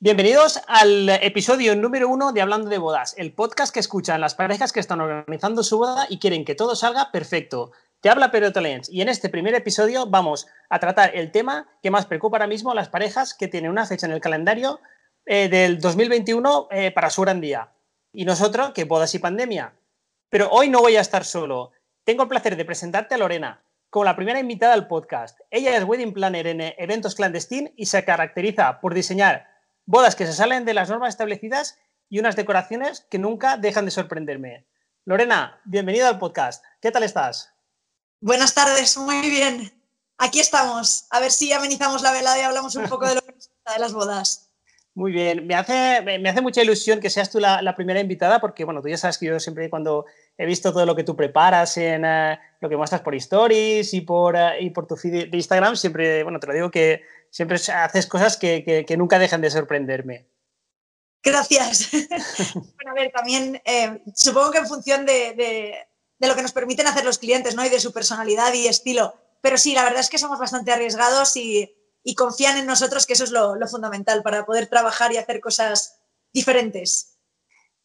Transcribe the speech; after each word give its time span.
Bienvenidos 0.00 0.60
al 0.66 1.08
episodio 1.08 1.76
número 1.76 2.08
uno 2.08 2.32
de 2.32 2.42
Hablando 2.42 2.68
de 2.68 2.78
Bodas, 2.78 3.14
el 3.16 3.32
podcast 3.32 3.72
que 3.72 3.80
escuchan 3.80 4.20
las 4.20 4.34
parejas 4.34 4.72
que 4.72 4.80
están 4.80 5.00
organizando 5.00 5.62
su 5.62 5.78
boda 5.78 6.06
y 6.10 6.18
quieren 6.18 6.44
que 6.44 6.56
todo 6.56 6.74
salga 6.74 7.10
perfecto. 7.12 7.70
Te 8.00 8.10
habla 8.10 8.32
Pedro 8.32 8.52
Tolens 8.52 8.90
y 8.90 9.00
en 9.00 9.08
este 9.08 9.30
primer 9.30 9.54
episodio 9.54 10.06
vamos 10.06 10.48
a 10.68 10.80
tratar 10.80 11.14
el 11.14 11.30
tema 11.30 11.68
que 11.80 11.92
más 11.92 12.06
preocupa 12.06 12.36
ahora 12.36 12.48
mismo 12.48 12.72
a 12.72 12.74
las 12.74 12.88
parejas 12.88 13.34
que 13.34 13.48
tienen 13.48 13.70
una 13.70 13.86
fecha 13.86 14.04
en 14.04 14.12
el 14.12 14.20
calendario 14.20 14.80
eh, 15.24 15.48
del 15.48 15.80
2021 15.80 16.68
eh, 16.72 16.90
para 16.90 17.08
su 17.08 17.22
gran 17.22 17.40
día. 17.40 17.72
Y 18.12 18.24
nosotros, 18.24 18.72
que 18.72 18.84
bodas 18.84 19.14
y 19.14 19.20
pandemia. 19.20 19.74
Pero 20.28 20.50
hoy 20.50 20.68
no 20.68 20.80
voy 20.80 20.96
a 20.96 21.00
estar 21.00 21.24
solo. 21.24 21.70
Tengo 22.02 22.24
el 22.24 22.28
placer 22.28 22.56
de 22.56 22.64
presentarte 22.64 23.14
a 23.14 23.18
Lorena, 23.18 23.62
como 23.88 24.04
la 24.04 24.16
primera 24.16 24.40
invitada 24.40 24.74
al 24.74 24.88
podcast. 24.88 25.40
Ella 25.50 25.76
es 25.76 25.84
wedding 25.84 26.12
planner 26.12 26.48
en 26.48 26.60
eventos 26.60 27.14
clandestinos 27.14 27.72
y 27.76 27.86
se 27.86 28.04
caracteriza 28.04 28.80
por 28.80 28.92
diseñar 28.92 29.53
bodas 29.86 30.16
que 30.16 30.26
se 30.26 30.32
salen 30.32 30.64
de 30.64 30.74
las 30.74 30.88
normas 30.88 31.10
establecidas 31.10 31.78
y 32.08 32.18
unas 32.18 32.36
decoraciones 32.36 33.06
que 33.10 33.18
nunca 33.18 33.56
dejan 33.56 33.84
de 33.84 33.90
sorprenderme. 33.90 34.66
Lorena, 35.04 35.60
bienvenida 35.64 36.08
al 36.08 36.18
podcast. 36.18 36.64
¿Qué 36.80 36.90
tal 36.90 37.02
estás? 37.02 37.52
Buenas 38.20 38.54
tardes, 38.54 38.96
muy 38.96 39.20
bien. 39.28 39.72
Aquí 40.16 40.40
estamos. 40.40 41.06
A 41.10 41.20
ver 41.20 41.30
si 41.30 41.52
amenizamos 41.52 42.02
la 42.02 42.12
velada 42.12 42.38
y 42.38 42.42
hablamos 42.42 42.74
un 42.76 42.88
poco 42.88 43.06
de 43.06 43.16
lo 43.16 43.20
que 43.20 43.34
de 43.34 43.78
las 43.78 43.92
bodas. 43.92 44.50
Muy 44.96 45.10
bien, 45.10 45.44
me 45.44 45.56
hace, 45.56 46.02
me 46.02 46.28
hace 46.28 46.40
mucha 46.40 46.62
ilusión 46.62 47.00
que 47.00 47.10
seas 47.10 47.28
tú 47.28 47.40
la, 47.40 47.74
primera 47.74 47.98
invitada 47.98 48.40
porque, 48.40 48.62
bueno, 48.62 48.80
tú 48.80 48.86
ya 48.86 48.96
sabes 48.96 49.18
que 49.18 49.26
yo 49.26 49.40
siempre 49.40 49.68
cuando 49.68 50.06
he 50.38 50.46
visto 50.46 50.72
todo 50.72 50.86
lo 50.86 50.94
que 50.94 51.02
tú 51.02 51.16
preparas 51.16 51.76
en 51.78 52.04
eh, 52.04 52.38
lo 52.60 52.68
que 52.68 52.76
muestras 52.76 53.00
por 53.00 53.12
stories 53.16 53.92
y 53.92 54.02
por, 54.02 54.36
eh, 54.36 54.60
y 54.60 54.70
por 54.70 54.86
tu 54.86 54.94
feed 54.94 55.30
de 55.30 55.36
Instagram, 55.36 55.74
siempre, 55.74 56.22
bueno, 56.22 56.38
te 56.38 56.46
lo 56.46 56.52
digo 56.52 56.70
que 56.70 57.02
siempre 57.34 57.56
haces 57.56 58.06
cosas 58.06 58.36
que, 58.36 58.86
nunca 58.96 59.18
dejan 59.18 59.40
de 59.40 59.50
sorprenderme. 59.50 60.28
Gracias. 61.20 61.90
bueno, 62.54 62.92
a 62.92 62.94
ver, 62.94 63.10
también 63.10 63.60
eh, 63.64 64.00
supongo 64.14 64.52
que 64.52 64.58
en 64.58 64.68
función 64.68 65.04
de, 65.04 65.74
lo 66.20 66.36
que 66.36 66.42
nos 66.42 66.52
permiten 66.52 66.86
hacer 66.86 67.04
los 67.04 67.18
clientes, 67.18 67.56
¿no? 67.56 67.66
Y 67.66 67.70
de 67.70 67.80
su 67.80 67.92
personalidad 67.92 68.54
y 68.54 68.68
estilo. 68.68 69.14
Pero 69.40 69.58
sí, 69.58 69.74
la 69.74 69.82
verdad 69.82 69.98
es 69.98 70.10
que 70.10 70.18
somos 70.18 70.38
bastante 70.38 70.70
arriesgados 70.70 71.36
y, 71.36 71.74
confían 72.16 72.56
en 72.56 72.66
nosotros, 72.66 73.04
que 73.04 73.14
eso 73.14 73.24
es 73.24 73.32
lo, 73.32 73.56
fundamental 73.66 74.22
para 74.22 74.46
poder 74.46 74.68
trabajar 74.68 75.12
y 75.12 75.16
hacer 75.16 75.40
cosas 75.40 75.98
diferentes. 76.32 77.18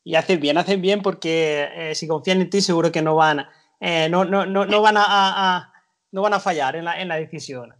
Y 0.03 0.13
hacen 0.13 0.39
bien, 0.39 0.59
hacen 0.59 0.79
bien 0.79 1.01
porque 1.01 1.69
eh, 1.73 1.95
si 1.95 2.07
confían 2.07 2.41
en 2.41 2.51
ti 2.51 2.61
seguro 2.61 2.91
que 2.91 3.01
no 3.01 3.15
van, 3.15 3.47
eh, 3.79 4.09
no, 4.09 4.25
no, 4.25 4.45
no, 4.45 4.81
van 4.81 4.95
a, 4.97 5.73
no 6.11 6.21
van 6.21 6.33
a 6.35 6.39
fallar 6.39 6.75
en 6.75 6.85
la, 6.85 7.01
en 7.01 7.07
la 7.07 7.15
decisión. 7.15 7.78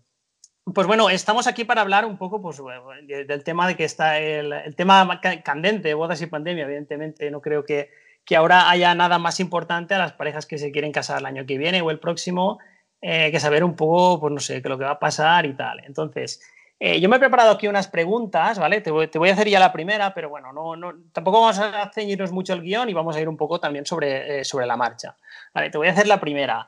Pues 0.66 0.86
bueno, 0.86 1.10
estamos 1.10 1.48
aquí 1.48 1.64
para 1.64 1.82
hablar 1.82 2.06
un 2.06 2.18
poco 2.18 2.42
pues, 2.42 2.62
del 3.08 3.44
tema 3.44 3.68
de 3.68 3.76
que 3.76 3.86
está 3.86 4.20
el, 4.20 4.76
tema 4.76 5.20
candente, 5.44 5.94
bodas 5.94 6.22
y 6.22 6.28
pandemia, 6.28 6.66
evidentemente. 6.66 7.32
No 7.32 7.42
creo 7.42 7.64
que, 7.64 7.90
que, 8.26 8.36
ahora 8.36 8.70
haya 8.70 8.94
nada 8.94 9.18
más 9.18 9.40
importante 9.40 9.96
a 9.96 9.98
las 9.98 10.14
parejas 10.14 10.46
que 10.46 10.58
se 10.58 10.72
quieren 10.72 10.92
casar 10.92 11.20
el 11.20 11.26
año 11.26 11.46
que 11.46 11.58
viene 11.58 11.82
o 11.82 11.90
el 11.90 12.00
próximo 12.00 12.60
eh, 13.02 13.32
que 13.32 13.40
saber 13.40 13.64
un 13.64 13.76
poco, 13.76 14.20
pues 14.20 14.34
no 14.34 14.40
sé, 14.40 14.62
qué 14.62 14.70
lo 14.70 14.78
que 14.78 14.84
va 14.84 14.92
a 14.92 15.00
pasar 15.00 15.46
y 15.46 15.54
tal. 15.54 15.82
Entonces, 15.86 16.42
eh, 16.80 17.00
yo 17.00 17.10
me 17.10 17.16
he 17.16 17.20
preparado 17.20 17.52
aquí 17.52 17.68
unas 17.68 17.88
preguntas, 17.88 18.60
¿vale? 18.60 18.82
Te 18.82 18.92
voy, 18.92 19.30
a 19.30 19.34
hacer 19.34 19.48
ya 19.48 19.60
la 19.60 19.72
primera, 19.72 20.14
pero 20.14 20.30
bueno, 20.30 20.52
no, 20.52 20.76
no, 20.76 20.94
tampoco 21.14 21.42
vamos 21.42 21.60
a 21.60 21.92
ceñirnos 21.94 22.32
mucho 22.32 22.54
el 22.54 22.62
guion 22.62 22.90
y 22.90 22.94
vamos 22.94 23.16
a 23.16 23.22
ir 23.22 23.30
un 23.30 23.38
poco 23.38 23.60
también 23.60 23.86
sobre, 23.86 24.40
eh, 24.40 24.46
sobre 24.46 24.66
la 24.66 24.78
marcha. 24.78 25.16
Vale, 25.54 25.70
te 25.70 25.78
voy 25.78 25.88
a 25.88 25.92
hacer 25.92 26.08
la 26.08 26.20
primera. 26.20 26.68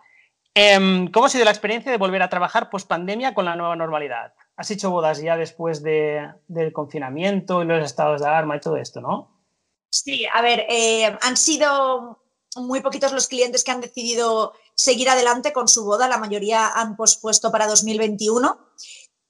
Em, 0.54 1.10
¿Cómo 1.12 1.26
ha 1.26 1.30
sido 1.30 1.46
la 1.46 1.52
experiencia 1.52 1.92
de 1.92 1.98
volver 1.98 2.22
a 2.22 2.30
trabajar 2.30 2.70
post 2.70 2.88
pandemia 2.88 3.34
con 3.34 3.46
la 3.46 3.56
nueva 3.56 3.76
normalidad? 3.76 4.34
Has 4.58 4.70
hecho 4.72 4.92
bodas 4.92 5.22
ya 5.22 5.38
después 5.38 5.82
del 5.82 6.74
confinamiento 6.74 7.62
y 7.62 7.66
los 7.66 7.84
estados 7.84 8.22
de 8.22 8.28
alarma 8.28 8.58
y 8.58 8.60
todo 8.60 8.76
esto, 8.76 9.00
¿no? 9.00 9.32
Sí, 9.90 10.26
a 10.34 10.42
ver, 10.42 10.66
eh, 10.70 11.18
han 11.22 11.38
sido 11.38 12.22
muy 12.58 12.82
poquitos 12.82 13.14
los 13.14 13.28
clientes 13.28 13.64
que 13.64 13.72
han 13.72 13.82
decidido 13.82 14.54
seguir 14.76 15.10
adelante 15.10 15.54
con 15.54 15.68
su 15.68 15.86
boda, 15.86 16.08
la 16.08 16.18
mayoría 16.18 16.68
han 16.68 16.98
pospuesto 16.98 17.52
para 17.52 17.68
2021. 17.68 18.58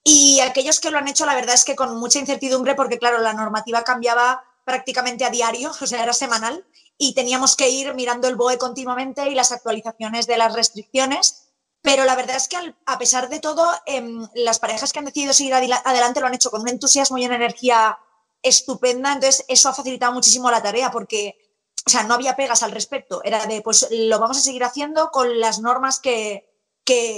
Y 0.04 0.40
aquellos 0.40 0.80
que 0.80 0.90
lo 0.90 0.98
han 0.98 1.06
hecho, 1.06 1.24
la 1.24 1.36
verdad 1.36 1.54
es 1.54 1.64
que 1.64 1.76
con 1.76 1.96
mucha 1.98 2.18
incertidumbre, 2.18 2.74
porque 2.74 2.98
claro, 2.98 3.18
la 3.18 3.32
normativa 3.32 3.84
cambiaba 3.84 4.42
prácticamente 4.64 5.24
a 5.24 5.30
diario, 5.30 5.70
o 5.80 5.86
sea, 5.86 6.02
era 6.02 6.12
semanal, 6.12 6.64
y 6.98 7.14
teníamos 7.14 7.56
que 7.56 7.68
ir 7.68 7.94
mirando 7.94 8.28
el 8.28 8.36
BOE 8.36 8.58
continuamente 8.58 9.28
y 9.28 9.34
las 9.34 9.52
actualizaciones 9.52 10.26
de 10.26 10.38
las 10.38 10.52
restricciones. 10.54 11.48
Pero 11.82 12.04
la 12.04 12.14
verdad 12.14 12.36
es 12.36 12.46
que 12.46 12.56
a 12.86 12.98
pesar 12.98 13.28
de 13.28 13.40
todo, 13.40 13.68
em, 13.86 14.26
las 14.34 14.60
parejas 14.60 14.92
que 14.92 15.00
han 15.00 15.04
decidido 15.04 15.32
seguir 15.32 15.54
adelante 15.54 16.20
lo 16.20 16.26
han 16.26 16.34
hecho 16.34 16.50
con 16.50 16.60
un 16.60 16.68
entusiasmo 16.68 17.18
y 17.18 17.26
una 17.26 17.34
energía 17.34 17.98
estupenda. 18.40 19.12
Entonces, 19.12 19.44
eso 19.48 19.68
ha 19.68 19.74
facilitado 19.74 20.12
muchísimo 20.12 20.50
la 20.50 20.62
tarea 20.62 20.90
porque, 20.92 21.36
o 21.84 21.90
sea, 21.90 22.04
no 22.04 22.14
había 22.14 22.36
pegas 22.36 22.62
al 22.62 22.70
respecto. 22.70 23.20
Era 23.24 23.46
de, 23.46 23.62
pues 23.62 23.88
lo 23.90 24.18
vamos 24.20 24.38
a 24.38 24.42
seguir 24.42 24.62
haciendo 24.62 25.10
con 25.10 25.40
las 25.40 25.58
normas 25.60 25.98
que, 26.00 26.48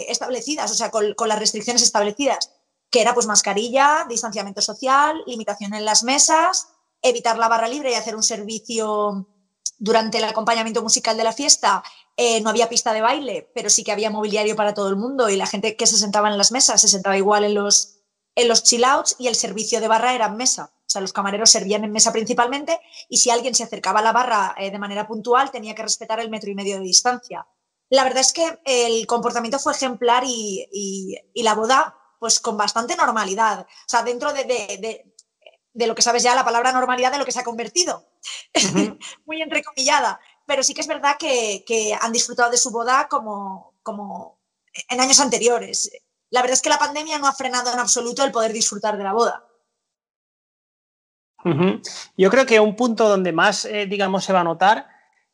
establecidas, 0.08 0.70
o 0.70 0.74
sea, 0.74 0.90
con, 0.90 1.14
con, 1.14 1.28
las 1.28 1.38
restricciones 1.38 1.82
establecidas, 1.82 2.52
que 2.90 3.00
era 3.00 3.12
pues 3.12 3.26
mascarilla, 3.26 4.06
distanciamiento 4.08 4.62
social, 4.62 5.22
limitación 5.26 5.74
en 5.74 5.84
las 5.84 6.04
mesas, 6.04 6.68
evitar 7.02 7.38
la 7.38 7.48
barra 7.48 7.66
libre 7.66 7.90
y 7.90 7.94
hacer 7.94 8.14
un 8.14 8.22
servicio 8.22 9.26
durante 9.78 10.18
el 10.18 10.24
acompañamiento 10.24 10.82
musical 10.82 11.16
de 11.16 11.24
la 11.24 11.32
fiesta 11.32 11.82
eh, 12.16 12.40
no 12.40 12.50
había 12.50 12.68
pista 12.68 12.92
de 12.92 13.00
baile, 13.00 13.50
pero 13.54 13.68
sí 13.70 13.82
que 13.82 13.92
había 13.92 14.10
mobiliario 14.10 14.56
para 14.56 14.74
todo 14.74 14.88
el 14.88 14.96
mundo 14.96 15.28
y 15.28 15.36
la 15.36 15.46
gente 15.46 15.76
que 15.76 15.86
se 15.86 15.98
sentaba 15.98 16.30
en 16.30 16.38
las 16.38 16.52
mesas 16.52 16.80
se 16.80 16.88
sentaba 16.88 17.16
igual 17.16 17.44
en 17.44 17.54
los, 17.54 17.98
en 18.36 18.48
los 18.48 18.62
chill 18.62 18.84
outs 18.84 19.16
y 19.18 19.26
el 19.26 19.34
servicio 19.34 19.80
de 19.80 19.88
barra 19.88 20.14
era 20.14 20.28
mesa. 20.28 20.72
O 20.86 20.90
sea, 20.94 21.00
los 21.00 21.12
camareros 21.12 21.50
servían 21.50 21.82
en 21.82 21.90
mesa 21.90 22.12
principalmente 22.12 22.78
y 23.08 23.16
si 23.16 23.30
alguien 23.30 23.54
se 23.54 23.64
acercaba 23.64 23.98
a 23.98 24.02
la 24.02 24.12
barra 24.12 24.54
eh, 24.58 24.70
de 24.70 24.78
manera 24.78 25.08
puntual 25.08 25.50
tenía 25.50 25.74
que 25.74 25.82
respetar 25.82 26.20
el 26.20 26.30
metro 26.30 26.50
y 26.50 26.54
medio 26.54 26.76
de 26.76 26.82
distancia. 26.82 27.46
La 27.90 28.04
verdad 28.04 28.20
es 28.20 28.32
que 28.32 28.60
el 28.64 29.06
comportamiento 29.06 29.58
fue 29.58 29.72
ejemplar 29.72 30.24
y, 30.26 31.18
la 31.34 31.54
boda 31.54 31.98
pues 32.20 32.40
con 32.40 32.56
bastante 32.56 32.96
normalidad. 32.96 33.60
O 33.60 33.88
sea, 33.88 34.02
dentro 34.02 34.32
de, 34.32 34.44
de 34.44 35.13
lo 35.74 35.94
que 35.94 36.02
sabes 36.02 36.22
ya, 36.22 36.34
la 36.34 36.44
palabra 36.44 36.72
normalidad 36.72 37.12
de 37.12 37.18
lo 37.18 37.24
que 37.24 37.32
se 37.32 37.40
ha 37.40 37.44
convertido. 37.44 38.06
Muy 39.26 39.42
entrecomillada. 39.42 40.20
Pero 40.46 40.62
sí 40.62 40.74
que 40.74 40.80
es 40.80 40.86
verdad 40.86 41.16
que, 41.18 41.96
han 42.00 42.12
disfrutado 42.12 42.50
de 42.50 42.58
su 42.58 42.70
boda 42.70 43.08
como, 43.08 43.74
como 43.82 44.38
en 44.88 45.00
años 45.00 45.20
anteriores. 45.20 45.90
La 46.30 46.42
verdad 46.42 46.54
es 46.54 46.62
que 46.62 46.68
la 46.68 46.78
pandemia 46.78 47.18
no 47.18 47.26
ha 47.26 47.32
frenado 47.32 47.72
en 47.72 47.78
absoluto 47.78 48.24
el 48.24 48.32
poder 48.32 48.52
disfrutar 48.52 48.96
de 48.96 49.04
la 49.04 49.12
boda. 49.12 49.44
Yo 52.16 52.30
creo 52.30 52.46
que 52.46 52.58
un 52.58 52.74
punto 52.74 53.08
donde 53.08 53.32
más, 53.32 53.66
eh, 53.66 53.86
digamos, 53.86 54.24
se 54.24 54.32
va 54.32 54.40
a 54.40 54.44
notar, 54.44 54.86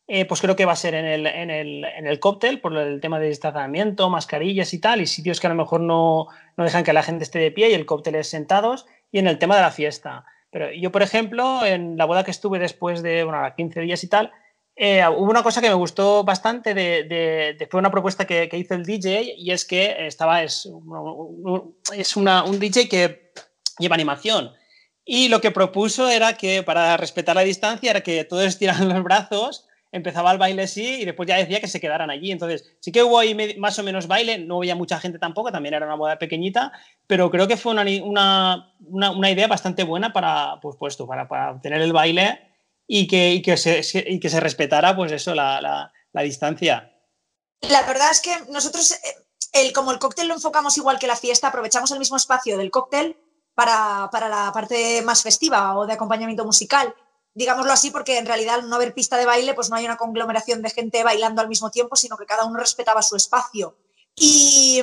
eh, 0.08 0.24
pues 0.24 0.40
creo 0.40 0.56
que 0.56 0.64
va 0.64 0.72
a 0.72 0.76
ser 0.76 0.94
en 0.94 1.04
el, 1.04 1.24
en, 1.24 1.50
el, 1.50 1.84
en 1.84 2.06
el, 2.08 2.18
cóctel, 2.18 2.60
por 2.60 2.76
el 2.76 3.00
tema 3.00 3.20
de 3.20 3.28
distanciamiento, 3.28 4.10
mascarillas 4.10 4.74
y 4.74 4.80
tal, 4.80 5.00
y 5.00 5.06
sitios 5.06 5.38
que 5.38 5.46
a 5.46 5.50
lo 5.50 5.56
mejor 5.56 5.80
no, 5.80 6.26
no 6.56 6.64
dejan 6.64 6.82
que 6.82 6.92
la 6.92 7.04
gente 7.04 7.22
esté 7.22 7.38
de 7.38 7.52
pie 7.52 7.70
y 7.70 7.74
el 7.74 7.86
cóctel 7.86 8.16
es 8.16 8.28
sentados 8.28 8.86
y 9.12 9.19
en 9.19 9.26
el 9.26 9.38
tema 9.38 9.56
de 9.56 9.62
la 9.62 9.71
fiesta. 9.71 10.25
Pero 10.50 10.72
yo, 10.72 10.91
por 10.91 11.03
ejemplo, 11.03 11.65
en 11.65 11.97
la 11.97 12.04
boda 12.04 12.25
que 12.25 12.31
estuve 12.31 12.59
después 12.59 13.03
de 13.03 13.25
bueno, 13.25 13.43
15 13.56 13.81
días 13.81 14.03
y 14.03 14.09
tal, 14.09 14.32
eh, 14.76 15.06
hubo 15.06 15.31
una 15.31 15.43
cosa 15.43 15.60
que 15.60 15.69
me 15.69 15.75
gustó 15.75 16.25
bastante 16.25 16.72
de, 16.75 17.04
de, 17.04 17.69
fue 17.71 17.81
una 17.81 17.91
propuesta 17.91 18.26
que, 18.26 18.48
que, 18.48 18.56
hizo 18.56 18.75
el 18.75 18.87
DJ 18.87 19.34
y 19.37 19.50
es 19.50 19.65
que 19.65 20.06
estaba 20.06 20.43
es, 20.43 20.69
es 21.94 22.16
una, 22.16 22.44
un 22.44 22.59
DJ 22.59 22.88
que 22.88 23.32
lleva 23.78 23.94
animación 23.94 24.53
y 25.04 25.28
lo 25.28 25.41
que 25.41 25.50
propuso 25.50 26.09
era 26.09 26.37
que 26.37 26.62
para 26.62 26.97
respetar 26.97 27.37
la 27.37 27.42
distancia 27.42 27.91
era 27.91 28.00
que 28.00 28.25
todos 28.25 28.44
estiraran 28.44 28.88
los 28.88 29.03
brazos 29.03 29.66
empezaba 29.92 30.30
el 30.32 30.38
baile 30.38 30.66
sí 30.68 31.00
y 31.00 31.04
después 31.04 31.28
ya 31.28 31.36
decía 31.36 31.60
que 31.60 31.68
se 31.68 31.80
quedaran 31.80 32.10
allí. 32.10 32.30
Entonces, 32.30 32.76
sí 32.80 32.92
que 32.92 33.02
hubo 33.02 33.18
ahí 33.18 33.56
más 33.58 33.78
o 33.78 33.82
menos 33.82 34.06
baile, 34.06 34.38
no 34.38 34.58
había 34.58 34.74
mucha 34.74 35.00
gente 35.00 35.18
tampoco, 35.18 35.50
también 35.50 35.74
era 35.74 35.86
una 35.86 35.96
boda 35.96 36.18
pequeñita, 36.18 36.72
pero 37.06 37.30
creo 37.30 37.48
que 37.48 37.56
fue 37.56 37.72
una, 37.72 38.74
una, 38.80 39.30
idea 39.30 39.46
bastante 39.46 39.84
buena 39.84 40.12
para, 40.12 40.58
pues, 40.60 40.76
puesto, 40.76 41.06
para, 41.06 41.28
para 41.28 41.60
tener 41.60 41.80
el 41.80 41.92
baile 41.92 42.41
y 42.86 43.06
que, 43.06 43.32
y 43.32 43.42
que, 43.42 43.56
se, 43.56 43.82
y 44.06 44.20
que 44.20 44.28
se 44.28 44.41
respetara, 44.41 44.94
pues 44.94 45.12
eso, 45.12 45.34
la, 45.34 45.60
la, 45.60 45.92
la, 46.12 46.22
distancia. 46.22 46.92
La 47.60 47.82
verdad 47.82 48.10
es 48.10 48.20
que 48.20 48.32
nosotros, 48.50 48.92
eh, 48.92 48.97
el, 49.53 49.72
como 49.72 49.92
el 49.92 49.98
cóctel 49.98 50.28
lo 50.28 50.34
enfocamos 50.34 50.76
igual 50.76 50.98
que 50.98 51.06
la 51.06 51.16
fiesta, 51.16 51.48
aprovechamos 51.48 51.91
el 51.91 51.98
mismo 51.98 52.16
espacio 52.16 52.56
del 52.56 52.70
cóctel 52.70 53.16
para, 53.54 54.09
para 54.10 54.28
la 54.28 54.50
parte 54.53 55.03
más 55.03 55.22
festiva 55.22 55.76
o 55.76 55.86
de 55.86 55.92
acompañamiento 55.92 56.44
musical 56.44 56.94
digámoslo 57.34 57.72
así, 57.72 57.91
porque 57.91 58.18
en 58.18 58.27
realidad 58.27 58.56
al 58.56 58.68
no 58.68 58.77
haber 58.77 58.94
pista 58.94 59.16
de 59.16 59.27
baile, 59.27 59.54
pues 59.54 59.71
no 59.71 59.77
hay 59.77 59.84
una 59.84 59.97
conglomeración 59.97 60.62
de 60.62 60.71
gente 60.71 61.04
bailando 61.04 61.41
al 61.41 61.48
mismo 61.48 61.71
tiempo, 61.71 61.97
sino 61.97 62.16
que 62.16 62.27
cada 62.27 62.44
uno 62.44 62.59
respetaba 62.59 63.03
su 63.03 63.16
espacio. 63.16 63.77
Y, 64.16 64.82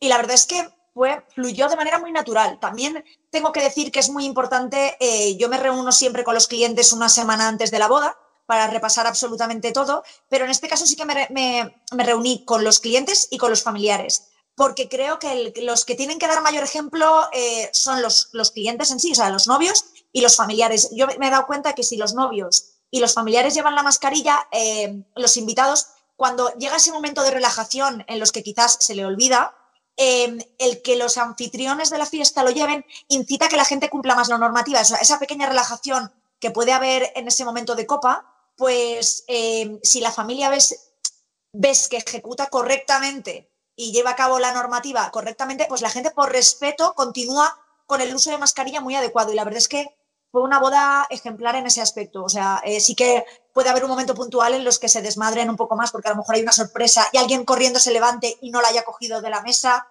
la 0.00 0.16
verdad 0.16 0.34
es 0.34 0.46
que 0.46 0.68
fue, 0.94 1.24
fluyó 1.34 1.68
de 1.68 1.76
manera 1.76 1.98
muy 1.98 2.12
natural. 2.12 2.58
También 2.60 3.04
tengo 3.30 3.52
que 3.52 3.62
decir 3.62 3.92
que 3.92 4.00
es 4.00 4.10
muy 4.10 4.24
importante, 4.24 4.96
eh, 5.00 5.36
yo 5.36 5.48
me 5.48 5.58
reúno 5.58 5.92
siempre 5.92 6.24
con 6.24 6.34
los 6.34 6.48
clientes 6.48 6.92
una 6.92 7.08
semana 7.08 7.48
antes 7.48 7.70
de 7.70 7.78
la 7.78 7.88
boda 7.88 8.16
para 8.46 8.66
repasar 8.66 9.06
absolutamente 9.06 9.72
todo, 9.72 10.02
pero 10.28 10.44
en 10.44 10.50
este 10.50 10.68
caso 10.68 10.86
sí 10.86 10.96
que 10.96 11.04
me, 11.04 11.74
reuní 11.92 12.44
con 12.44 12.64
los 12.64 12.80
clientes 12.80 13.28
y 13.30 13.38
con 13.38 13.50
los 13.50 13.62
familiares 13.62 14.28
porque 14.54 14.86
creo 14.86 15.18
que 15.18 15.54
los 15.62 15.86
que 15.86 15.94
tienen 15.94 16.18
que 16.18 16.26
dar 16.26 16.42
mayor 16.42 16.62
ejemplo 16.62 17.26
eh, 17.32 17.70
son 17.72 18.02
los, 18.02 18.28
los, 18.32 18.50
clientes 18.50 18.90
en 18.90 19.00
sí, 19.00 19.12
o 19.12 19.14
sea, 19.14 19.30
los 19.30 19.48
novios, 19.48 19.86
y 20.12 20.20
los 20.20 20.36
familiares. 20.36 20.90
Yo 20.92 21.06
me 21.18 21.28
he 21.28 21.30
dado 21.30 21.46
cuenta 21.46 21.74
que 21.74 21.82
si 21.82 21.96
los 21.96 22.14
novios 22.14 22.74
y 22.90 23.00
los 23.00 23.14
familiares 23.14 23.54
llevan 23.54 23.74
la 23.74 23.82
mascarilla, 23.82 24.46
eh, 24.52 25.02
los 25.16 25.36
invitados, 25.36 25.88
cuando 26.16 26.52
llega 26.54 26.76
ese 26.76 26.92
momento 26.92 27.22
de 27.22 27.30
relajación 27.30 28.04
en 28.06 28.20
los 28.20 28.32
que 28.32 28.42
quizás 28.42 28.76
se 28.80 28.94
le 28.94 29.04
olvida, 29.04 29.56
eh, 29.96 30.38
el 30.58 30.82
que 30.82 30.96
los 30.96 31.18
anfitriones 31.18 31.90
de 31.90 31.98
la 31.98 32.06
fiesta 32.06 32.42
lo 32.42 32.50
lleven 32.50 32.84
incita 33.08 33.46
a 33.46 33.48
que 33.48 33.56
la 33.56 33.64
gente 33.64 33.90
cumpla 33.90 34.14
más 34.14 34.28
la 34.28 34.38
normativa. 34.38 34.80
esa 34.80 35.18
pequeña 35.18 35.48
relajación 35.48 36.12
que 36.38 36.50
puede 36.50 36.72
haber 36.72 37.12
en 37.14 37.28
ese 37.28 37.44
momento 37.44 37.74
de 37.74 37.86
copa, 37.86 38.26
pues 38.56 39.24
eh, 39.28 39.78
si 39.82 40.00
la 40.00 40.12
familia 40.12 40.48
ves, 40.48 40.92
ves 41.52 41.88
que 41.88 41.98
ejecuta 41.98 42.48
correctamente 42.48 43.50
y 43.76 43.92
lleva 43.92 44.10
a 44.10 44.16
cabo 44.16 44.38
la 44.38 44.52
normativa 44.52 45.10
correctamente, 45.10 45.66
pues 45.68 45.82
la 45.82 45.90
gente 45.90 46.10
por 46.10 46.32
respeto 46.32 46.94
continúa 46.94 47.58
con 47.86 48.00
el 48.00 48.14
uso 48.14 48.30
de 48.30 48.38
mascarilla 48.38 48.80
muy 48.80 48.94
adecuado. 48.94 49.32
Y 49.32 49.36
la 49.36 49.44
verdad 49.44 49.58
es 49.58 49.68
que 49.68 49.94
fue 50.32 50.42
una 50.42 50.58
boda 50.58 51.06
ejemplar 51.10 51.56
en 51.56 51.66
ese 51.66 51.82
aspecto. 51.82 52.24
O 52.24 52.28
sea, 52.28 52.62
eh, 52.64 52.80
sí 52.80 52.94
que 52.94 53.24
puede 53.52 53.68
haber 53.68 53.84
un 53.84 53.90
momento 53.90 54.14
puntual 54.14 54.54
en 54.54 54.64
los 54.64 54.78
que 54.78 54.88
se 54.88 55.02
desmadren 55.02 55.50
un 55.50 55.56
poco 55.56 55.76
más, 55.76 55.92
porque 55.92 56.08
a 56.08 56.12
lo 56.12 56.16
mejor 56.16 56.34
hay 56.34 56.42
una 56.42 56.52
sorpresa 56.52 57.06
y 57.12 57.18
alguien 57.18 57.44
corriendo 57.44 57.78
se 57.78 57.92
levante 57.92 58.38
y 58.40 58.50
no 58.50 58.62
la 58.62 58.68
haya 58.68 58.82
cogido 58.82 59.20
de 59.20 59.28
la 59.28 59.42
mesa. 59.42 59.86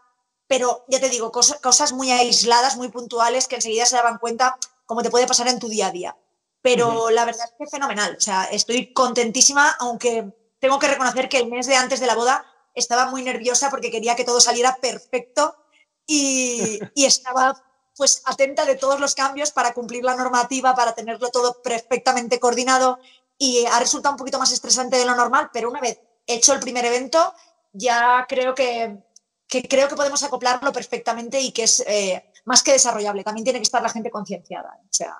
Pero 0.48 0.84
ya 0.90 1.00
te 1.00 1.10
digo, 1.10 1.32
cosas, 1.32 1.94
muy 1.94 2.12
aisladas, 2.12 2.76
muy 2.76 2.90
puntuales, 2.90 3.48
que 3.48 3.56
enseguida 3.56 3.86
se 3.86 3.96
daban 3.96 4.18
cuenta 4.18 4.58
como 4.86 5.04
te 5.04 5.12
puede 5.12 5.28
pasar 5.28 5.48
en 5.48 5.60
tu 5.60 5.70
día 5.70 5.88
a 5.88 5.92
día. 5.92 6.18
Pero 6.62 7.10
la 7.12 7.24
verdad 7.24 7.46
es 7.46 7.54
que 7.58 7.68
fenomenal. 7.68 8.16
O 8.18 8.22
sea, 8.22 8.46
estoy 8.46 8.92
contentísima, 8.92 9.70
aunque 9.80 10.34
tengo 10.60 10.80
que 10.80 10.88
reconocer 10.88 11.30
que 11.30 11.38
el 11.38 11.50
mes 11.50 11.68
de 11.68 11.76
antes 11.76 12.00
de 12.00 12.08
la 12.08 12.16
boda 12.16 12.46
estaba 12.74 13.06
muy 13.06 13.22
nerviosa 13.24 13.70
porque 13.70 13.92
quería 13.92 14.16
que 14.16 14.26
todo 14.26 14.42
saliera 14.42 14.76
perfecto 14.82 15.56
y, 16.06 16.80
estaba 16.96 17.64
pues 18.02 18.24
atenta 18.26 18.66
de 18.66 18.78
todos 18.78 19.00
los 19.00 19.14
cambios 19.14 19.52
para 19.52 19.76
cumplir 19.76 20.04
la 20.04 20.16
normativa, 20.16 20.74
para 20.74 20.96
tenerlo 20.96 21.30
todo 21.30 21.62
perfectamente 21.62 22.40
coordinado 22.40 22.98
y 23.38 23.64
ha 23.72 23.80
resultado 23.80 24.16
un 24.16 24.18
poquito 24.18 24.40
más 24.40 24.52
estresante 24.52 24.98
de 24.98 25.06
lo 25.06 25.14
normal, 25.14 25.52
pero 25.54 25.70
una 25.70 25.80
vez 25.80 26.00
hecho 26.26 26.52
el 26.52 26.60
primer 26.62 26.84
evento 26.84 27.32
ya 27.72 28.26
creo 28.28 28.56
que, 28.56 29.04
creo 29.48 29.88
que 29.88 29.96
podemos 29.96 30.24
acoplarlo 30.24 30.74
perfectamente 30.74 31.40
y 31.40 31.52
que 31.52 31.62
es 31.62 31.84
eh, 31.86 32.26
más 32.46 32.64
que 32.64 32.72
desarrollable. 32.72 33.24
También 33.24 33.44
tiene 33.44 33.60
que 33.60 33.70
estar 33.70 33.84
la 33.84 33.90
gente 33.90 34.10
concienciada, 34.10 34.80
o 34.82 34.90
sea, 34.90 35.16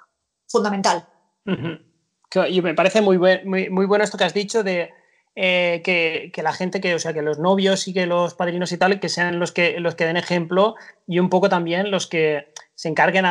fundamental. 0.48 1.08
Y 1.46 2.62
me 2.64 2.74
parece 2.74 3.02
muy, 3.02 3.20
muy, 3.20 3.70
muy 3.70 3.86
bueno 3.86 4.04
esto 4.04 4.18
que 4.18 4.24
has 4.24 4.34
dicho 4.34 4.64
de 4.64 4.90
eh, 5.34 5.82
que, 5.84 6.44
la 6.44 6.52
gente, 6.52 6.82
que, 6.82 6.94
o 6.94 7.00
sea, 7.00 7.14
que 7.14 7.22
los 7.22 7.40
novios 7.40 7.88
y 7.88 7.94
que 7.94 8.06
los 8.06 8.34
padrinos 8.34 8.74
y 8.74 8.78
tal, 8.78 9.00
que 9.00 9.08
sean 9.08 9.40
los 9.40 9.54
que, 9.54 9.80
los 9.80 9.96
que 9.96 10.06
den 10.06 10.18
ejemplo 10.18 10.76
y 11.08 11.20
un 11.20 11.30
poco 11.30 11.48
también 11.48 11.90
los 11.90 12.08
que 12.08 12.52
se 12.82 12.88
encarguen 12.88 13.26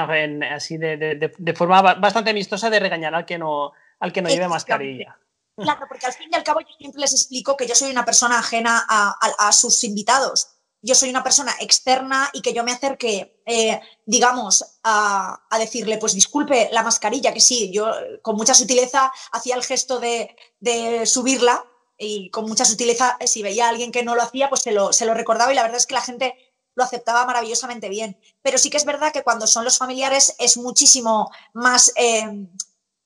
así 0.45 0.79
de, 0.79 1.55
forma 1.57 1.83
bastante 1.95 2.31
amistosa 2.31 2.71
de 2.71 2.79
regañar 2.79 3.17
al 3.17 3.27
que 3.27 3.37
no, 3.37 3.73
al 3.99 4.13
que 4.13 4.23
no 4.23 4.29
lleve 4.29 4.47
mascarilla. 4.47 5.19
Claro, 5.57 5.87
porque 5.89 6.07
al 6.07 6.13
fin 6.13 6.29
y 6.31 6.37
al 6.37 6.45
cabo 6.45 6.61
yo 6.61 6.69
siempre 6.79 7.01
les 7.01 7.13
explico 7.13 7.57
que 7.57 7.67
yo 7.67 7.75
soy 7.75 7.91
una 7.91 8.05
persona 8.05 8.39
ajena 8.39 8.87
a, 8.89 9.51
sus 9.51 9.83
invitados. 9.83 10.51
Yo 10.83 10.95
soy 10.95 11.11
una 11.11 11.25
persona 11.25 11.53
externa 11.59 12.31
y 12.33 12.43
que 12.43 12.53
yo 12.53 12.63
me 12.63 12.71
acerque, 12.71 13.43
eh, 13.45 13.81
digamos, 14.07 14.79
a, 14.85 15.43
a, 15.51 15.59
decirle, 15.59 15.99
pues 15.99 16.15
disculpe 16.15 16.69
la 16.71 16.85
mascarilla, 16.85 17.35
que 17.35 17.41
sí, 17.41 17.73
yo 17.73 17.93
con 18.23 18.37
mucha 18.37 18.55
sutileza 18.55 19.13
hacía 19.33 19.57
el 19.57 19.65
gesto 19.65 19.99
de, 19.99 20.37
de 20.61 21.07
subirla, 21.07 21.65
y 22.03 22.31
con 22.31 22.47
mucha 22.47 22.65
sutileza, 22.65 23.19
si 23.27 23.43
veía 23.43 23.67
a 23.67 23.69
alguien 23.69 23.93
que 23.93 24.03
no 24.03 24.15
lo 24.15 24.23
hacía, 24.23 24.49
pues 24.49 24.63
se 24.63 24.73
lo, 24.73 24.91
se 24.93 25.05
lo 25.05 25.13
recordaba 25.13 25.53
y 25.53 25.55
la 25.55 25.63
verdad 25.63 25.77
es 25.77 25.87
que 25.87 25.95
la 25.95 26.01
gente 26.01 26.50
lo 26.81 26.85
aceptaba 26.85 27.27
maravillosamente 27.27 27.89
bien. 27.89 28.19
Pero 28.43 28.57
sí 28.59 28.71
que 28.71 28.79
es 28.79 28.87
verdad 28.87 29.13
que 29.13 29.23
cuando 29.23 29.47
son 29.47 29.65
los 29.65 29.77
familiares 29.77 30.35
es 30.39 30.57
muchísimo 30.57 31.31
más, 31.53 31.93
eh, 31.95 32.49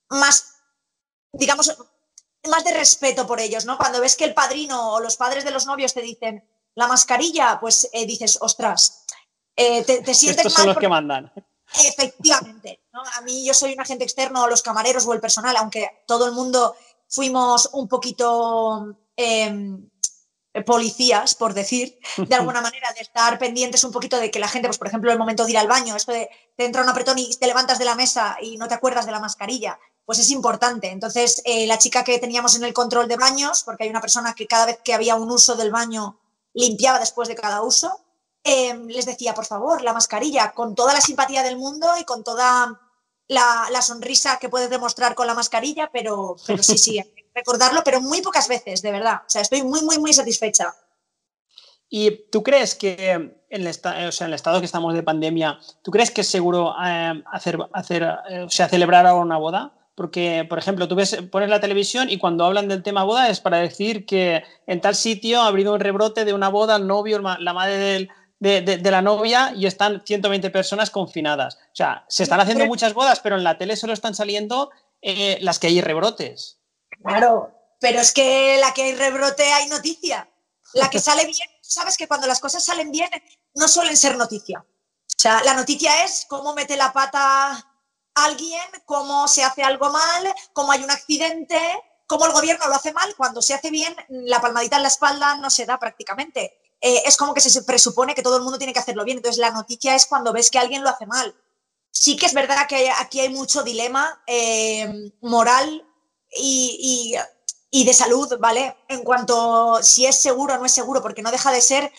más, 0.09 0.55
digamos, 1.33 1.77
más 2.49 2.65
de 2.65 2.73
respeto 2.73 3.27
por 3.27 3.41
ellos, 3.41 3.65
¿no? 3.65 3.77
Cuando 3.77 4.01
ves 4.01 4.17
que 4.17 4.25
el 4.25 4.35
padrino 4.35 4.93
o 4.93 5.01
los 5.01 5.17
padres 5.17 5.45
de 5.45 5.51
los 5.51 5.67
novios 5.67 5.93
te 5.93 6.03
dicen 6.03 6.49
la 6.77 6.87
mascarilla, 6.87 7.59
pues 7.61 7.89
eh, 7.93 8.07
dices, 8.07 8.39
ostras, 8.41 9.05
eh, 9.57 9.83
te, 9.85 10.15
sientes 10.15 10.47
Estos 10.47 10.53
son 10.53 10.67
los 10.69 10.79
que 10.79 10.89
mandan. 10.89 11.33
Efectivamente, 11.85 12.85
¿no? 12.93 13.03
A 13.17 13.21
mí 13.23 13.45
yo 13.45 13.55
soy 13.55 13.73
un 13.73 13.81
agente 13.81 14.05
externo, 14.05 14.47
los 14.47 14.63
camareros 14.63 15.07
o 15.07 15.13
el 15.13 15.21
personal, 15.21 15.57
aunque 15.57 16.05
todo 16.07 16.27
el 16.27 16.33
mundo 16.33 16.77
fuimos 17.09 17.71
un 17.73 17.89
poquito 17.89 18.97
em, 19.17 19.91
policías, 20.63 21.35
por 21.35 21.53
decir, 21.53 21.99
de 22.17 22.35
alguna 22.35 22.61
manera, 22.61 22.93
de 22.93 23.01
estar 23.01 23.39
pendientes 23.39 23.83
un 23.83 23.91
poquito 23.91 24.19
de 24.19 24.31
que 24.31 24.39
la 24.39 24.49
gente, 24.49 24.69
pues 24.69 24.79
por 24.79 24.87
ejemplo, 24.87 25.11
el 25.11 25.19
momento 25.19 25.45
de 25.45 25.51
ir 25.51 25.59
al 25.59 25.67
baño, 25.67 25.97
esto 25.97 26.13
de 26.13 26.31
te 26.57 26.65
entra 26.65 26.83
un 26.83 26.89
apretón 26.89 27.19
y 27.19 27.35
te 27.35 27.47
levantas 27.47 27.79
de 27.79 27.85
la 27.85 27.97
mesa 27.97 28.37
y 28.41 28.57
no 28.57 28.69
te 28.69 28.75
acuerdas 28.75 29.07
de 29.07 29.13
la 29.13 29.19
mascarilla, 29.19 29.79
pues 30.05 30.19
es 30.21 30.31
importante. 30.31 30.91
Entonces, 30.91 31.43
eh, 31.45 31.67
la 31.67 31.79
chica 31.79 32.05
que 32.05 32.19
teníamos 32.19 32.55
en 32.55 32.65
el 32.65 32.73
control 32.73 33.09
de 33.09 33.17
baños, 33.17 33.65
porque 33.65 33.85
hay 33.85 33.91
una 33.91 34.01
persona 34.01 34.35
que 34.35 34.47
cada 34.47 34.67
vez 34.67 34.79
que 34.85 34.95
había 34.95 35.17
un 35.17 35.31
uso 35.31 35.57
del 35.57 35.73
baño 35.73 36.21
limpiaba 36.53 37.01
después 37.01 37.29
de 37.29 37.35
cada 37.35 37.63
uso, 37.63 38.01
em, 38.45 38.87
les 38.87 39.07
decía, 39.07 39.35
por 39.35 39.47
favor, 39.47 39.83
la 39.83 39.93
mascarilla, 39.93 40.53
con 40.53 40.75
toda 40.75 40.93
la 40.93 41.01
simpatía 41.01 41.43
del 41.43 41.57
mundo 41.57 41.89
y 41.99 42.05
con 42.05 42.23
toda 42.23 42.81
la, 43.29 43.83
sonrisa 43.83 44.39
que 44.39 44.49
puedes 44.49 44.71
demostrar 44.71 45.15
con 45.15 45.27
la 45.27 45.35
mascarilla, 45.35 45.91
pero, 45.93 46.37
pero 46.47 46.63
sí, 46.63 46.79
sí, 46.79 47.01
recordarlo, 47.35 47.83
pero 47.85 48.01
muy 48.01 48.23
pocas 48.23 48.49
veces, 48.49 48.83
de 48.83 48.93
verdad. 48.93 49.23
O 49.27 49.29
sea, 49.29 49.43
estoy 49.43 49.63
muy, 49.63 49.83
muy, 49.83 49.99
muy 49.99 50.13
satisfecha. 50.13 50.75
¿Y 51.89 52.29
tú 52.31 52.43
crees 52.43 52.75
que 52.75 53.13
en 53.13 53.37
el, 53.51 53.69
o 53.69 53.73
sea, 54.13 54.27
en 54.27 54.31
el 54.31 54.35
estado 54.35 54.61
que 54.61 54.67
estamos 54.67 54.95
de 54.95 55.03
pandemia, 55.03 55.59
tú 55.83 55.91
crees 55.91 56.11
que 56.11 56.23
es 56.23 56.29
seguro 56.29 56.75
eh, 56.85 57.23
hacer, 57.31 57.59
hacer, 57.73 58.03
eh, 58.29 58.41
o 58.41 58.51
sea, 58.51 58.69
celebrar 58.69 59.07
ahora 59.07 59.23
una 59.23 59.37
boda? 59.39 59.75
Porque, 59.95 60.45
por 60.49 60.59
ejemplo, 60.59 60.89
tú 60.89 60.97
ves, 60.97 61.17
pones 61.31 61.49
la 61.49 61.61
televisión 61.61 62.11
y 62.11 62.19
cuando 62.19 62.45
hablan 62.45 62.67
del 62.67 62.83
tema 62.83 63.05
boda 63.05 63.29
es 63.29 63.41
para 63.41 63.59
decir 63.59 64.07
que 64.07 64.43
en 64.67 64.81
tal 64.81 64.97
sitio 64.97 65.43
ha 65.43 65.47
habido 65.47 65.73
un 65.73 65.79
rebrote 65.79 66.25
de 66.25 66.35
una 66.35 66.49
boda, 66.49 66.77
el 66.77 66.89
novio, 66.89 67.21
la 67.21 67.53
madre 67.53 67.77
del, 67.77 68.11
de, 68.41 68.91
la 68.91 69.03
novia 69.03 69.53
y 69.55 69.67
están 69.67 70.03
120 70.05 70.51
personas 70.51 70.91
confinadas. 70.91 71.57
O 71.57 71.75
sea, 71.77 72.05
se 72.09 72.23
están 72.25 72.41
haciendo 72.41 72.67
muchas 72.67 72.93
bodas, 72.95 73.21
pero 73.21 73.37
en 73.37 73.45
la 73.45 73.57
tele 73.57 73.77
solo 73.77 73.93
están 73.93 74.15
saliendo 74.15 74.71
eh, 75.01 75.39
las 75.41 75.59
que 75.59 75.69
hay 75.69 75.81
rebrotes. 75.81 76.59
Claro, 77.05 77.53
pero 77.81 78.01
es 78.01 78.13
que 78.13 78.57
la 78.59 78.73
que 78.73 78.83
hay 78.83 78.95
rebrote 78.95 79.45
hay 79.53 79.69
noticia. 79.69 80.29
La 80.73 80.89
que 80.89 80.99
sale 80.99 81.27
bien, 81.27 81.49
sabes 81.61 81.97
que 81.97 82.09
cuando 82.09 82.27
las 82.27 82.41
cosas 82.41 82.65
salen 82.65 82.91
bien 82.91 83.11
no 83.55 83.69
suelen 83.69 83.97
ser 83.97 84.17
noticia. 84.17 84.61
O 84.61 85.21
sea, 85.21 85.43
la 85.45 85.55
noticia 85.55 86.05
es 86.05 86.27
cómo 86.29 86.55
mete 86.55 86.77
la 86.77 86.93
pata 86.93 87.71
alguien, 88.15 88.63
cómo 88.87 89.29
se 89.29 89.45
hace 89.45 89.63
algo 89.63 89.91
mal, 89.91 90.35
cómo 90.53 90.73
hay 90.73 90.83
un 90.83 90.91
accidente, 90.91 91.61
cómo 92.07 92.27
el 92.27 92.33
gobierno 92.33 92.67
lo 92.69 92.75
hace 92.75 92.93
mal. 92.93 93.15
Cuando 93.17 93.43
se 93.43 93.55
hace 93.55 93.71
bien, 93.71 93.95
la 94.09 94.41
palmadita 94.41 94.77
en 94.77 94.83
la 94.83 94.89
espalda 94.89 95.37
no 95.37 95.51
se 95.51 95.67
da 95.67 95.79
prácticamente. 95.79 96.59
Eh, 96.81 97.03
es 97.05 97.17
como 97.17 97.35
que 97.35 97.41
se 97.41 97.63
presupone 97.63 98.15
que 98.15 98.23
todo 98.23 98.39
el 98.39 98.43
mundo 98.43 98.59
tiene 98.59 98.73
que 98.73 98.81
hacerlo 98.81 99.05
bien. 99.05 99.19
Entonces 99.19 99.39
la 99.39 99.51
noticia 99.51 99.95
es 99.95 100.07
cuando 100.07 100.33
ves 100.33 100.51
que 100.51 100.59
alguien 100.59 100.83
lo 100.83 100.89
hace 100.89 101.07
mal. 101.07 101.35
Sí 101.91 102.17
que 102.17 102.27
es 102.27 102.35
verdad 102.35 102.67
que 102.67 102.91
aquí 102.91 103.21
hay 103.21 103.29
mucho 103.29 103.63
dilema 103.63 104.23
eh, 104.27 105.13
moral 105.21 105.87
y, 106.35 107.17
de 107.73 107.95
salud, 107.95 108.37
¿vale? 108.39 108.77
En 108.89 109.03
cuanto 109.03 109.83
si 109.83 110.07
es 110.07 110.17
seguro 110.17 110.55
o 110.55 110.59
no 110.59 110.65
es 110.65 110.73
seguro, 110.73 111.03
porque 111.03 111.23
no 111.23 111.31
deja 111.31 111.51
de 111.51 111.61
ser 111.61 111.93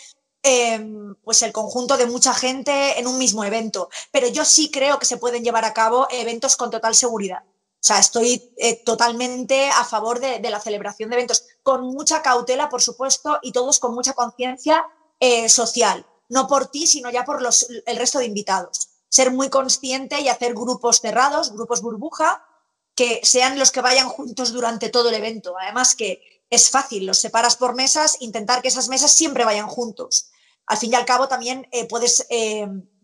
eh, 0.44 0.80
pues 1.24 1.42
el 1.42 1.52
conjunto 1.52 1.98
de 1.98 2.06
mucha 2.06 2.34
gente 2.34 3.00
en 3.00 3.08
un 3.08 3.18
mismo 3.18 3.44
evento. 3.44 3.90
Pero 4.12 4.28
yo 4.28 4.46
sí 4.46 4.72
creo 4.72 5.00
que 5.00 5.06
se 5.06 5.18
pueden 5.18 5.44
llevar 5.44 5.66
a 5.66 5.74
cabo 5.74 6.08
eventos 6.12 6.56
con 6.56 6.72
total 6.72 6.96
seguridad. 6.96 7.44
O 7.86 7.88
sea, 7.88 8.00
estoy 8.00 8.52
eh, 8.58 8.82
totalmente 8.84 9.70
a 9.70 9.86
favor 9.86 10.20
de, 10.20 10.40
la 10.50 10.60
celebración 10.60 11.12
de 11.12 11.18
eventos, 11.18 11.44
con 11.62 11.86
mucha 11.86 12.24
cautela, 12.24 12.68
por 12.68 12.82
supuesto, 12.82 13.38
y 13.44 13.52
todos 13.52 13.78
con 13.78 13.94
mucha 13.94 14.14
conciencia 14.14 14.84
eh, 15.20 15.48
social, 15.50 16.04
no 16.28 16.48
por 16.48 16.66
ti, 16.66 16.88
sino 16.88 17.12
ya 17.12 17.24
por 17.26 17.44
los, 17.44 17.68
el 17.86 17.98
resto 17.98 18.18
de 18.18 18.26
invitados. 18.26 18.90
Ser 19.08 19.32
muy 19.32 19.52
consciente 19.52 20.20
y 20.20 20.30
hacer 20.30 20.56
grupos 20.56 21.00
cerrados, 21.00 21.54
grupos 21.54 21.84
burbuja, 21.84 22.44
que 22.96 23.20
sean 23.24 23.60
los 23.60 23.72
que 23.72 23.82
vayan 23.82 24.08
juntos 24.08 24.54
durante 24.54 24.90
todo 24.90 25.10
el 25.10 25.16
evento. 25.16 25.56
Además 25.60 25.96
que 25.96 26.22
es 26.50 26.70
fácil, 26.70 27.06
los 27.06 27.18
separas 27.18 27.56
por 27.56 27.76
mesas, 27.76 28.18
intentar 28.22 28.62
que 28.62 28.70
esas 28.70 28.88
mesas 28.88 29.12
siempre 29.12 29.46
vayan 29.46 29.68
juntos. 29.68 30.32
Al 30.68 30.78
fin 30.78 30.94
y 30.94 30.96
al 30.96 31.06
cabo 31.06 31.28
también 31.28 31.68
eh, 31.72 31.86
puedes 31.86 32.26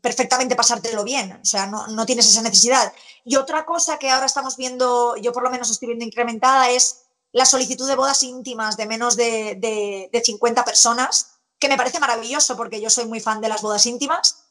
perfectamente 0.01 0.55
pasártelo 0.55 1.03
bien, 1.03 1.39
o 1.41 1.45
sea, 1.45 1.67
no, 1.67 2.05
tienes 2.05 2.27
esa 2.27 2.41
necesidad. 2.41 2.91
Y 3.24 3.36
otra 3.36 3.65
cosa 3.65 4.00
que 4.00 4.10
ahora 4.10 4.25
estamos 4.25 4.57
viendo, 4.57 5.15
yo 5.17 5.31
por 5.31 5.43
lo 5.43 5.51
menos 5.51 5.69
estoy 5.69 5.89
viendo 5.89 6.05
incrementada, 6.05 6.69
es 6.71 7.03
la 7.31 7.45
solicitud 7.45 7.88
de 7.88 7.95
bodas 7.95 8.24
íntimas 8.24 8.77
de 8.77 8.88
menos 8.88 9.15
de, 9.15 10.10
de, 10.12 10.21
50 10.24 10.65
personas, 10.65 11.39
que 11.60 11.69
me 11.69 11.77
parece 11.77 12.00
maravilloso 12.00 12.57
porque 12.57 12.81
yo 12.81 12.89
soy 12.89 13.05
muy 13.05 13.19
fan 13.19 13.41
de 13.41 13.50
las 13.50 13.62
bodas 13.62 13.86
íntimas. 13.86 14.48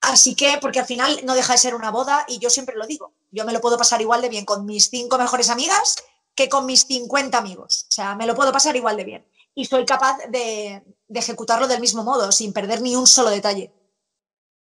Así 0.00 0.34
que, 0.34 0.58
porque 0.60 0.80
al 0.80 0.86
final 0.86 1.20
no 1.24 1.34
deja 1.34 1.52
de 1.52 1.58
ser 1.58 1.74
una 1.74 1.90
boda 1.90 2.24
y 2.26 2.38
yo 2.38 2.50
siempre 2.50 2.76
lo 2.76 2.86
digo, 2.86 3.13
yo 3.34 3.44
me 3.44 3.52
lo 3.52 3.60
puedo 3.60 3.76
pasar 3.76 4.00
igual 4.00 4.22
de 4.22 4.28
bien 4.28 4.44
con 4.44 4.64
mis 4.64 4.88
cinco 4.88 5.18
mejores 5.18 5.50
amigas 5.50 5.96
que 6.34 6.48
con 6.48 6.66
mis 6.66 6.86
50 6.86 7.36
amigos. 7.36 7.86
O 7.88 7.92
sea, 7.92 8.14
me 8.14 8.26
lo 8.26 8.34
puedo 8.34 8.52
pasar 8.52 8.76
igual 8.76 8.96
de 8.96 9.04
bien. 9.04 9.26
Y 9.54 9.66
soy 9.66 9.84
capaz 9.84 10.18
de, 10.28 10.82
de 11.08 11.20
ejecutarlo 11.20 11.68
del 11.68 11.80
mismo 11.80 12.02
modo, 12.02 12.32
sin 12.32 12.52
perder 12.52 12.80
ni 12.80 12.96
un 12.96 13.06
solo 13.06 13.30
detalle. 13.30 13.72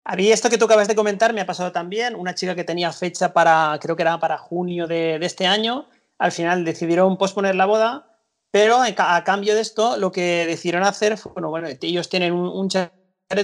A 0.04 0.14
mí 0.16 0.30
esto 0.30 0.48
que 0.48 0.58
tú 0.58 0.66
acabas 0.66 0.86
de 0.86 0.94
comentar 0.94 1.32
me 1.32 1.40
ha 1.40 1.46
pasado 1.46 1.72
también. 1.72 2.14
Una 2.14 2.34
chica 2.34 2.54
que 2.54 2.64
tenía 2.64 2.92
fecha 2.92 3.32
para, 3.32 3.78
creo 3.80 3.96
que 3.96 4.02
era 4.02 4.18
para 4.20 4.38
junio 4.38 4.86
de, 4.86 5.16
este 5.16 5.46
año, 5.46 5.88
al 6.18 6.32
final 6.32 6.64
decidieron 6.64 7.18
posponer 7.18 7.56
la 7.56 7.66
boda, 7.66 8.20
pero 8.52 8.78
a, 8.80 9.24
cambio 9.24 9.54
de 9.54 9.60
esto 9.60 9.96
lo 9.96 10.12
que 10.12 10.46
decidieron 10.46 10.84
hacer 10.84 11.18
fue, 11.18 11.32
bueno, 11.32 11.50
bueno 11.50 11.68
ellos 11.68 12.08
tienen 12.08 12.32
un, 12.32 12.46
un 12.48 12.68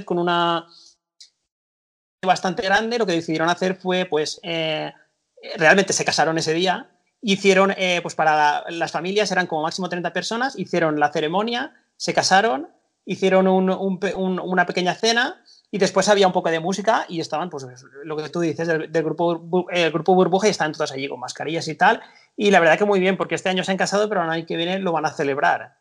con 0.04 0.18
una 0.18 0.68
bastante 2.24 2.62
grande, 2.62 2.98
lo 2.98 3.06
que 3.06 3.12
decidieron 3.12 3.48
hacer 3.48 3.74
fue, 3.74 4.04
pues, 4.04 4.38
eh, 4.44 4.92
realmente 5.56 5.92
se 5.92 6.04
casaron 6.04 6.38
ese 6.38 6.54
día, 6.54 6.90
hicieron, 7.20 7.72
eh, 7.76 8.00
pues 8.02 8.14
para 8.14 8.64
las 8.70 8.90
familias 8.90 9.30
eran 9.30 9.46
como 9.46 9.62
máximo 9.62 9.88
30 9.88 10.12
personas, 10.12 10.58
hicieron 10.58 10.98
la 10.98 11.12
ceremonia, 11.12 11.74
se 11.96 12.12
casaron, 12.12 12.68
hicieron 13.04 13.46
una 13.48 14.66
pequeña 14.66 14.94
cena 14.94 15.42
y 15.70 15.78
después 15.78 16.08
había 16.08 16.26
un 16.26 16.32
poco 16.32 16.50
de 16.50 16.60
música 16.60 17.06
y 17.08 17.20
estaban, 17.20 17.48
pues 17.48 17.66
lo 18.04 18.16
que 18.16 18.28
tú 18.28 18.40
dices, 18.40 18.68
del, 18.68 18.90
grupo, 19.02 19.66
el 19.70 19.90
grupo 19.90 20.14
Burbuja 20.14 20.46
y 20.46 20.50
estaban 20.50 20.72
todas 20.72 20.92
allí 20.92 21.08
con 21.08 21.18
mascarillas 21.18 21.66
y 21.68 21.74
tal. 21.74 22.02
Y 22.36 22.50
la 22.50 22.60
verdad 22.60 22.78
que 22.78 22.84
muy 22.84 23.00
bien, 23.00 23.16
porque 23.16 23.34
este 23.34 23.48
año 23.48 23.64
se 23.64 23.72
han 23.72 23.78
casado, 23.78 24.08
pero 24.08 24.22
el 24.22 24.30
año 24.30 24.46
que 24.46 24.56
viene 24.56 24.78
lo 24.78 24.92
van 24.92 25.06
a 25.06 25.12
celebrar. 25.12 25.78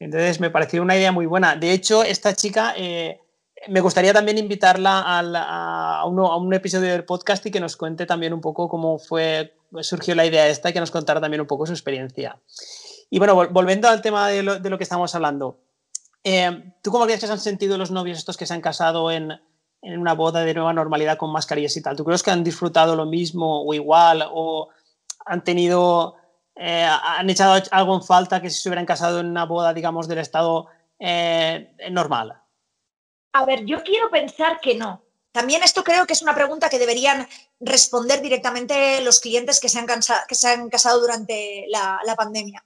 Entonces 0.00 0.40
me 0.40 0.50
pareció 0.50 0.82
una 0.82 0.96
idea 0.96 1.12
muy 1.12 1.26
buena. 1.26 1.54
De 1.54 1.72
hecho, 1.72 2.02
esta 2.02 2.34
chica, 2.34 2.74
eh, 2.76 3.21
me 3.68 3.80
gustaría 3.80 4.12
también 4.12 4.38
invitarla 4.38 5.02
a, 5.04 6.04
un, 6.06 6.54
episodio 6.54 6.90
del 6.90 7.04
podcast 7.04 7.44
y 7.46 7.50
que 7.50 7.60
nos 7.60 7.76
cuente 7.76 8.06
también 8.06 8.32
un 8.32 8.40
poco 8.40 8.68
cómo 8.68 8.98
fue, 8.98 9.54
surgió 9.80 10.14
la 10.14 10.26
idea 10.26 10.48
esta 10.48 10.70
y 10.70 10.72
que 10.72 10.80
nos 10.80 10.90
contara 10.90 11.20
también 11.20 11.40
un 11.40 11.46
poco 11.46 11.66
su 11.66 11.72
experiencia. 11.72 12.38
Y 13.10 13.18
bueno, 13.18 13.34
volviendo 13.50 13.88
al 13.88 14.02
tema 14.02 14.28
de 14.28 14.42
lo, 14.42 14.78
que 14.78 14.84
estamos 14.84 15.14
hablando. 15.14 15.58
Eh, 16.24 16.72
¿Tú 16.82 16.90
cómo 16.90 17.04
crees 17.04 17.20
que 17.20 17.26
se 17.26 17.32
han 17.32 17.38
sentido 17.38 17.76
los 17.76 17.90
novios 17.90 18.18
estos 18.18 18.36
que 18.36 18.46
se 18.46 18.54
han 18.54 18.60
casado 18.60 19.10
en, 19.10 19.32
una 19.82 20.14
boda 20.14 20.44
de 20.44 20.54
nueva 20.54 20.72
normalidad 20.72 21.18
con 21.18 21.30
mascarillas 21.32 21.76
y 21.76 21.82
tal? 21.82 21.96
¿Tú 21.96 22.04
crees 22.04 22.22
que 22.22 22.30
han 22.30 22.44
disfrutado 22.44 22.96
lo 22.96 23.06
mismo 23.06 23.64
o 23.64 23.74
igual 23.74 24.24
o 24.32 24.68
han 25.24 25.44
tenido, 25.44 26.16
eh, 26.56 26.88
han 26.88 27.28
echado 27.30 27.62
algo 27.70 27.94
en 27.94 28.02
falta 28.02 28.40
que 28.40 28.50
si 28.50 28.60
se 28.60 28.68
hubieran 28.68 28.86
casado 28.86 29.20
en 29.20 29.26
una 29.26 29.44
boda, 29.44 29.74
digamos, 29.74 30.08
del 30.08 30.18
estado 30.18 30.66
eh, 30.98 31.74
normal? 31.90 32.41
A 33.32 33.44
ver, 33.44 33.64
yo 33.64 33.82
quiero 33.82 34.10
pensar 34.10 34.60
que 34.60 34.74
no. 34.74 35.02
También 35.32 35.62
esto 35.62 35.82
creo 35.82 36.06
que 36.06 36.12
es 36.12 36.22
una 36.22 36.34
pregunta 36.34 36.68
que 36.68 36.78
deberían 36.78 37.26
responder 37.58 38.20
directamente 38.20 39.00
los 39.00 39.20
clientes 39.20 39.60
que 39.60 39.70
se 39.70 39.78
han, 39.78 39.86
que 40.28 40.34
se 40.34 40.48
han 40.48 40.68
casado 40.68 41.00
durante 41.00 41.66
la 41.68 42.14
pandemia. 42.16 42.62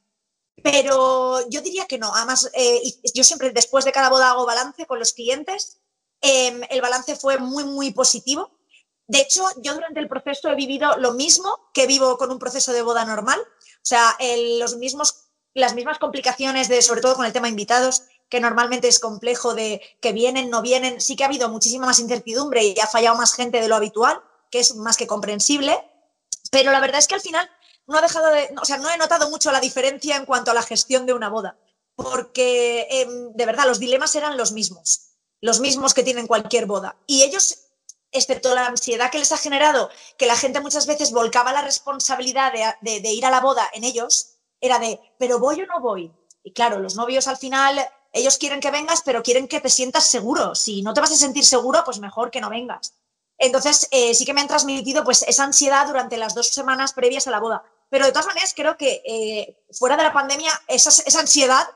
Pero 0.62 1.49
yo 1.49 1.61
diría 1.61 1.87
que 1.87 1.99
no. 1.99 2.14
Además, 2.14 2.50
eh, 2.54 2.80
yo 3.14 3.25
siempre 3.25 3.50
después 3.50 3.85
de 3.85 3.92
cada 3.92 4.08
boda 4.08 4.30
hago 4.30 4.46
balance 4.46 4.87
con 4.87 4.99
los 4.99 5.12
clientes. 5.12 5.78
Em, 6.20 6.62
el 6.70 6.80
balance 6.80 7.16
fue 7.16 7.38
muy, 7.38 7.64
muy 7.64 7.92
positivo. 7.92 8.50
De 9.06 9.20
hecho, 9.20 9.44
yo 9.58 9.75
durante 9.75 10.00
el 10.00 10.08
proceso 10.08 10.49
he 10.49 10.56
vivido 10.56 10.96
lo 10.96 11.12
mismo 11.12 11.70
que 11.73 11.87
vivo 11.87 12.16
con 12.18 12.30
un 12.30 12.38
proceso 12.38 12.73
de 12.73 12.82
boda 12.82 13.04
normal. 13.04 13.38
O 13.40 13.88
sea, 13.88 14.16
los 14.58 14.76
mismos, 14.76 15.28
las 15.54 15.75
mismas 15.75 15.99
complicaciones, 15.99 16.68
de, 16.68 16.82
sobre 16.82 17.00
todo 17.00 17.14
con 17.14 17.26
el 17.26 17.32
tema 17.32 17.49
invitados, 17.49 18.02
que 18.28 18.40
normalmente 18.40 18.88
es 18.88 18.99
complejo 18.99 19.54
de 19.54 19.80
que 20.00 20.12
vienen, 20.12 20.50
no 20.50 20.62
vienen. 20.62 21.00
Sí 21.00 21.16
que 21.16 21.25
ha 21.25 21.28
habido 21.28 21.49
muchísima 21.49 21.87
más 21.87 21.99
incertidumbre 21.99 22.64
y 22.64 22.78
ha 22.80 22.87
fallado 22.87 23.16
más 23.16 23.35
gente 23.35 23.61
de 23.61 23.68
lo 23.68 23.76
habitual, 23.76 24.21
que 24.50 24.61
es 24.61 24.75
más 24.75 24.97
que 24.97 25.06
comprensible. 25.06 25.78
Pero 26.50 26.73
la 26.73 26.80
verdad 26.80 26.99
es 26.99 27.06
que 27.06 27.14
al 27.14 27.21
final 27.21 27.49
no 27.87 27.99
ha 27.99 28.02
dejado 28.02 28.30
de, 28.30 28.52
o 28.61 28.64
sea, 28.64 28.78
no 28.78 28.90
he 28.90 28.99
notado 28.99 29.30
mucho 29.30 29.52
la 29.52 29.61
diferencia 29.61 30.16
en 30.16 30.26
cuanto 30.26 30.50
a 30.50 30.54
la 30.54 30.62
gestión 30.62 31.06
de 31.06 31.12
una 31.12 31.28
boda, 31.28 31.56
porque 31.95 32.87
em, 32.90 33.33
de 33.33 33.47
verdad 33.47 33.66
los 33.66 33.78
dilemas 33.78 34.14
eran 34.14 34.37
los 34.37 34.52
mismos, 34.52 35.12
los 35.40 35.61
mismos 35.61 35.95
que 35.95 36.02
tienen 36.02 36.26
cualquier 36.26 36.66
boda. 36.66 36.97
Y 37.06 37.23
ellos, 37.23 37.68
excepto 38.11 38.54
la 38.54 38.66
ansiedad 38.66 39.11
que 39.11 39.18
les 39.18 39.33
ha 39.33 39.37
generado, 39.37 39.90
que 40.16 40.26
la 40.26 40.37
gente 40.37 40.61
muchas 40.61 40.87
veces 40.87 41.12
volcaba 41.12 41.52
la 41.52 41.62
responsabilidad 41.62 42.52
de, 42.80 43.00
de 43.00 43.12
ir 43.12 43.25
a 43.25 43.30
la 43.30 43.40
boda 43.40 43.68
en 43.73 43.85
ellos, 43.85 44.35
era 44.61 44.78
de, 44.78 45.00
pero 45.18 45.38
voy 45.38 45.62
o 45.62 45.66
no 45.66 45.80
voy. 45.80 46.12
Y 46.42 46.52
claro, 46.52 46.78
los 46.78 46.97
novios 46.97 47.28
al 47.28 47.37
final, 47.37 47.87
ellos 48.16 48.38
quieren 48.38 48.61
que 48.61 48.70
vengas, 48.70 49.02
pero 49.04 49.23
quieren 49.23 49.49
que 49.49 49.61
te 49.61 49.68
sientas 49.68 50.04
seguro. 50.04 50.54
Si 50.54 50.82
no 50.82 50.94
te 50.94 51.00
vas 51.00 51.12
a 51.12 51.16
sentir 51.16 51.44
seguro, 51.44 51.82
pues 51.85 51.99
mejor 51.99 52.30
que 52.30 52.40
no 52.40 52.50
vengas. 52.50 52.94
Entonces, 53.38 53.87
eh, 53.90 54.14
sí 54.14 54.25
que 54.25 54.32
me 54.32 54.40
han 54.40 54.49
transmitido 54.49 55.04
pues, 55.04 55.23
esa 55.23 55.44
ansiedad 55.44 55.87
durante 55.87 56.16
las 56.16 56.35
dos 56.35 56.49
semanas 56.49 56.92
previas 56.92 57.26
a 57.26 57.30
la 57.30 57.40
boda. 57.40 57.62
Pero 57.90 58.06
de 58.06 58.12
todas 58.12 58.26
maneras, 58.26 58.52
creo 58.56 58.76
que 58.76 59.02
eh, 59.04 59.62
fuera 59.73 59.96
de 59.96 60.02
la 60.02 60.12
pandemia, 60.12 60.50
esa, 60.68 60.90
ansiedad 61.20 61.66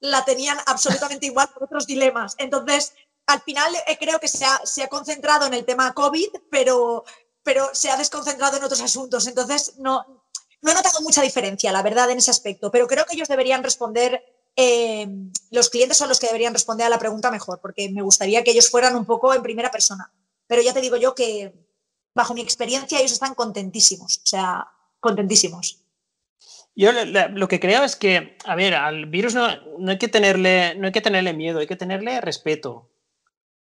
la 0.00 0.24
tenían 0.24 0.58
absolutamente 0.66 1.26
igual 1.26 1.48
por 1.52 1.64
otros 1.64 1.86
dilemas. 1.86 2.34
Entonces, 2.38 2.94
al 3.26 3.40
final 3.42 3.72
eh, 3.86 3.98
creo 3.98 4.18
que 4.18 4.28
se 4.28 4.44
ha, 4.44 4.60
se 4.64 4.82
ha, 4.82 4.88
concentrado 4.88 5.46
en 5.46 5.54
el 5.54 5.64
tema 5.64 5.92
COVID, 5.92 6.30
pero, 6.50 7.04
pero 7.42 7.68
se 7.74 7.90
ha 7.90 7.96
desconcentrado 7.96 8.56
en 8.56 8.64
otros 8.64 8.80
asuntos. 8.80 9.26
Entonces, 9.26 9.74
no, 9.76 10.24
no 10.62 10.70
he 10.70 10.74
notado 10.74 11.00
mucha 11.02 11.22
diferencia, 11.22 11.72
la 11.72 11.82
verdad, 11.82 12.10
en 12.10 12.18
ese 12.18 12.30
aspecto. 12.30 12.70
Pero 12.70 12.86
creo 12.86 13.04
que 13.04 13.14
ellos 13.14 13.28
deberían 13.28 13.62
responder, 13.62 14.24
eh, 14.56 15.08
los 15.50 15.70
clientes 15.70 15.96
son 15.96 16.08
los 16.08 16.20
que 16.20 16.26
deberían 16.26 16.52
responder 16.52 16.86
a 16.86 16.90
la 16.90 16.98
pregunta 16.98 17.30
mejor, 17.30 17.60
porque 17.60 17.90
me 17.90 18.02
gustaría 18.02 18.44
que 18.44 18.50
ellos 18.50 18.70
fueran 18.70 18.96
un 18.96 19.04
poco 19.04 19.34
en 19.34 19.42
primera 19.42 19.70
persona. 19.70 20.12
Pero 20.46 20.62
ya 20.62 20.74
te 20.74 20.80
digo 20.80 20.96
yo 20.96 21.14
que, 21.14 21.54
bajo 22.14 22.34
mi 22.34 22.40
experiencia, 22.40 22.98
ellos 22.98 23.12
están 23.12 23.34
contentísimos. 23.34 24.18
O 24.18 24.26
sea, 24.26 24.66
contentísimos. 24.98 25.84
Yo 26.74 26.92
lo 26.92 27.48
que 27.48 27.60
creo 27.60 27.84
es 27.84 27.96
que, 27.96 28.36
a 28.44 28.54
ver, 28.54 28.74
al 28.74 29.06
virus 29.06 29.34
no, 29.34 29.46
hay 29.88 29.98
que 29.98 30.08
tenerle, 30.08 30.74
no 30.76 30.86
hay 30.86 30.92
que 30.92 31.00
tenerle 31.00 31.32
miedo, 31.32 31.58
hay 31.58 31.66
que 31.66 31.76
tenerle 31.76 32.20
respeto. 32.20 32.88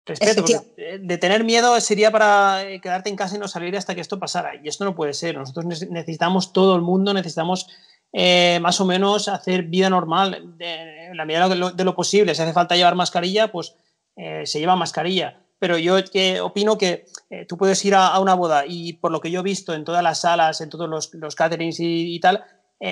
Respeto, 0.05 0.45
de 0.75 1.17
tener 1.17 1.43
miedo 1.43 1.79
sería 1.81 2.11
para 2.11 2.63
eh, 2.63 2.79
quedarte 2.79 3.09
en 3.09 3.15
casa 3.15 3.35
y 3.35 3.39
no 3.39 3.47
salir 3.47 3.75
hasta 3.75 3.95
que 3.95 4.01
esto 4.01 4.19
pasara. 4.19 4.51
Y 4.63 4.67
esto 4.67 4.85
no 4.85 4.95
puede 4.95 5.13
ser. 5.13 5.35
Nosotros 5.35 5.65
necesitamos, 5.89 6.53
todo 6.53 6.75
el 6.75 6.83
mundo 6.83 7.11
necesitamos 7.13 7.67
eh, 8.13 8.59
más 8.61 8.79
o 8.79 8.85
menos 8.85 9.27
hacer 9.27 9.63
vida 9.63 9.89
normal 9.89 10.55
en 10.59 11.17
la 11.17 11.25
medida 11.25 11.49
de 11.49 11.83
lo, 11.83 11.95
posible. 11.95 12.33
Si 12.33 12.41
hace 12.41 12.53
falta 12.53 12.75
llevar 12.75 12.95
mascarilla, 12.95 13.51
pues 13.51 13.75
eh, 14.15 14.43
se 14.45 14.59
lleva 14.59 14.75
mascarilla 14.75 15.41
pero 15.57 15.77
yo 15.77 15.95
que 16.03 16.41
opino 16.41 16.77
que 16.77 17.05
eh, 17.29 17.45
tú 17.45 17.57
puedes 17.57 17.83
ir 17.85 17.95
a, 17.95 18.19
una 18.19 18.35
boda 18.35 18.65
y 18.67 18.93
por 18.93 19.11
lo 19.11 19.21
que 19.21 19.31
yo 19.31 19.39
he 19.39 19.43
visto 19.43 19.73
en 19.73 19.85
todas 19.85 20.03
las 20.03 20.19
salas, 20.19 20.61
en 20.61 20.69
todos 20.69 20.87
los, 20.87 21.13
los 21.13 21.33
caterings 21.33 21.77
y, 21.79 22.19
tal, 22.19 22.43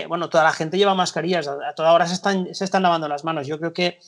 bueno, 0.07 0.29
toda 0.29 0.45
la 0.45 0.53
gente 0.53 0.77
lleva 0.77 0.95
mascarillas, 0.95 1.47
a, 1.47 1.75
toda 1.75 1.93
hora 1.93 2.07
se 2.07 2.15
están, 2.15 2.55
se 2.55 2.63
están 2.63 2.81
lavando 2.81 3.07
las 3.07 3.25
manos. 3.25 3.45
Yo 3.45 3.59
creo 3.59 3.73
que 3.73 3.99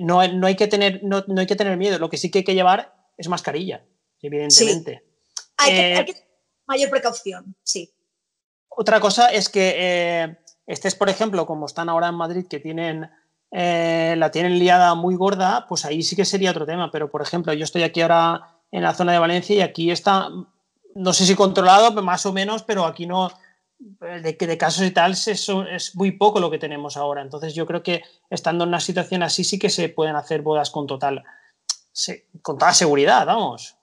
no, 0.00 0.26
no, 0.26 0.46
hay 0.46 0.56
que 0.56 0.66
tener, 0.66 1.04
no, 1.04 1.22
no, 1.28 1.40
hay 1.42 1.46
que 1.46 1.54
tener 1.54 1.76
miedo, 1.76 1.98
lo 1.98 2.10
que 2.10 2.16
sí 2.16 2.30
que 2.30 2.38
hay 2.38 2.44
que 2.44 2.54
llevar 2.54 2.92
es 3.16 3.28
mascarilla, 3.28 3.84
evidentemente. 4.20 5.04
Hay, 5.58 5.72
que, 5.72 5.80
hay 5.80 6.04
que 6.06 6.12
tener 6.14 6.28
mayor 6.66 6.90
precaución, 6.90 7.54
sí. 7.62 7.92
Otra 8.76 9.00
cosa 9.00 9.28
es 9.28 9.48
que 9.48 10.36
estés, 10.66 10.94
por 10.94 11.08
ejemplo, 11.08 11.46
como 11.46 11.66
están 11.66 11.88
ahora 11.88 12.08
en 12.08 12.14
Madrid, 12.14 12.46
que 12.48 12.60
tienen 12.60 13.10
eh, 13.54 14.14
la 14.16 14.30
tienen 14.30 14.58
liada 14.58 14.94
muy 14.94 15.14
gorda, 15.14 15.66
pues 15.68 15.84
ahí 15.84 16.02
sí 16.02 16.16
que 16.16 16.24
sería 16.24 16.50
otro 16.50 16.64
tema. 16.66 16.90
Pero, 16.90 17.10
por 17.10 17.20
ejemplo, 17.20 17.52
yo 17.52 17.64
estoy 17.64 17.82
aquí 17.82 18.00
ahora 18.00 18.58
en 18.70 18.82
la 18.82 18.94
zona 18.94 19.12
de 19.12 19.18
Valencia 19.18 19.54
y 19.54 19.60
aquí 19.60 19.90
está, 19.90 20.30
no 20.94 21.12
sé 21.12 21.26
si 21.26 21.36
controlado, 21.36 21.92
más 22.02 22.24
o 22.24 22.32
menos, 22.32 22.62
pero 22.62 22.86
aquí 22.86 23.06
no, 23.06 23.30
de, 23.78 24.32
de 24.32 24.58
casos 24.58 24.84
y 24.84 24.90
tal, 24.90 25.12
es, 25.12 25.28
es 25.28 25.94
muy 25.94 26.12
poco 26.12 26.40
lo 26.40 26.50
que 26.50 26.58
tenemos 26.58 26.96
ahora. 26.96 27.20
Entonces, 27.20 27.54
yo 27.54 27.66
creo 27.66 27.82
que 27.82 28.02
estando 28.30 28.64
en 28.64 28.68
una 28.68 28.80
situación 28.80 29.22
así, 29.22 29.44
sí 29.44 29.58
que 29.58 29.68
se 29.68 29.90
pueden 29.90 30.16
hacer 30.16 30.40
bodas 30.40 30.70
con 30.70 30.86
total, 30.86 31.22
con 32.40 32.56
toda 32.56 32.72
seguridad, 32.72 33.26
vamos. 33.26 33.76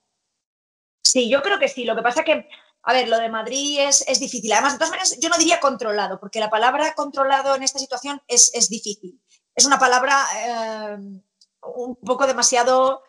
Sí, 1.03 1.29
yo 1.29 1.43
creo 1.43 1.59
que 1.59 1.67
sí. 1.67 1.85
Lo 1.85 1.95
que 1.95 2.01
pasa 2.01 2.23
que 2.23 2.49
a 2.83 2.93
ver, 2.93 3.07
lo 3.07 3.17
de 3.17 3.29
Madrid 3.29 3.79
es, 3.79 4.03
es, 4.07 4.19
difícil. 4.19 4.51
Además, 4.53 4.73
de 4.73 4.79
todas 4.79 4.91
maneras, 4.91 5.17
yo 5.19 5.29
no 5.29 5.37
diría 5.37 5.59
controlado, 5.59 6.19
porque 6.19 6.39
la 6.39 6.49
palabra 6.49 6.93
controlado 6.95 7.55
en 7.55 7.63
esta 7.63 7.79
situación 7.79 8.21
es, 8.27 8.51
es 8.53 8.69
difícil 8.69 9.19
es 9.59 9.65
una 9.65 9.77
palabra 9.77 10.25
eh, 10.37 10.97
un 11.63 11.95
poco 11.95 12.25
demasiado... 12.25 13.03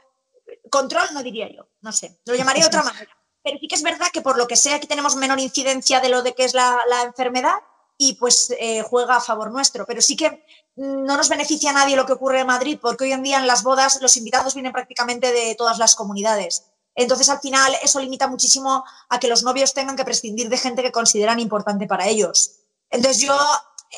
Control 0.69 1.09
no 1.13 1.23
diría 1.23 1.49
yo, 1.49 1.69
no 1.81 1.93
sé, 1.93 2.21
lo 2.25 2.35
llamaría 2.35 2.63
de 2.65 2.69
otra 2.69 2.83
manera. 2.93 3.17
Pero 3.43 3.59
sí 3.59 3.69
que 3.69 3.77
es 3.77 3.83
verdad 3.83 4.09
que 4.13 4.21
por 4.21 4.37
lo 4.37 4.47
que 4.47 4.57
sea 4.57 4.77
aquí 4.77 4.87
tenemos 4.87 5.17
menor 5.17 5.39
incidencia 5.39 6.01
de 6.01 6.09
lo 6.09 6.23
de 6.23 6.35
que 6.35 6.45
es 6.45 6.53
la, 6.53 6.83
enfermedad 7.05 7.55
y 7.97 8.15
pues 8.15 8.55
eh, 8.59 8.83
juega 8.83 9.17
a 9.17 9.21
favor 9.21 9.53
nuestro. 9.53 9.87
Pero 9.87 10.03
sí 10.03 10.17
que 10.17 10.45
no 10.77 11.17
nos 11.17 11.29
beneficia 11.29 11.71
a 11.71 11.75
nadie 11.75 11.97
lo 11.97 12.05
que 12.05 12.15
ocurre 12.15 12.41
en 12.41 12.49
Madrid 12.49 12.79
porque 12.83 13.05
hoy 13.05 13.13
en 13.13 13.23
día 13.23 13.39
en 13.39 13.47
las 13.47 13.63
bodas 13.63 14.01
los 14.03 14.17
invitados 14.17 14.55
vienen 14.55 14.73
prácticamente 14.73 15.33
de 15.33 15.55
todas 15.55 15.79
las 15.79 15.95
comunidades. 15.95 16.70
Entonces, 16.95 17.29
al 17.29 17.41
final, 17.41 17.75
eso 17.83 18.01
limita 18.01 18.27
muchísimo 18.27 18.85
a 19.09 19.21
que 19.21 19.29
los 19.29 19.43
novios 19.43 19.73
tengan 19.75 19.97
que 19.97 20.05
prescindir 20.05 20.49
de 20.49 20.59
gente 20.59 20.83
que 20.83 20.93
consideran 20.93 21.39
importante 21.39 21.87
para 21.87 22.07
ellos. 22.09 22.57
Entonces, 22.91 23.23
yo 23.23 23.37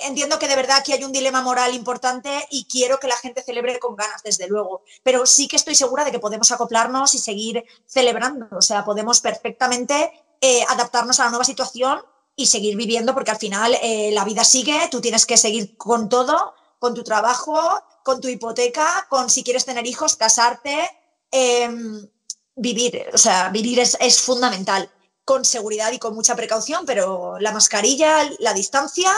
entiendo 0.04 0.38
que 0.38 0.49
de 0.49 0.56
verdad 0.56 0.78
aquí 0.78 0.92
hay 0.92 1.04
un 1.04 1.12
dilema 1.12 1.42
moral 1.42 1.75
importante 1.75 2.46
y 2.50 2.64
quiero 2.66 2.99
que 2.99 3.08
la 3.08 3.16
gente 3.16 3.42
celebre 3.42 3.78
con 3.78 3.96
ganas, 3.96 4.22
desde 4.22 4.49
luego. 4.49 4.82
Pero 5.02 5.26
sí 5.26 5.49
que 5.49 5.56
estoy 5.56 5.75
segura 5.75 6.04
de 6.04 6.12
que 6.12 6.18
podemos 6.18 6.50
acoplarnos 6.52 7.14
y 7.14 7.18
seguir 7.18 7.64
celebrando. 7.87 8.46
O 8.52 8.62
sea, 8.62 8.84
podemos 8.84 9.20
perfectamente 9.20 10.12
eh, 10.40 10.64
adaptarnos 10.68 11.20
a 11.20 11.25
la 11.25 11.30
nueva 11.30 11.44
situación 11.44 12.02
y 12.34 12.46
seguir 12.46 12.76
viviendo, 12.76 13.14
porque 13.14 13.30
al 13.30 13.38
final 13.38 13.76
eh, 13.82 14.11
la 14.12 14.25
vida 14.25 14.44
sigue, 14.44 14.88
tú 14.90 15.00
tienes 15.00 15.26
que 15.26 15.37
seguir 15.37 15.76
con 15.76 16.08
todo, 16.08 16.54
con 16.78 16.94
tu 16.94 17.04
trabajo, 17.04 17.61
con 18.02 18.20
tu 18.20 18.28
hipoteca, 18.28 19.06
con 19.08 19.30
si 19.30 19.44
quieres 19.44 19.64
tener 19.64 19.87
hijos, 19.87 20.16
casarte. 20.16 20.90
Em, 21.30 22.08
vivir, 22.56 23.04
o 23.12 23.18
sea, 23.18 23.49
vivir 23.49 23.80
es, 23.80 23.97
es 24.00 24.21
fundamental, 24.21 24.90
con 25.25 25.44
seguridad 25.44 25.92
y 25.92 25.99
con 25.99 26.14
mucha 26.14 26.35
precaución, 26.35 26.85
pero 26.87 27.38
la 27.38 27.52
mascarilla, 27.52 28.28
la 28.40 28.52
distancia 28.52 29.11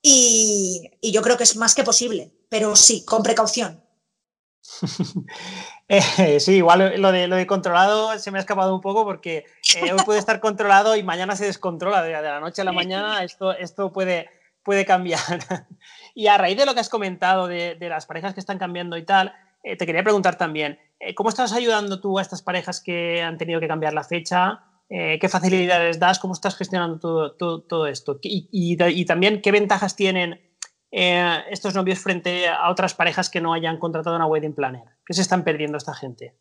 y, 0.00 0.90
y 1.00 1.12
yo 1.12 1.22
creo 1.22 1.36
que 1.36 1.44
es 1.44 1.56
más 1.56 1.74
que 1.74 1.84
posible, 1.84 2.32
pero 2.48 2.74
sí, 2.74 3.04
con 3.04 3.22
precaución. 3.22 3.82
Eh, 5.88 6.40
sí, 6.40 6.52
igual 6.52 6.94
lo 7.02 7.12
de, 7.12 7.26
lo 7.26 7.36
de 7.36 7.46
controlado 7.46 8.18
se 8.18 8.30
me 8.30 8.38
ha 8.38 8.40
escapado 8.40 8.74
un 8.74 8.80
poco 8.80 9.04
porque 9.04 9.44
eh, 9.76 9.92
hoy 9.92 10.02
puede 10.06 10.20
estar 10.20 10.40
controlado 10.40 10.96
y 10.96 11.02
mañana 11.02 11.36
se 11.36 11.44
descontrola. 11.44 12.02
De, 12.02 12.12
la 12.12 12.40
noche 12.40 12.62
a 12.62 12.64
la 12.64 12.72
mañana 12.72 13.22
esto, 13.22 13.52
esto 13.52 13.92
puede, 13.92 14.30
puede 14.62 14.86
cambiar. 14.86 15.20
y 16.14 16.28
a 16.28 16.38
raíz 16.38 16.56
de 16.56 16.64
lo 16.64 16.72
que 16.72 16.80
has 16.80 16.88
comentado 16.88 17.46
de, 17.46 17.74
de 17.74 17.88
las 17.90 18.06
parejas 18.06 18.32
que 18.32 18.40
están 18.40 18.58
cambiando 18.58 18.96
y 18.96 19.04
tal, 19.04 19.34
eh, 19.62 19.76
te 19.76 19.84
quería 19.84 20.02
preguntar 20.02 20.36
también, 20.36 20.78
¿cómo 21.14 21.28
estás 21.28 21.52
ayudando 21.52 22.00
tú 22.00 22.18
a 22.18 22.22
estas 22.22 22.42
parejas 22.42 22.80
que 22.80 23.22
han 23.22 23.38
tenido 23.38 23.60
que 23.60 23.68
cambiar 23.68 23.94
la 23.94 24.04
fecha? 24.04 24.64
¿Qué 24.88 25.28
facilidades 25.30 25.98
das? 25.98 26.18
¿Cómo 26.18 26.34
estás 26.34 26.54
gestionando 26.54 26.98
todo, 27.36 27.62
todo, 27.62 27.86
esto? 27.86 28.18
Y, 28.22 29.04
también, 29.06 29.40
¿qué 29.40 29.50
ventajas 29.50 29.96
tienen 29.96 30.38
eh, 30.90 31.44
estos 31.50 31.74
novios 31.74 31.98
frente 31.98 32.46
a 32.46 32.70
otras 32.70 32.92
parejas 32.92 33.30
que 33.30 33.40
no 33.40 33.54
hayan 33.54 33.78
contratado 33.78 34.16
una 34.16 34.26
wedding 34.26 34.54
planner? 34.54 34.84
¿Qué 35.06 35.14
se 35.14 35.22
están 35.22 35.44
perdiendo 35.44 35.78
esta 35.78 35.94
gente? 35.94 36.36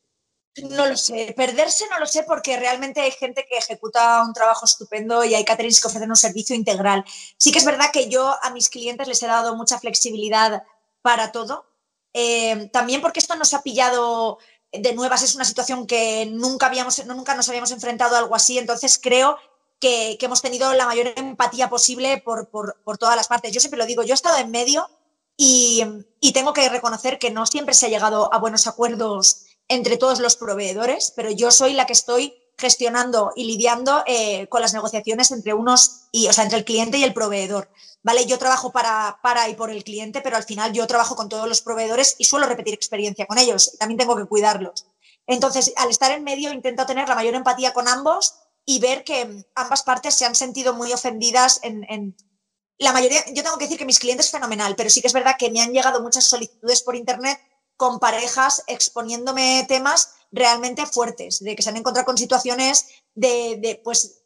No 0.58 0.86
lo 0.86 0.98
sé, 0.98 1.34
perderse 1.36 1.86
no 1.90 1.98
lo 1.98 2.06
sé 2.06 2.24
porque 2.24 2.58
realmente 2.60 3.00
hay 3.00 3.12
gente 3.12 3.46
que 3.50 3.58
ejecuta 3.58 4.22
un 4.22 4.34
trabajo 4.34 4.66
estupendo 4.66 5.24
y 5.24 5.34
hay 5.34 5.46
caterings 5.46 5.80
que 5.80 5.88
ofrecen 5.88 6.10
un 6.10 6.18
servicio 6.18 6.54
integral. 6.56 7.06
Sí 7.38 7.54
que 7.54 7.60
es 7.60 7.66
verdad 7.66 7.86
que 7.94 8.10
yo 8.10 8.36
a 8.42 8.50
mis 8.52 8.70
clientes 8.70 9.08
les 9.08 9.24
he 9.24 9.28
dado 9.28 9.56
mucha 9.56 9.80
flexibilidad 9.80 10.64
para 11.02 11.32
todo. 11.32 11.68
Eh, 12.14 12.70
también 12.74 13.00
porque 13.00 13.22
esto 13.22 13.36
nos 13.36 13.54
ha 13.54 13.64
pillado 13.64 14.40
de 14.72 14.94
nuevas, 14.94 15.22
es 15.22 15.36
una 15.36 15.46
situación 15.46 15.86
que 15.86 16.26
nunca, 16.26 16.68
habíamos, 16.68 17.06
nunca 17.06 17.36
nos 17.36 17.50
habíamos 17.50 17.72
enfrentado 17.72 18.16
a 18.16 18.20
algo 18.20 18.36
así, 18.36 18.58
entonces 18.58 19.00
creo 19.02 19.38
que, 19.82 20.18
hemos 20.22 20.42
tenido 20.42 20.74
la 20.74 20.86
mayor 20.86 21.12
empatía 21.18 21.70
posible 21.70 22.22
por, 22.24 22.50
todas 22.98 23.16
las 23.16 23.28
partes. 23.28 23.52
Yo 23.52 23.60
siempre 23.60 23.80
lo 23.80 23.86
digo, 23.86 24.04
yo 24.04 24.14
he 24.14 24.16
estado 24.16 24.38
en 24.38 24.52
medio 24.52 24.88
y, 25.36 25.84
tengo 26.34 26.54
que 26.54 26.70
reconocer 26.70 27.20
que 27.20 27.32
no 27.32 27.46
siempre 27.46 27.74
se 27.74 27.88
ha 27.88 27.90
llegado 27.90 28.34
a 28.34 28.38
buenos 28.38 28.68
acuerdos 28.68 29.46
entre 29.68 29.98
todos 29.98 30.20
los 30.20 30.36
proveedores, 30.36 31.12
pero 31.16 31.32
yo 31.32 31.52
soy 31.52 31.74
la 31.74 31.86
que 31.86 31.94
estoy 31.94 32.41
gestionando 32.62 33.34
y 33.36 33.44
lidiando 33.44 34.04
eh, 34.08 34.48
con 34.48 34.62
las 34.62 34.74
negociaciones 34.74 35.32
entre 35.32 35.54
unos 35.54 36.04
y, 36.12 36.28
o 36.28 36.34
sea, 36.34 36.46
entre 36.46 36.60
el 36.60 36.66
cliente 36.66 36.98
y 36.98 37.04
el 37.04 37.14
proveedor. 37.14 37.70
¿Vale? 38.04 38.26
Yo 38.26 38.40
trabajo 38.40 38.72
para, 38.72 39.20
para 39.22 39.50
y 39.50 39.56
por 39.56 39.70
el 39.70 39.84
cliente, 39.84 40.22
pero 40.22 40.38
al 40.38 40.44
final 40.44 40.72
yo 40.74 40.88
trabajo 40.88 41.16
con 41.16 41.30
todos 41.30 41.48
los 41.48 41.62
proveedores 41.62 42.16
y 42.18 42.24
suelo 42.24 42.48
repetir 42.48 42.74
experiencia 42.74 43.28
con 43.28 43.38
ellos. 43.38 43.78
También 43.78 44.00
tengo 44.00 44.16
que 44.16 44.26
cuidarlos. 44.26 44.86
Entonces, 45.28 45.74
al 45.76 45.90
estar 45.90 46.12
en 46.12 46.24
medio, 46.24 46.52
intento 46.52 46.86
tener 46.86 47.08
la 47.08 47.16
mayor 47.16 47.36
empatía 47.36 47.74
con 47.74 47.88
ambos 47.88 48.34
y 48.66 48.80
ver 48.80 49.04
que 49.04 49.46
ambas 49.56 49.84
partes 49.84 50.16
se 50.16 50.26
han 50.26 50.36
sentido 50.36 50.74
muy 50.74 50.92
ofendidas 50.94 51.60
en, 51.64 52.16
la 52.78 52.94
mayoría, 52.94 53.24
yo 53.32 53.44
tengo 53.44 53.58
que 53.60 53.66
decir 53.66 53.78
que 53.78 53.86
mis 53.86 54.00
clientes 54.00 54.26
es 54.26 54.32
fenomenal, 54.32 54.76
pero 54.76 54.90
sí 54.90 55.02
que 55.02 55.08
es 55.08 55.14
verdad 55.14 55.36
que 55.38 55.52
me 55.52 55.62
han 55.62 55.72
llegado 55.72 56.02
muchas 56.02 56.24
solicitudes 56.24 56.82
por 56.82 56.96
internet 56.96 57.40
con 57.78 58.00
parejas 58.00 58.64
exponiéndome 58.68 59.66
temas 59.68 60.14
realmente 60.32 60.86
fuertes, 60.86 61.40
de 61.40 61.56
que 61.56 61.64
se 61.64 61.70
han 61.70 61.78
encontrado 61.78 62.06
con 62.06 62.18
situaciones 62.18 62.88
de, 63.16 63.82
pues, 63.84 64.24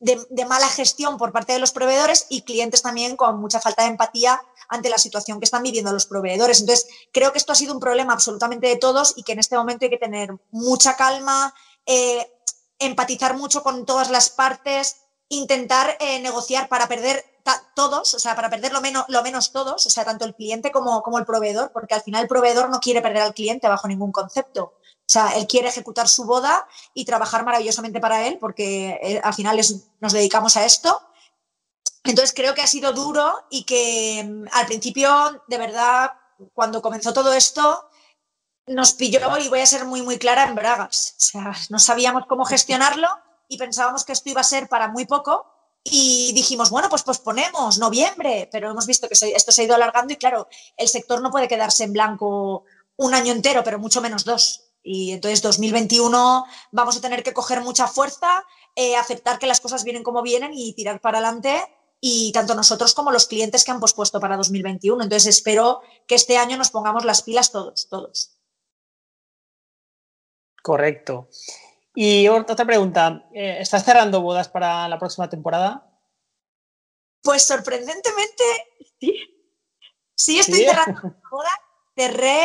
de, 0.00 0.46
mala 0.46 0.68
gestión 0.68 1.16
por 1.16 1.32
parte 1.32 1.52
de 1.52 1.58
los 1.58 1.72
proveedores 1.72 2.26
y 2.28 2.42
clientes 2.42 2.82
también 2.82 3.16
con 3.16 3.40
mucha 3.40 3.60
falta 3.60 3.82
de 3.82 3.90
empatía 3.90 4.42
ante 4.68 4.88
la 4.88 4.98
situación 4.98 5.38
que 5.38 5.44
están 5.44 5.62
viviendo 5.62 5.92
los 5.92 6.06
proveedores. 6.06 6.60
Entonces, 6.60 6.88
creo 7.12 7.32
que 7.32 7.38
esto 7.38 7.52
ha 7.52 7.56
sido 7.56 7.74
un 7.74 7.80
problema 7.80 8.12
absolutamente 8.12 8.66
de 8.66 8.76
todos 8.76 9.14
y 9.16 9.22
que 9.22 9.32
en 9.32 9.38
este 9.38 9.56
momento 9.56 9.84
hay 9.84 9.90
que 9.90 9.98
tener 9.98 10.30
mucha 10.50 10.96
calma, 10.96 11.54
eh, 11.86 12.32
empatizar 12.78 13.36
mucho 13.36 13.62
con 13.62 13.86
todas 13.86 14.10
las 14.10 14.30
partes, 14.30 14.96
intentar 15.28 15.96
eh, 16.00 16.20
negociar 16.20 16.68
para 16.68 16.88
perder 16.88 17.24
todos, 17.74 18.14
o 18.14 18.18
sea, 18.18 18.34
para 18.36 18.50
perder 18.50 18.72
lo 18.72 18.80
menos, 18.80 19.04
lo 19.08 19.22
menos 19.22 19.52
todos, 19.52 19.86
o 19.86 19.90
sea, 19.90 20.04
tanto 20.04 20.24
el 20.24 20.34
cliente 20.34 20.70
como, 20.70 21.02
como 21.02 21.18
el 21.18 21.24
proveedor, 21.24 21.72
porque 21.72 21.94
al 21.94 22.02
final 22.02 22.22
el 22.22 22.28
proveedor 22.28 22.70
no 22.70 22.80
quiere 22.80 23.02
perder 23.02 23.22
al 23.22 23.34
cliente 23.34 23.68
bajo 23.68 23.88
ningún 23.88 24.12
concepto. 24.12 24.74
O 25.12 25.12
sea, 25.12 25.36
él 25.36 25.46
quiere 25.46 25.68
ejecutar 25.68 26.08
su 26.08 26.24
boda 26.24 26.66
y 26.94 27.04
trabajar 27.04 27.44
maravillosamente 27.44 28.00
para 28.00 28.26
él, 28.26 28.38
porque 28.40 29.20
al 29.22 29.34
final 29.34 29.60
nos 30.00 30.12
dedicamos 30.12 30.56
a 30.56 30.64
esto. 30.64 31.00
Entonces 32.04 32.32
creo 32.34 32.54
que 32.54 32.62
ha 32.62 32.66
sido 32.66 32.92
duro 32.92 33.44
y 33.50 33.64
que 33.64 34.24
mm, 34.24 34.46
al 34.52 34.66
principio, 34.66 35.42
de 35.46 35.58
verdad, 35.58 36.12
cuando 36.54 36.82
comenzó 36.82 37.12
todo 37.12 37.32
esto, 37.32 37.88
nos 38.66 38.92
pilló, 38.92 39.38
y 39.38 39.48
voy 39.48 39.60
a 39.60 39.66
ser 39.66 39.84
muy, 39.84 40.02
muy 40.02 40.18
clara, 40.18 40.44
en 40.44 40.54
bragas. 40.54 41.14
O 41.18 41.24
sea, 41.24 41.52
no 41.68 41.78
sabíamos 41.78 42.24
cómo 42.26 42.44
gestionarlo 42.44 43.08
y 43.48 43.58
pensábamos 43.58 44.04
que 44.04 44.12
esto 44.12 44.30
iba 44.30 44.40
a 44.40 44.44
ser 44.44 44.68
para 44.68 44.88
muy 44.88 45.04
poco. 45.04 45.51
Y 45.84 46.32
dijimos, 46.34 46.70
bueno, 46.70 46.88
pues 46.88 47.02
posponemos 47.02 47.78
noviembre, 47.78 48.48
pero 48.52 48.70
hemos 48.70 48.86
visto 48.86 49.08
que 49.08 49.14
esto 49.14 49.52
se 49.52 49.62
ha 49.62 49.64
ido 49.64 49.74
alargando 49.74 50.12
y 50.12 50.16
claro, 50.16 50.48
el 50.76 50.88
sector 50.88 51.20
no 51.20 51.30
puede 51.30 51.48
quedarse 51.48 51.84
en 51.84 51.92
blanco 51.92 52.64
un 52.96 53.14
año 53.14 53.32
entero, 53.32 53.64
pero 53.64 53.78
mucho 53.78 54.00
menos 54.00 54.24
dos. 54.24 54.72
Y 54.82 55.12
entonces 55.12 55.42
2021 55.42 56.44
vamos 56.72 56.96
a 56.96 57.00
tener 57.00 57.22
que 57.22 57.32
coger 57.32 57.62
mucha 57.62 57.86
fuerza, 57.86 58.44
eh, 58.76 58.96
aceptar 58.96 59.38
que 59.38 59.46
las 59.46 59.60
cosas 59.60 59.84
vienen 59.84 60.02
como 60.02 60.22
vienen 60.22 60.52
y 60.54 60.72
tirar 60.74 61.00
para 61.00 61.18
adelante 61.18 61.68
y 62.00 62.32
tanto 62.32 62.54
nosotros 62.54 62.94
como 62.94 63.12
los 63.12 63.26
clientes 63.26 63.64
que 63.64 63.70
han 63.70 63.80
pospuesto 63.80 64.18
para 64.20 64.36
2021. 64.36 65.04
Entonces 65.04 65.36
espero 65.36 65.82
que 66.06 66.16
este 66.16 66.36
año 66.36 66.56
nos 66.56 66.70
pongamos 66.70 67.04
las 67.04 67.22
pilas 67.22 67.52
todos, 67.52 67.88
todos. 67.88 68.36
Correcto. 70.62 71.28
Y 71.94 72.26
otra 72.28 72.64
pregunta, 72.64 73.28
eh, 73.34 73.58
¿estás 73.60 73.84
cerrando 73.84 74.22
bodas 74.22 74.48
para 74.48 74.88
la 74.88 74.98
próxima 74.98 75.28
temporada? 75.28 75.86
Pues 77.22 77.44
sorprendentemente, 77.44 78.44
sí. 78.98 79.14
Sí, 80.14 80.38
estoy 80.38 80.64
cerrando 80.64 81.00
bodas. 81.30 81.52
Cerré 81.94 82.44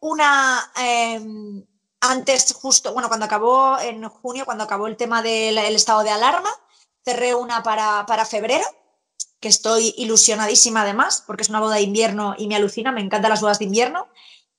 una 0.00 0.70
em, 0.76 1.64
antes, 2.00 2.52
justo, 2.54 2.92
bueno, 2.92 3.08
cuando 3.08 3.26
acabó 3.26 3.78
en 3.80 4.08
junio, 4.08 4.44
cuando 4.44 4.64
acabó 4.64 4.86
el 4.86 4.96
tema 4.96 5.22
del 5.22 5.58
estado 5.74 6.02
de 6.02 6.10
alarma, 6.10 6.50
cerré 7.04 7.34
una 7.34 7.62
para, 7.62 8.06
para 8.06 8.24
febrero, 8.24 8.64
que 9.40 9.48
estoy 9.48 9.94
ilusionadísima 9.98 10.82
además, 10.82 11.24
porque 11.26 11.42
es 11.42 11.48
una 11.48 11.60
boda 11.60 11.76
de 11.76 11.82
invierno 11.82 12.34
y 12.38 12.46
me 12.46 12.56
alucina, 12.56 12.92
me 12.92 13.00
encantan 13.00 13.30
las 13.30 13.40
bodas 13.40 13.58
de 13.58 13.66
invierno. 13.66 14.08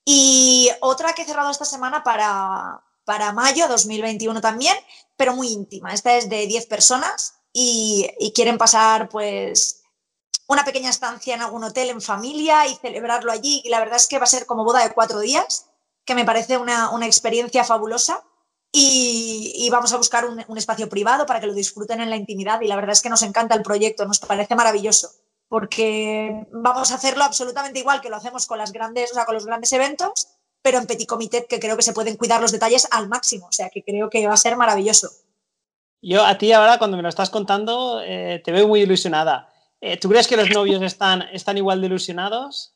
Y 0.04 0.69
otra 0.82 1.13
que 1.13 1.24
he 1.24 1.26
cerrado 1.26 1.50
esta 1.50 1.65
semana 1.65 2.04
para, 2.04 2.85
para 3.06 3.32
mayo 3.32 3.68
2021 3.68 4.41
también, 4.41 4.76
pero 5.15 5.36
muy 5.36 5.48
íntima. 5.48 5.94
Esta 5.94 6.18
es 6.18 6.28
de 6.30 6.48
10 6.48 6.65
personas 6.65 7.36
y, 7.54 8.32
quieren 8.36 8.58
pasar 8.58 9.08
pues 9.08 9.84
una 10.48 10.65
pequeña 10.65 10.89
estancia 10.89 11.34
en 11.34 11.41
algún 11.41 11.63
hotel 11.63 11.89
en 11.89 12.02
familia 12.02 12.68
y 12.68 12.76
celebrarlo 12.76 13.32
allí. 13.32 13.62
Y 13.63 13.70
la 13.70 13.80
verdad 13.80 13.96
es 13.96 14.08
que 14.08 14.18
va 14.18 14.26
a 14.26 14.28
ser 14.28 14.46
como 14.46 14.65
boda 14.65 14.84
de 14.84 14.94
cuatro 14.94 15.20
días, 15.20 15.68
que 16.04 16.15
me 16.15 16.26
parece 16.26 16.58
una, 16.58 16.89
experiencia 17.04 17.63
fabulosa. 17.63 18.24
Y, 18.78 19.70
vamos 19.72 19.94
a 19.94 19.98
buscar 19.98 20.26
un, 20.26 20.44
un, 20.50 20.58
espacio 20.58 20.89
privado 20.89 21.26
para 21.26 21.39
que 21.39 21.48
lo 21.48 21.54
disfruten 21.54 22.02
en 22.02 22.10
la 22.10 22.18
intimidad. 22.18 22.60
Y 22.60 22.68
la 22.68 22.76
verdad 22.76 22.91
es 22.91 23.02
que 23.02 23.10
nos 23.10 23.22
encanta 23.22 23.56
el 23.56 23.63
proyecto, 23.63 24.06
nos 24.06 24.20
parece 24.20 24.54
maravilloso, 24.56 25.12
porque 25.48 26.46
vamos 26.52 26.91
a 26.91 26.96
hacerlo 26.96 27.24
absolutamente 27.24 27.80
igual 27.80 28.02
que 28.02 28.10
lo 28.10 28.18
hacemos 28.18 28.46
con 28.46 28.58
las 28.58 28.74
grandes, 28.74 29.12
o 29.12 29.13
sea, 29.13 29.26
con 29.26 29.36
los 29.36 29.46
grandes 29.46 29.72
eventos, 29.72 30.28
pero 30.65 30.80
en 30.80 30.88
petit 30.88 31.06
comité 31.06 31.45
que 31.45 31.60
creo 31.60 31.78
que 31.78 31.84
se 31.84 31.93
pueden 31.93 32.17
cuidar 32.17 32.41
los 32.41 32.51
detalles 32.51 32.88
al 32.89 33.08
máximo, 33.08 33.45
o 33.45 33.51
sea 33.51 33.69
que 33.69 33.84
creo 33.84 34.10
que 34.10 34.25
va 34.25 34.34
a 34.34 34.38
ser 34.45 34.58
maravilloso. 34.58 35.12
Yo 36.01 36.25
a 36.25 36.39
ti 36.39 36.51
ahora 36.54 36.80
cuando 36.80 36.97
me 36.97 37.04
lo 37.04 37.10
estás 37.10 37.30
contando 37.30 38.01
eh, 38.01 38.41
te 38.43 38.51
veo 38.51 38.67
muy 38.67 38.82
ilusionada. 38.82 39.54
Eh, 39.80 39.97
¿Tú 39.97 40.10
crees 40.10 40.25
que 40.28 40.36
los 40.36 40.49
novios 40.49 40.82
están, 40.82 41.21
están 41.32 41.58
igual 41.58 41.82
de 41.82 41.86
ilusionados? 41.86 42.73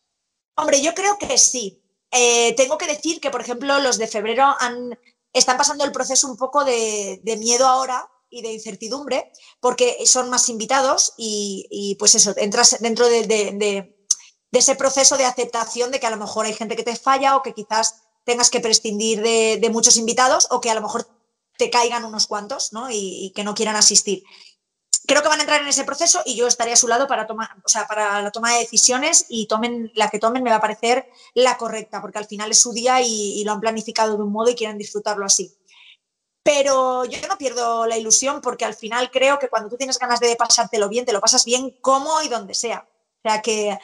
Hombre, 0.55 0.83
yo 0.83 0.93
creo 0.93 1.17
que 1.17 1.35
sí. 1.39 1.81
Eh, 2.11 2.53
tengo 2.55 2.77
que 2.77 2.85
decir 2.85 3.19
que, 3.19 3.31
por 3.31 3.41
ejemplo, 3.41 3.79
los 3.79 3.97
de 3.97 4.05
febrero 4.05 4.55
han, 4.59 4.95
están 5.33 5.57
pasando 5.57 5.83
el 5.83 5.91
proceso 5.91 6.27
un 6.27 6.37
poco 6.37 6.63
de, 6.63 7.19
miedo 7.39 7.65
ahora 7.65 8.07
y 8.29 8.43
de 8.43 8.53
incertidumbre, 8.53 9.31
porque 9.59 9.97
son 10.05 10.29
más 10.29 10.47
invitados 10.47 11.15
y, 11.17 11.95
pues 11.97 12.13
eso, 12.13 12.35
entras 12.37 12.77
dentro 12.81 13.07
de, 13.07 13.25
de 13.25 13.98
ese 14.57 14.75
proceso 14.75 15.17
de 15.17 15.25
aceptación 15.25 15.91
de 15.91 15.99
que 15.99 16.07
a 16.07 16.09
lo 16.09 16.17
mejor 16.17 16.45
hay 16.45 16.53
gente 16.53 16.75
que 16.75 16.83
te 16.83 16.95
falla 16.95 17.35
o 17.35 17.43
que 17.43 17.53
quizás 17.53 18.01
tengas 18.25 18.49
que 18.49 18.59
prescindir 18.59 19.21
de, 19.21 19.69
muchos 19.71 19.97
invitados 19.97 20.47
o 20.51 20.61
que 20.61 20.69
a 20.69 20.75
lo 20.75 20.81
mejor 20.81 21.07
te 21.57 21.69
caigan 21.69 22.05
unos 22.05 22.27
cuantos 22.27 22.73
¿no? 22.73 22.89
y, 22.89 23.31
que 23.35 23.43
no 23.43 23.53
quieran 23.53 23.75
asistir. 23.75 24.23
Creo 25.05 25.21
que 25.21 25.27
van 25.27 25.39
a 25.39 25.43
entrar 25.43 25.61
en 25.61 25.67
ese 25.67 25.83
proceso 25.83 26.21
y 26.25 26.35
yo 26.35 26.47
estaré 26.47 26.71
a 26.71 26.75
su 26.75 26.87
lado 26.87 27.07
para, 27.07 27.25
tomar, 27.25 27.49
o 27.65 27.69
sea, 27.69 27.87
para 27.87 28.21
la 28.21 28.31
toma 28.31 28.53
de 28.53 28.59
decisiones 28.59 29.25
y 29.29 29.47
tomen 29.47 29.91
la 29.95 30.09
que 30.09 30.19
tomen 30.19 30.43
me 30.43 30.51
va 30.51 30.57
a 30.57 30.61
parecer 30.61 31.09
la 31.33 31.57
correcta, 31.57 32.01
porque 32.01 32.19
al 32.19 32.27
final 32.27 32.51
es 32.51 32.59
su 32.59 32.71
día 32.73 33.01
y, 33.01 33.39
y 33.39 33.43
lo 33.43 33.53
han 33.53 33.59
planificado 33.59 34.15
de 34.17 34.23
un 34.23 34.31
modo 34.31 34.49
y 34.51 34.55
quieren 34.55 34.77
disfrutarlo 34.77 35.25
así. 35.25 35.55
Pero 36.43 37.05
yo 37.05 37.27
no 37.27 37.37
pierdo 37.37 37.87
la 37.87 37.97
ilusión 37.97 38.41
porque 38.41 38.65
al 38.65 38.75
final 38.75 39.09
creo 39.11 39.39
que 39.39 39.49
cuando 39.49 39.69
tú 39.69 39.77
tienes 39.77 39.99
ganas 39.99 40.19
de 40.19 40.35
pasártelo 40.35 40.89
bien, 40.89 41.05
te 41.05 41.13
lo 41.13 41.21
pasas 41.21 41.45
bien 41.45 41.71
como 41.81 42.21
y 42.21 42.27
donde 42.27 42.53
sea. 42.53 42.87
O 43.23 43.29
sea 43.29 43.41
que 43.41 43.77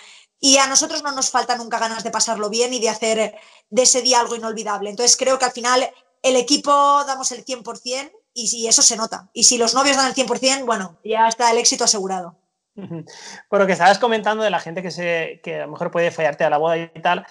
y 0.46 0.60
a 0.60 0.68
nosotros 0.68 1.02
no 1.02 1.12
nos 1.12 1.32
falta 1.32 1.56
nunca 1.56 1.80
ganas 1.80 2.04
de 2.04 2.12
pasarlo 2.12 2.52
bien 2.52 2.72
y 2.72 2.80
de 2.80 2.90
hacer 2.90 3.34
de 3.72 3.82
ese 3.82 4.04
día 4.04 4.20
algo 4.20 4.36
inolvidable. 4.36 4.92
Entonces 4.92 5.18
creo 5.18 5.40
que 5.40 5.46
al 5.46 5.52
final 5.52 5.90
el 6.22 6.36
equipo 6.36 6.72
damos 7.08 7.32
el 7.32 7.44
100% 7.44 8.12
y 8.32 8.46
si 8.46 8.68
eso 8.68 8.84
se 8.84 8.96
nota. 8.96 9.28
Y 9.34 9.46
si 9.46 9.58
los 9.58 9.74
novios 9.74 9.98
dan 9.98 10.06
el 10.06 10.14
100%, 10.14 10.64
bueno, 10.64 11.00
ya 11.04 11.28
está 11.28 11.50
el 11.50 11.58
éxito 11.58 11.86
asegurado. 11.86 12.38
Por 13.50 13.60
lo 13.60 13.66
que 13.66 13.74
estabas 13.74 13.98
comentando 13.98 14.44
de 14.44 14.52
la 14.52 14.60
gente 14.60 14.84
que, 14.84 14.92
se, 14.92 15.42
que 15.44 15.62
a 15.62 15.66
lo 15.66 15.72
mejor 15.72 15.90
puede 15.90 16.12
fallarte 16.12 16.44
a 16.44 16.52
la 16.52 16.60
boda 16.60 16.78
y 16.78 17.02
tal, 17.02 17.26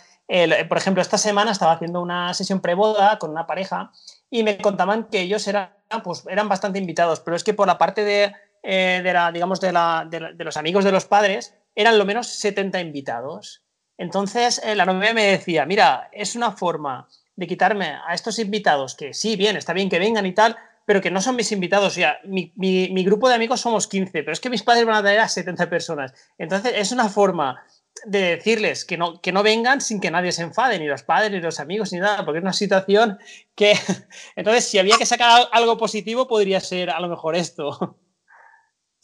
por 0.68 0.78
ejemplo, 0.78 1.00
esta 1.00 1.16
semana 1.18 1.52
estaba 1.52 1.70
haciendo 1.70 2.00
una 2.00 2.34
sesión 2.34 2.58
preboda 2.58 3.20
con 3.20 3.30
una 3.30 3.46
pareja 3.46 3.92
y 4.28 4.42
me 4.42 4.58
contaban 4.58 5.04
que 5.04 5.20
ellos 5.20 5.46
eran, 5.46 5.72
pues, 6.02 6.24
eran 6.28 6.48
bastante 6.48 6.80
invitados, 6.80 7.20
pero 7.20 7.36
es 7.36 7.44
que 7.44 7.54
por 7.54 7.68
la 7.68 7.78
parte 7.78 8.02
de, 8.02 8.32
eh, 8.64 9.02
de 9.04 9.12
la, 9.12 9.30
digamos, 9.30 9.60
de, 9.60 9.72
la, 9.72 10.04
de, 10.10 10.42
los 10.42 10.56
amigos 10.56 10.84
de 10.84 10.90
los 10.90 11.04
padres, 11.04 11.54
eran 11.74 11.98
lo 11.98 12.04
menos 12.04 12.28
70 12.28 12.80
invitados. 12.80 13.62
Entonces, 13.96 14.60
eh, 14.64 14.74
la 14.74 14.86
novia 14.86 15.14
me 15.14 15.24
decía, 15.26 15.66
mira, 15.66 16.08
es 16.12 16.34
una 16.34 16.52
forma 16.52 17.08
de 17.36 17.46
quitarme 17.46 17.96
a 18.06 18.14
estos 18.14 18.38
invitados, 18.38 18.94
que 18.94 19.14
sí, 19.14 19.36
bien, 19.36 19.56
está 19.56 19.72
bien 19.72 19.88
que 19.88 19.98
vengan 19.98 20.26
y 20.26 20.32
tal, 20.32 20.56
pero 20.86 21.00
que 21.00 21.10
no 21.10 21.20
son 21.20 21.36
mis 21.36 21.50
invitados. 21.52 21.92
O 21.92 21.94
sea, 21.94 22.18
mi, 22.24 22.52
mi, 22.56 23.04
grupo 23.04 23.28
de 23.28 23.34
amigos 23.34 23.60
somos 23.60 23.86
15, 23.86 24.22
pero 24.22 24.32
es 24.32 24.40
que 24.40 24.50
mis 24.50 24.62
padres 24.62 24.84
van 24.86 24.96
a 24.96 25.02
traer 25.02 25.20
a 25.20 25.28
70 25.28 25.68
personas. 25.68 26.14
Entonces, 26.38 26.72
es 26.76 26.92
una 26.92 27.08
forma 27.08 27.64
de 28.06 28.36
decirles 28.36 28.84
que 28.84 28.98
no, 28.98 29.20
que 29.20 29.32
no 29.32 29.42
vengan 29.42 29.80
sin 29.80 30.00
que 30.00 30.10
nadie 30.10 30.32
se 30.32 30.42
enfade, 30.42 30.78
ni 30.78 30.86
los 30.86 31.02
padres, 31.02 31.30
ni 31.30 31.40
los 31.40 31.60
amigos, 31.60 31.92
ni 31.92 32.00
nada, 32.00 32.24
porque 32.24 32.38
es 32.38 32.44
una 32.44 32.52
situación 32.52 33.18
que... 33.54 33.72
Entonces, 34.36 34.64
si 34.64 34.78
había 34.78 34.98
que 34.98 35.06
sacar 35.06 35.48
algo 35.52 35.78
positivo, 35.78 36.28
podría 36.28 36.60
ser 36.60 36.90
a 36.90 37.00
lo 37.00 37.08
mejor 37.08 37.34
esto. 37.36 37.96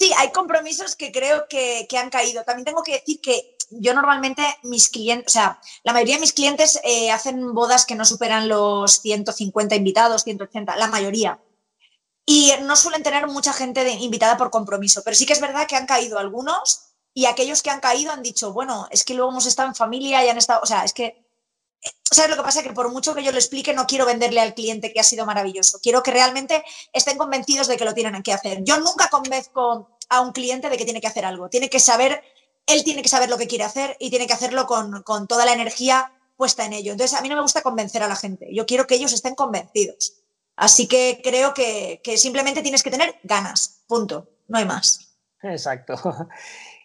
Sí, 0.00 0.10
hay 0.16 0.32
compromisos 0.32 0.96
que 0.96 1.12
creo 1.12 1.46
que, 1.46 1.86
han 1.98 2.08
caído. 2.08 2.42
También 2.42 2.64
tengo 2.64 2.82
que 2.82 2.92
decir 2.92 3.20
que 3.20 3.58
yo 3.70 3.92
normalmente 3.92 4.42
mis 4.62 4.88
clientes, 4.88 5.26
o 5.28 5.30
sea, 5.30 5.60
la 5.82 5.92
mayoría 5.92 6.14
de 6.14 6.22
mis 6.22 6.32
clientes 6.32 6.80
eh, 6.84 7.10
hacen 7.10 7.52
bodas 7.52 7.84
que 7.84 7.94
no 7.94 8.06
superan 8.06 8.48
los 8.48 9.02
150 9.02 9.74
invitados, 9.74 10.24
180, 10.24 10.74
la 10.76 10.86
mayoría. 10.86 11.38
Y 12.24 12.50
no 12.62 12.76
suelen 12.76 13.02
tener 13.02 13.26
mucha 13.26 13.52
gente 13.52 13.86
invitada 13.90 14.38
por 14.38 14.50
compromiso, 14.50 15.02
pero 15.04 15.14
sí 15.14 15.26
que 15.26 15.34
es 15.34 15.40
verdad 15.40 15.66
que 15.66 15.76
han 15.76 15.86
caído 15.86 16.18
algunos 16.18 16.94
y 17.12 17.26
aquellos 17.26 17.62
que 17.62 17.68
han 17.68 17.80
caído 17.80 18.10
han 18.10 18.22
dicho, 18.22 18.54
bueno, 18.54 18.88
es 18.90 19.04
que 19.04 19.12
luego 19.12 19.30
hemos 19.30 19.44
estado 19.44 19.68
en 19.68 19.74
familia 19.74 20.24
y 20.24 20.30
han 20.30 20.38
estado, 20.38 20.62
o 20.62 20.66
sea, 20.66 20.82
es 20.84 20.94
que 20.94 21.19
¿Sabes 22.10 22.30
lo 22.30 22.36
que 22.36 22.42
pasa? 22.42 22.62
Que 22.62 22.72
por 22.72 22.90
mucho 22.90 23.14
que 23.14 23.22
yo 23.22 23.32
lo 23.32 23.38
explique, 23.38 23.72
no 23.72 23.86
quiero 23.86 24.04
venderle 24.04 24.40
al 24.40 24.54
cliente 24.54 24.92
que 24.92 25.00
ha 25.00 25.04
sido 25.04 25.24
maravilloso. 25.26 25.78
Quiero 25.80 26.02
que 26.02 26.10
realmente 26.10 26.62
estén 26.92 27.16
convencidos 27.16 27.68
de 27.68 27.76
que 27.76 27.84
lo 27.84 27.94
tienen 27.94 28.22
que 28.22 28.32
hacer. 28.32 28.62
Yo 28.64 28.78
nunca 28.80 29.08
convenzco 29.08 29.96
a 30.08 30.20
un 30.20 30.32
cliente 30.32 30.68
de 30.68 30.76
que 30.76 30.84
tiene 30.84 31.00
que 31.00 31.06
hacer 31.06 31.24
algo. 31.24 31.48
Tiene 31.48 31.70
que 31.70 31.80
saber, 31.80 32.22
él 32.66 32.84
tiene 32.84 33.02
que 33.02 33.08
saber 33.08 33.30
lo 33.30 33.38
que 33.38 33.46
quiere 33.46 33.64
hacer 33.64 33.96
y 34.00 34.10
tiene 34.10 34.26
que 34.26 34.32
hacerlo 34.32 34.66
con, 34.66 35.26
toda 35.28 35.46
la 35.46 35.52
energía 35.52 36.12
puesta 36.36 36.64
en 36.64 36.72
ello. 36.72 36.92
Entonces, 36.92 37.16
a 37.16 37.22
mí 37.22 37.28
no 37.28 37.36
me 37.36 37.42
gusta 37.42 37.62
convencer 37.62 38.02
a 38.02 38.08
la 38.08 38.16
gente. 38.16 38.48
Yo 38.52 38.66
quiero 38.66 38.86
que 38.86 38.96
ellos 38.96 39.12
estén 39.12 39.34
convencidos. 39.34 40.14
Así 40.56 40.88
que 40.88 41.20
creo 41.22 41.54
que, 41.54 42.00
que 42.02 42.18
simplemente 42.18 42.62
tienes 42.62 42.82
que 42.82 42.90
tener 42.90 43.18
ganas. 43.22 43.82
Punto. 43.86 44.28
No 44.48 44.58
hay 44.58 44.64
más. 44.64 45.14
Exacto. 45.42 45.94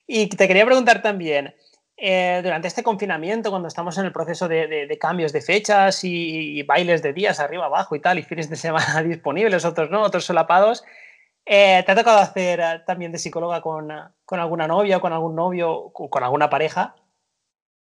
Y 0.07 0.27
te 0.27 0.47
quería 0.47 0.65
preguntar 0.65 1.01
también, 1.01 1.55
eh, 1.97 2.41
durante 2.43 2.67
este 2.67 2.83
confinamiento, 2.83 3.49
cuando 3.49 3.69
estamos 3.69 3.97
en 3.97 4.05
el 4.05 4.11
proceso 4.11 4.49
de, 4.49 4.97
cambios 4.99 5.31
de 5.31 5.41
fechas 5.41 6.03
y, 6.03 6.61
bailes 6.63 7.01
de 7.01 7.13
días 7.13 7.39
arriba, 7.39 7.65
abajo 7.65 7.95
y 7.95 8.01
tal, 8.01 8.19
y 8.19 8.23
fines 8.23 8.49
de 8.49 8.57
semana 8.57 9.01
disponibles, 9.03 9.63
otros 9.63 9.89
no, 9.89 10.01
otros 10.01 10.25
solapados, 10.25 10.83
eh, 11.45 11.83
¿te 11.85 11.91
ha 11.91 11.95
tocado 11.95 12.17
hacer 12.17 12.59
eh, 12.59 12.83
también 12.85 13.11
de 13.13 13.19
psicóloga 13.19 13.61
con, 13.61 13.91
alguna 14.29 14.67
novia 14.67 14.97
o 14.97 15.01
con 15.01 15.13
algún 15.13 15.35
novio 15.35 15.71
o 15.71 16.09
con 16.09 16.23
alguna 16.23 16.49
pareja? 16.49 16.95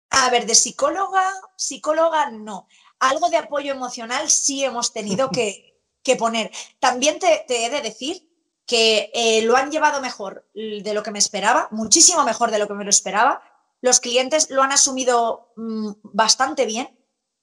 A 0.09 0.31
ver, 0.31 0.47
de 0.47 0.55
psicóloga, 0.55 1.31
psicóloga 1.55 2.31
no. 2.31 2.67
Algo 2.99 3.29
de 3.29 3.37
apoyo 3.37 3.71
emocional 3.71 4.27
sí 4.29 4.63
hemos 4.63 4.91
tenido 4.91 5.29
que, 5.29 5.77
poner. 6.17 6.49
También 6.79 7.19
te, 7.19 7.45
he 7.47 7.69
de 7.69 7.81
decir 7.81 8.27
que 8.65 9.41
lo 9.45 9.55
han 9.55 9.69
llevado 9.69 10.01
mejor 10.01 10.47
de 10.53 10.93
lo 10.93 11.03
que 11.03 11.11
me 11.11 11.19
esperaba, 11.19 11.67
muchísimo 11.71 12.23
mejor 12.23 12.49
de 12.49 12.57
lo 12.57 12.67
que 12.67 12.73
me 12.73 12.83
lo 12.83 12.89
esperaba, 12.89 13.41
los 13.81 13.99
clientes 13.99 14.49
lo 14.49 14.63
han 14.63 14.71
asumido 14.71 15.51
mm, 15.55 15.91
bastante 16.03 16.65
bien. 16.65 16.95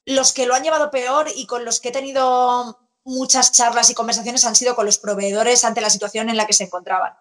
Los 0.04 0.32
que 0.32 0.46
lo 0.46 0.54
han 0.54 0.62
llevado 0.62 0.90
peor 0.90 1.28
y 1.34 1.46
con 1.46 1.64
los 1.64 1.80
que 1.80 1.88
he 1.88 1.92
tenido 1.92 2.78
muchas 3.04 3.52
charlas 3.52 3.90
y 3.90 3.94
conversaciones 3.94 4.44
han 4.44 4.56
sido 4.56 4.74
con 4.74 4.86
los 4.86 4.98
proveedores 4.98 5.64
ante 5.64 5.80
la 5.80 5.90
situación 5.90 6.28
en 6.28 6.36
la 6.36 6.46
que 6.46 6.52
se 6.52 6.64
encontraban. 6.64 7.14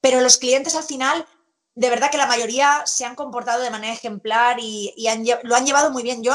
Pero 0.00 0.20
los 0.20 0.38
clientes 0.38 0.74
al 0.74 0.84
final, 0.84 1.26
de 1.74 1.90
verdad 1.90 2.10
que 2.10 2.16
la 2.16 2.26
mayoría 2.26 2.82
se 2.86 3.04
han 3.04 3.14
comportado 3.14 3.62
de 3.62 3.70
manera 3.70 3.92
ejemplar 3.92 4.58
y, 4.60 4.94
lo 5.42 5.56
han 5.56 5.66
llevado 5.66 5.90
muy 5.90 6.02
bien. 6.02 6.22
Yo 6.22 6.34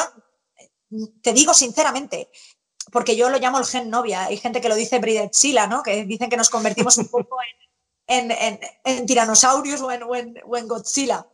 te 1.21 1.34
digo 1.34 1.54
sinceramente, 1.54 2.30
porque 2.91 3.15
yo 3.15 3.30
lo 3.30 3.39
llamo 3.39 3.60
el 3.60 3.65
gen 3.65 3.89
novia. 3.89 4.26
Hay 4.26 4.38
gente 4.38 4.62
que 4.62 4.69
lo 4.69 4.76
dice 4.76 5.00
Bridezilla, 5.00 5.67
¿no? 5.67 5.84
Que 5.84 6.06
dicen 6.06 6.30
que 6.30 6.38
nos 6.38 6.50
convertimos 6.50 6.97
un 6.97 7.08
poco 7.08 7.38
en, 8.08 8.32
en, 8.84 9.06
tiranosaurios 9.06 9.82
o 9.82 9.91
en, 9.91 10.67
Godzilla 10.67 11.28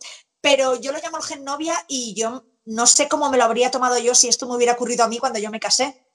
pero 0.44 0.76
yo 0.76 0.92
lo 0.92 1.00
llamo 1.00 1.18
el 1.18 1.24
gen 1.24 1.46
novia 1.46 1.74
y 1.88 2.14
yo 2.16 2.44
no 2.66 2.86
sé 2.86 3.08
cómo 3.08 3.30
me 3.30 3.38
lo 3.38 3.46
habría 3.46 3.72
tomado 3.72 3.98
yo 3.98 4.14
si 4.14 4.28
esto 4.28 4.46
me 4.46 4.58
hubiera 4.58 4.74
ocurrido 4.74 5.06
a 5.06 5.08
mí 5.08 5.18
cuando 5.18 5.40
yo 5.40 5.50
me 5.50 5.60
casé. 5.62 6.06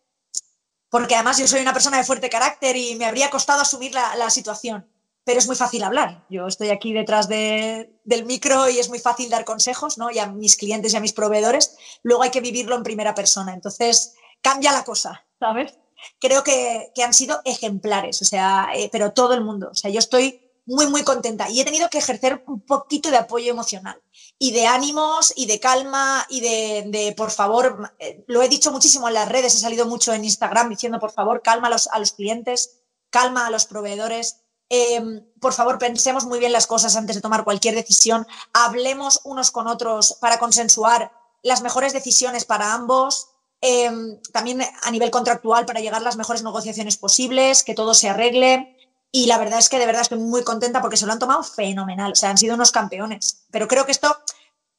Porque 0.91 1.15
además 1.15 1.39
yo 1.39 1.49
soy 1.49 1.63
una 1.63 1.73
persona 1.73 1.97
de 1.97 2.05
fuerte 2.05 2.29
carácter 2.29 2.77
y 2.77 2.95
me 2.97 3.07
habría 3.07 3.31
costado 3.31 3.63
asumir 3.63 3.95
la, 3.95 4.29
situación. 4.29 4.87
Pero 5.25 5.39
es 5.39 5.47
muy 5.47 5.57
fácil 5.57 5.83
hablar. 5.83 6.27
Yo 6.29 6.47
estoy 6.47 6.69
aquí 6.69 6.93
detrás 6.93 7.27
del 7.27 8.25
micro 8.27 8.69
y 8.69 8.79
es 8.79 8.91
muy 8.91 8.99
fácil 8.99 9.31
dar 9.31 9.47
consejos, 9.47 9.97
¿no? 9.97 10.11
Y 10.11 10.19
a 10.19 10.27
mis 10.27 10.57
clientes 10.57 10.93
y 10.93 10.97
a 10.99 11.01
mis 11.01 11.15
proveedores. 11.15 11.79
Luego 12.03 12.23
hay 12.23 12.31
que 12.31 12.43
vivirlo 12.43 12.77
en 12.77 12.83
primera 12.83 13.15
persona. 13.15 13.55
Entonces 13.55 14.15
cambia 14.43 14.73
la 14.73 14.85
cosa, 14.85 15.25
¿sabes? 15.41 15.79
Creo 16.21 16.45
que, 16.45 16.93
han 17.03 17.15
sido 17.15 17.41
ejemplares, 17.47 18.21
o 18.21 18.27
sea, 18.27 18.69
eh, 18.75 18.91
pero 18.93 19.13
todo 19.13 19.33
el 19.33 19.43
mundo. 19.43 19.71
O 19.73 19.75
sea, 19.75 19.91
yo 19.91 19.99
estoy 19.99 20.48
muy, 20.69 20.87
muy 20.87 21.03
contenta 21.03 21.49
y 21.49 21.61
he 21.61 21.65
tenido 21.65 21.89
que 21.89 21.97
ejercer 21.97 22.45
un 22.47 22.61
poquito 22.61 23.11
de 23.11 23.17
apoyo 23.17 23.51
emocional 23.51 24.03
y 24.39 24.51
de 24.53 24.67
ánimos 24.67 25.33
y 25.35 25.47
de 25.47 25.61
calma 25.61 26.27
y 26.29 26.41
de, 26.41 27.15
por 27.17 27.31
favor, 27.31 27.91
eh, 27.99 28.23
lo 28.29 28.43
he 28.43 28.51
dicho 28.51 28.71
muchísimo 28.71 29.09
en 29.09 29.15
las 29.15 29.31
redes, 29.31 29.55
he 29.55 29.61
salido 29.61 29.87
mucho 29.87 30.13
en 30.13 30.25
Instagram 30.25 30.69
diciendo, 30.69 30.99
por 30.99 31.11
favor, 31.11 31.41
calma 31.41 31.69
a 31.69 31.71
los, 31.71 31.87
a 31.87 31.99
los 31.99 32.13
clientes, 32.13 32.83
calma 33.09 33.47
a 33.47 33.51
los 33.51 33.65
proveedores. 33.65 34.41
Em, 34.69 35.25
por 35.41 35.55
favor, 35.55 35.79
pensemos 35.79 36.27
muy 36.27 36.39
bien 36.39 36.53
las 36.53 36.67
cosas 36.67 36.97
antes 36.97 37.17
de 37.17 37.23
tomar 37.23 37.45
cualquier 37.45 37.75
decisión. 37.75 38.27
Hablemos 38.53 39.23
unos 39.25 39.51
con 39.51 39.69
otros 39.69 40.19
para 40.21 40.39
consensuar 40.39 41.13
las 41.43 41.63
mejores 41.63 41.95
decisiones 41.95 42.45
para 42.45 42.75
ambos. 42.75 43.29
Em, 43.63 44.21
también 44.33 44.61
a 44.83 44.91
nivel 44.91 45.11
contractual 45.11 45.65
para 45.65 45.81
llegar 45.81 46.03
a 46.03 46.05
las 46.05 46.17
mejores 46.17 46.43
negociaciones 46.43 46.99
posibles, 46.99 47.65
que 47.65 47.75
todo 47.75 47.95
se 47.95 48.11
arregle. 48.11 48.78
Y 49.11 49.27
la 49.27 49.39
verdad 49.39 49.59
es 49.59 49.69
que 49.69 49.79
de 49.79 49.87
verdad 49.87 50.03
estoy 50.03 50.19
muy 50.19 50.45
contenta 50.45 50.81
porque 50.81 50.97
se 50.97 51.07
lo 51.07 51.13
han 51.13 51.19
tomado 51.19 51.43
fenomenal. 51.43 52.13
O 52.13 52.15
sea, 52.15 52.31
han 52.31 52.39
sido 52.39 52.55
unos 52.55 52.73
campeones. 52.73 53.47
Pero 53.51 53.67
creo 53.67 53.87
que 53.87 53.93
esto 53.93 54.15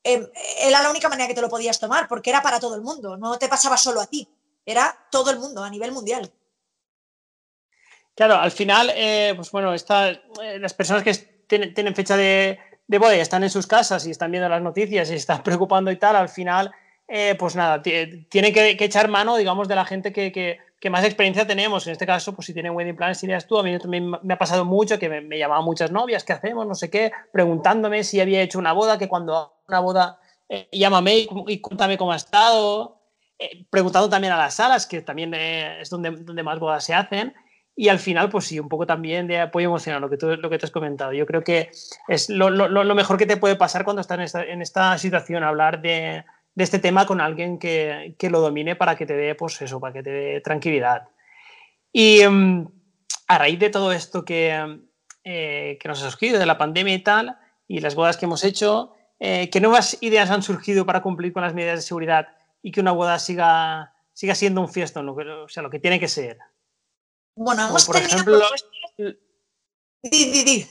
eh, 0.03 0.31
era 0.61 0.81
la 0.83 0.91
única 0.91 1.09
manera 1.09 1.27
que 1.27 1.33
te 1.33 1.41
lo 1.41 1.49
podías 1.49 1.79
tomar, 1.79 2.07
porque 2.07 2.29
era 2.29 2.41
para 2.41 2.59
todo 2.59 2.75
el 2.75 2.81
mundo. 2.81 3.17
No 3.17 3.37
te 3.39 3.49
pasaba 3.49 3.77
solo 3.77 4.01
a 4.01 4.07
ti. 4.07 4.27
Era 4.65 4.95
todo 5.11 5.31
el 5.31 5.39
mundo, 5.39 5.63
a 5.63 5.69
nivel 5.69 5.91
mundial. 5.91 6.31
Claro, 8.15 8.35
al 8.35 8.51
final, 8.51 8.91
eh, 8.93 9.33
pues 9.35 9.49
bueno, 9.49 9.73
eh, 9.73 10.59
las 10.59 10.73
personas 10.73 11.03
que 11.03 11.13
tienen, 11.47 11.95
fecha 11.95 12.15
de, 12.15 12.59
boda 12.87 13.15
y 13.15 13.21
están 13.21 13.43
en 13.43 13.49
sus 13.49 13.65
casas 13.65 14.05
y 14.05 14.11
están 14.11 14.29
viendo 14.29 14.49
las 14.49 14.61
noticias 14.61 15.09
y 15.09 15.15
están 15.15 15.41
preocupando 15.43 15.89
y 15.89 15.97
tal, 15.97 16.15
al 16.15 16.29
final, 16.29 16.71
pues 17.39 17.55
nada, 17.55 17.81
tienen 17.81 18.53
que, 18.53 18.77
echar 18.79 19.07
mano, 19.07 19.37
digamos, 19.37 19.67
de 19.67 19.75
la 19.75 19.85
gente 19.85 20.13
que 20.13 20.59
más 20.89 21.03
experiencia 21.03 21.45
tenemos. 21.45 21.85
En 21.87 21.91
este 21.91 22.05
caso, 22.05 22.33
pues 22.33 22.45
si 22.45 22.53
tienen 22.53 22.71
wedding 22.71 22.95
plans, 22.95 23.21
irías 23.23 23.45
tú. 23.45 23.57
A 23.57 23.63
mí 23.63 23.77
también 23.77 24.11
me 24.23 24.33
ha 24.33 24.37
pasado 24.37 24.63
mucho 24.63 24.97
que 24.97 25.09
me, 25.09 25.37
llamaban 25.37 25.65
muchas 25.65 25.91
novias, 25.91 26.23
¿qué 26.23 26.33
hacemos? 26.33 26.65
No 26.65 26.75
sé 26.75 26.89
qué, 26.89 27.11
preguntándome 27.33 28.03
si 28.03 28.21
había 28.21 28.41
hecho 28.41 28.59
una 28.59 28.71
boda, 28.71 28.97
que 28.97 29.09
cuando 29.09 29.61
una 29.67 29.79
boda, 29.79 30.19
eh, 30.47 30.69
llámame 30.71 31.27
y, 31.47 31.59
cuéntame 31.59 31.97
cómo 31.97 32.13
ha 32.13 32.15
estado. 32.15 32.97
Eh, 33.37 33.65
preguntando 33.69 34.09
también 34.09 34.33
a 34.33 34.37
las 34.37 34.55
salas, 34.55 34.85
que 34.85 35.01
también 35.01 35.33
eh, 35.33 35.81
es 35.81 35.89
donde, 35.89 36.11
donde 36.11 36.43
más 36.43 36.59
bodas 36.59 36.83
se 36.83 36.93
hacen. 36.93 37.33
Y 37.75 37.87
al 37.87 37.99
final, 37.99 38.29
pues 38.29 38.45
sí, 38.45 38.59
un 38.59 38.67
poco 38.67 38.85
también 38.85 39.27
de 39.27 39.39
apoyo 39.39 39.67
emocional, 39.67 40.01
lo 40.01 40.09
que 40.09 40.17
tú, 40.17 40.27
lo 40.35 40.49
que 40.49 40.57
te 40.57 40.65
has 40.65 40.71
comentado. 40.71 41.13
Yo 41.13 41.25
creo 41.25 41.43
que 41.43 41.71
es 42.09 42.29
lo, 42.29 42.49
lo, 42.49 42.67
lo 42.67 42.95
mejor 42.95 43.17
que 43.17 43.25
te 43.25 43.37
puede 43.37 43.55
pasar 43.55 43.85
cuando 43.85 44.01
estás 44.01 44.17
en 44.17 44.23
esta, 44.23 44.43
en 44.43 44.61
esta 44.61 44.97
situación, 44.97 45.43
hablar 45.43 45.81
de, 45.81 46.25
de 46.55 46.63
este 46.63 46.79
tema 46.79 47.05
con 47.05 47.21
alguien 47.21 47.57
que, 47.57 48.15
lo 48.29 48.41
domine 48.41 48.75
para 48.75 48.95
que 48.95 49.05
te 49.05 49.15
dé, 49.15 49.35
pues 49.35 49.61
eso, 49.61 49.79
para 49.79 49.93
que 49.93 50.03
te 50.03 50.09
dé 50.09 50.41
tranquilidad. 50.41 51.09
Y 51.91 52.21
em, 52.21 52.67
a 53.27 53.37
raíz 53.37 53.59
de 53.59 53.69
todo 53.69 53.91
esto 53.91 54.25
que, 54.25 54.79
eh, 55.23 55.77
que, 55.79 55.87
nos 55.87 56.03
ha 56.03 56.09
surgido, 56.09 56.39
de 56.39 56.45
la 56.45 56.57
pandemia 56.57 56.93
y 56.93 57.03
tal, 57.03 57.37
y 57.67 57.79
las 57.79 57.95
bodas 57.95 58.17
que 58.17 58.25
hemos 58.25 58.43
hecho, 58.43 58.93
eh, 59.19 59.49
¿qué 59.49 59.61
nuevas 59.61 59.97
ideas 60.01 60.29
han 60.29 60.43
surgido 60.43 60.85
para 60.85 61.01
cumplir 61.01 61.33
con 61.33 61.43
las 61.43 61.53
medidas 61.53 61.77
de 61.77 61.81
seguridad 61.83 62.29
y 62.61 62.71
que 62.71 62.81
una 62.81 62.91
boda 62.91 63.19
siga, 63.19 63.93
siga 64.13 64.35
siendo 64.35 64.61
un 64.61 64.69
fiestón, 64.69 65.07
o 65.09 65.47
sea, 65.47 65.63
lo 65.63 65.69
que 65.69 65.79
tiene 65.79 65.99
que 65.99 66.07
ser? 66.07 66.39
Bueno, 67.35 67.67
hemos 67.67 67.85
por 67.85 67.95
ejemplo, 67.95 68.41
di, 68.97 69.15
di, 70.01 70.43
di. 70.43 70.67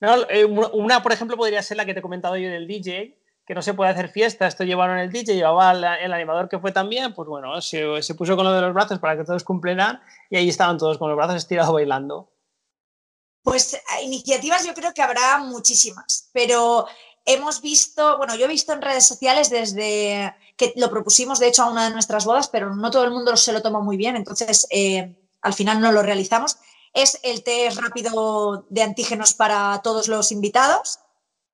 No, 0.00 0.28
eh, 0.28 0.44
una, 0.44 1.02
por 1.02 1.12
ejemplo, 1.12 1.36
podría 1.36 1.62
ser 1.62 1.76
la 1.76 1.84
que 1.84 1.94
te 1.94 2.00
he 2.00 2.02
comentado 2.02 2.36
yo 2.36 2.50
del 2.50 2.68
DJ, 2.68 3.18
que 3.46 3.54
no 3.54 3.62
se 3.62 3.74
puede 3.74 3.90
hacer 3.90 4.08
fiesta, 4.08 4.46
esto 4.46 4.64
llevaron 4.64 4.98
el 4.98 5.10
DJ, 5.10 5.34
llevaba 5.34 5.72
el, 5.72 6.12
animador 6.12 6.48
que 6.48 6.58
fue 6.58 6.72
también, 6.72 7.14
pues 7.14 7.28
bueno, 7.28 7.60
se, 7.60 8.02
se, 8.02 8.14
puso 8.14 8.36
con 8.36 8.44
lo 8.44 8.52
de 8.52 8.62
los 8.62 8.72
brazos 8.72 8.98
para 8.98 9.16
que 9.16 9.24
todos 9.24 9.44
cumplieran 9.44 10.00
y 10.30 10.36
ahí 10.36 10.48
estaban 10.48 10.78
todos 10.78 10.96
con 10.96 11.08
los 11.08 11.16
brazos 11.16 11.36
estirados 11.36 11.72
bailando. 11.72 12.30
Pues 13.42 13.78
iniciativas 14.02 14.66
yo 14.66 14.72
creo 14.72 14.94
que 14.94 15.02
habrá 15.02 15.38
muchísimas, 15.38 16.30
pero 16.32 16.86
hemos 17.26 17.60
visto, 17.60 18.16
bueno, 18.16 18.34
yo 18.36 18.46
he 18.46 18.48
visto 18.48 18.72
en 18.72 18.80
redes 18.80 19.06
sociales 19.06 19.50
desde 19.50 20.34
que 20.56 20.72
lo 20.76 20.90
propusimos 20.90 21.38
de 21.38 21.48
hecho 21.48 21.62
a 21.62 21.70
una 21.70 21.84
de 21.84 21.90
nuestras 21.90 22.24
bodas, 22.24 22.48
pero 22.48 22.74
no 22.74 22.90
todo 22.90 23.04
el 23.04 23.10
mundo 23.10 23.36
se 23.36 23.52
lo 23.52 23.60
tomó 23.60 23.82
muy 23.82 23.98
bien, 23.98 24.16
entonces 24.16 24.66
eh, 24.70 25.14
al 25.42 25.52
final 25.52 25.80
no 25.80 25.92
lo 25.92 26.02
realizamos. 26.02 26.56
Es 26.94 27.20
el 27.22 27.42
test 27.42 27.78
rápido 27.78 28.66
de 28.70 28.82
antígenos 28.82 29.34
para 29.34 29.80
todos 29.82 30.08
los 30.08 30.30
invitados. 30.32 31.00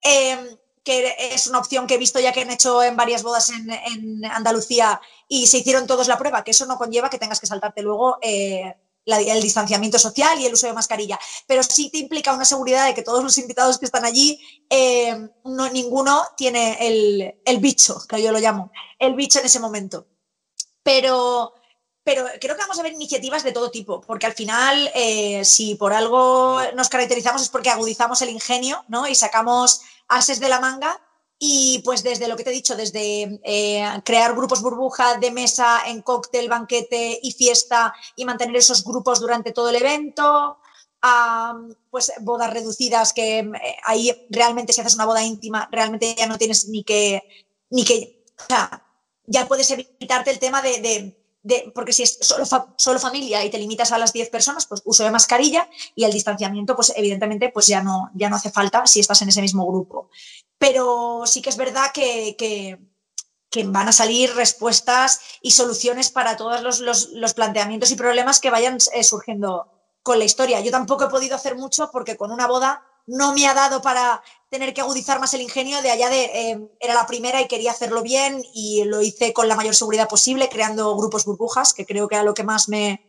Eh, 0.03 0.59
que 0.83 1.15
es 1.33 1.47
una 1.47 1.59
opción 1.59 1.87
que 1.87 1.95
he 1.95 1.99
visto 1.99 2.21
ya 2.21 2.33
que 2.33 2.41
han 2.41 2.51
hecho 2.51 2.83
en 2.83 2.97
varias 2.97 3.23
bodas 3.23 3.51
en, 3.51 4.25
Andalucía 4.25 5.01
y 5.29 5.47
se 5.47 5.59
hicieron 5.59 5.87
todos 5.87 6.09
la 6.09 6.19
prueba, 6.19 6.43
que 6.45 6.53
eso 6.53 6.67
no 6.67 6.79
conlleva 6.79 7.11
que 7.11 7.19
tengas 7.19 7.41
que 7.41 7.47
saltarte 7.47 7.83
luego 7.83 8.19
eh, 8.23 8.75
el 9.07 9.43
distanciamiento 9.43 9.99
social 9.99 10.39
y 10.41 10.47
el 10.47 10.53
uso 10.53 10.67
de 10.67 10.73
mascarilla, 10.73 11.19
pero 11.47 11.63
sí 11.63 11.91
te 11.91 11.99
implica 11.99 12.33
una 12.33 12.45
seguridad 12.45 12.87
de 12.87 12.95
que 12.95 13.03
todos 13.03 13.23
los 13.23 13.37
invitados 13.39 13.79
que 13.79 13.87
están 13.87 14.05
allí, 14.05 14.41
eh, 14.69 15.29
no, 15.45 15.71
ninguno 15.71 16.23
tiene 16.37 16.79
el, 17.45 17.59
bicho, 17.59 18.01
que 18.09 18.23
yo 18.23 18.33
lo 18.33 18.39
llamo, 18.39 18.71
el 18.99 19.15
bicho 19.15 19.41
en 19.41 19.47
ese 19.47 19.61
momento. 19.61 20.07
Pero, 20.83 21.55
pero 22.03 22.25
creo 22.41 22.57
que 22.57 22.63
vamos 22.63 22.79
a 22.79 22.83
ver 22.83 22.93
iniciativas 22.93 23.43
de 23.43 23.53
todo 23.53 23.71
tipo, 23.71 24.01
porque 24.01 24.27
al 24.27 24.33
final, 24.33 24.91
eh, 24.95 25.45
si 25.45 25.75
por 25.75 25.93
algo 25.93 26.61
nos 26.75 26.89
caracterizamos 26.89 27.43
es 27.43 27.49
porque 27.49 27.71
agudizamos 27.71 28.23
el 28.23 28.31
ingenio 28.31 28.85
¿no? 28.89 29.07
y 29.07 29.15
sacamos 29.15 29.83
ases 30.11 30.41
de 30.41 30.49
la 30.49 30.61
manga 30.61 31.01
y 31.39 31.81
pues 31.85 32.03
desde 32.03 32.29
lo 32.29 32.37
que 32.37 32.45
te 32.45 32.51
he 32.51 32.53
dicho, 32.53 32.77
desde 32.77 33.41
eh, 33.45 33.83
crear 34.05 34.35
grupos 34.35 34.61
burbuja 34.61 35.17
de 35.17 35.31
mesa 35.31 35.81
en 35.87 36.03
cóctel, 36.03 36.51
banquete 36.51 37.19
y 37.23 37.33
fiesta 37.33 37.95
y 38.15 38.27
mantener 38.27 38.57
esos 38.57 38.85
grupos 38.85 39.21
durante 39.21 39.53
todo 39.53 39.71
el 39.71 39.77
evento, 39.77 40.59
a 41.01 41.55
pues 41.91 42.13
bodas 42.21 42.53
reducidas 42.53 43.15
que 43.15 43.39
eh, 43.39 43.77
ahí 43.85 44.13
realmente 44.29 44.75
si 44.75 44.83
haces 44.83 44.97
una 44.97 45.07
boda 45.07 45.25
íntima, 45.25 45.67
realmente 45.73 46.15
ya 46.15 46.27
no 46.27 46.37
tienes 46.37 46.69
ni 46.69 46.85
que, 46.85 47.23
ni 47.71 47.85
que, 47.87 48.27
o 48.39 48.47
sea, 48.47 48.87
ya 49.25 49.49
puedes 49.49 49.71
evitarte 49.71 50.31
el 50.31 50.39
tema 50.39 50.61
de 50.61 51.20
porque 51.75 51.93
si 51.93 52.03
es 52.03 52.19
solo, 52.21 52.45
solo 52.77 52.99
familia 52.99 53.45
y 53.45 53.51
te 53.51 53.59
limitas 53.59 53.93
a 53.93 53.99
las 53.99 54.13
10 54.13 54.29
personas, 54.31 54.67
pues 54.67 54.83
uso 54.85 55.05
de 55.05 55.11
mascarilla 55.11 55.69
y 55.95 56.05
el 56.05 56.13
distanciamiento, 56.13 56.77
pues 56.77 56.93
evidentemente, 56.97 57.49
pues 57.49 57.67
ya 57.67 57.83
no, 57.83 58.11
ya 58.15 58.29
no 58.29 58.37
hace 58.37 58.51
falta 58.51 58.87
si 58.87 59.01
estás 59.01 59.23
en 59.23 59.31
ese 59.31 59.41
mismo 59.41 59.67
grupo. 59.67 60.11
Pero 60.59 61.23
sí 61.27 61.41
que 61.41 61.51
es 61.51 61.57
verdad 61.57 61.91
que, 61.95 62.37
que, 62.39 62.79
van 63.65 63.89
a 63.89 63.93
salir 63.93 64.35
respuestas 64.37 65.21
y 65.43 65.51
soluciones 65.51 66.11
para 66.11 66.37
todos 66.37 66.63
los, 66.63 66.81
los, 66.81 67.09
los 67.11 67.35
planteamientos 67.35 67.91
y 67.91 67.97
problemas 67.97 68.39
que 68.39 68.51
vayan 68.51 68.79
eh, 68.93 69.03
surgiendo 69.03 69.73
con 70.03 70.19
la 70.19 70.25
historia. 70.25 70.61
Yo 70.61 70.71
tampoco 70.71 71.05
he 71.05 71.11
podido 71.11 71.37
hacer 71.37 71.57
mucho 71.57 71.91
porque 71.91 72.17
con 72.17 72.31
una 72.31 72.47
boda 72.47 72.85
no 73.07 73.33
me 73.33 73.47
ha 73.49 73.55
dado 73.55 73.83
para 73.83 74.23
tener 74.51 74.75
que 74.75 74.81
agudizar 74.81 75.21
más 75.21 75.33
el 75.33 75.43
ingenio 75.43 75.81
de 75.81 75.91
allá 75.91 76.11
de, 76.11 76.25
eh, 76.25 76.69
era 76.81 76.95
la 76.95 77.07
primera 77.07 77.41
y 77.41 77.47
quería 77.47 77.71
hacerlo 77.71 78.03
bien 78.03 78.43
y 78.53 78.85
lo 78.85 79.01
hice 79.01 79.33
con 79.33 79.49
la 79.49 79.55
mayor 79.55 79.75
seguridad 79.75 80.09
posible, 80.09 80.49
creando 80.49 80.97
grupos 80.97 81.25
burbujas, 81.25 81.73
que 81.73 81.87
creo 81.87 82.09
que 82.09 82.17
era 82.17 82.25
lo 82.25 82.35
que 82.35 82.43
más 82.43 82.69
me, 82.69 83.01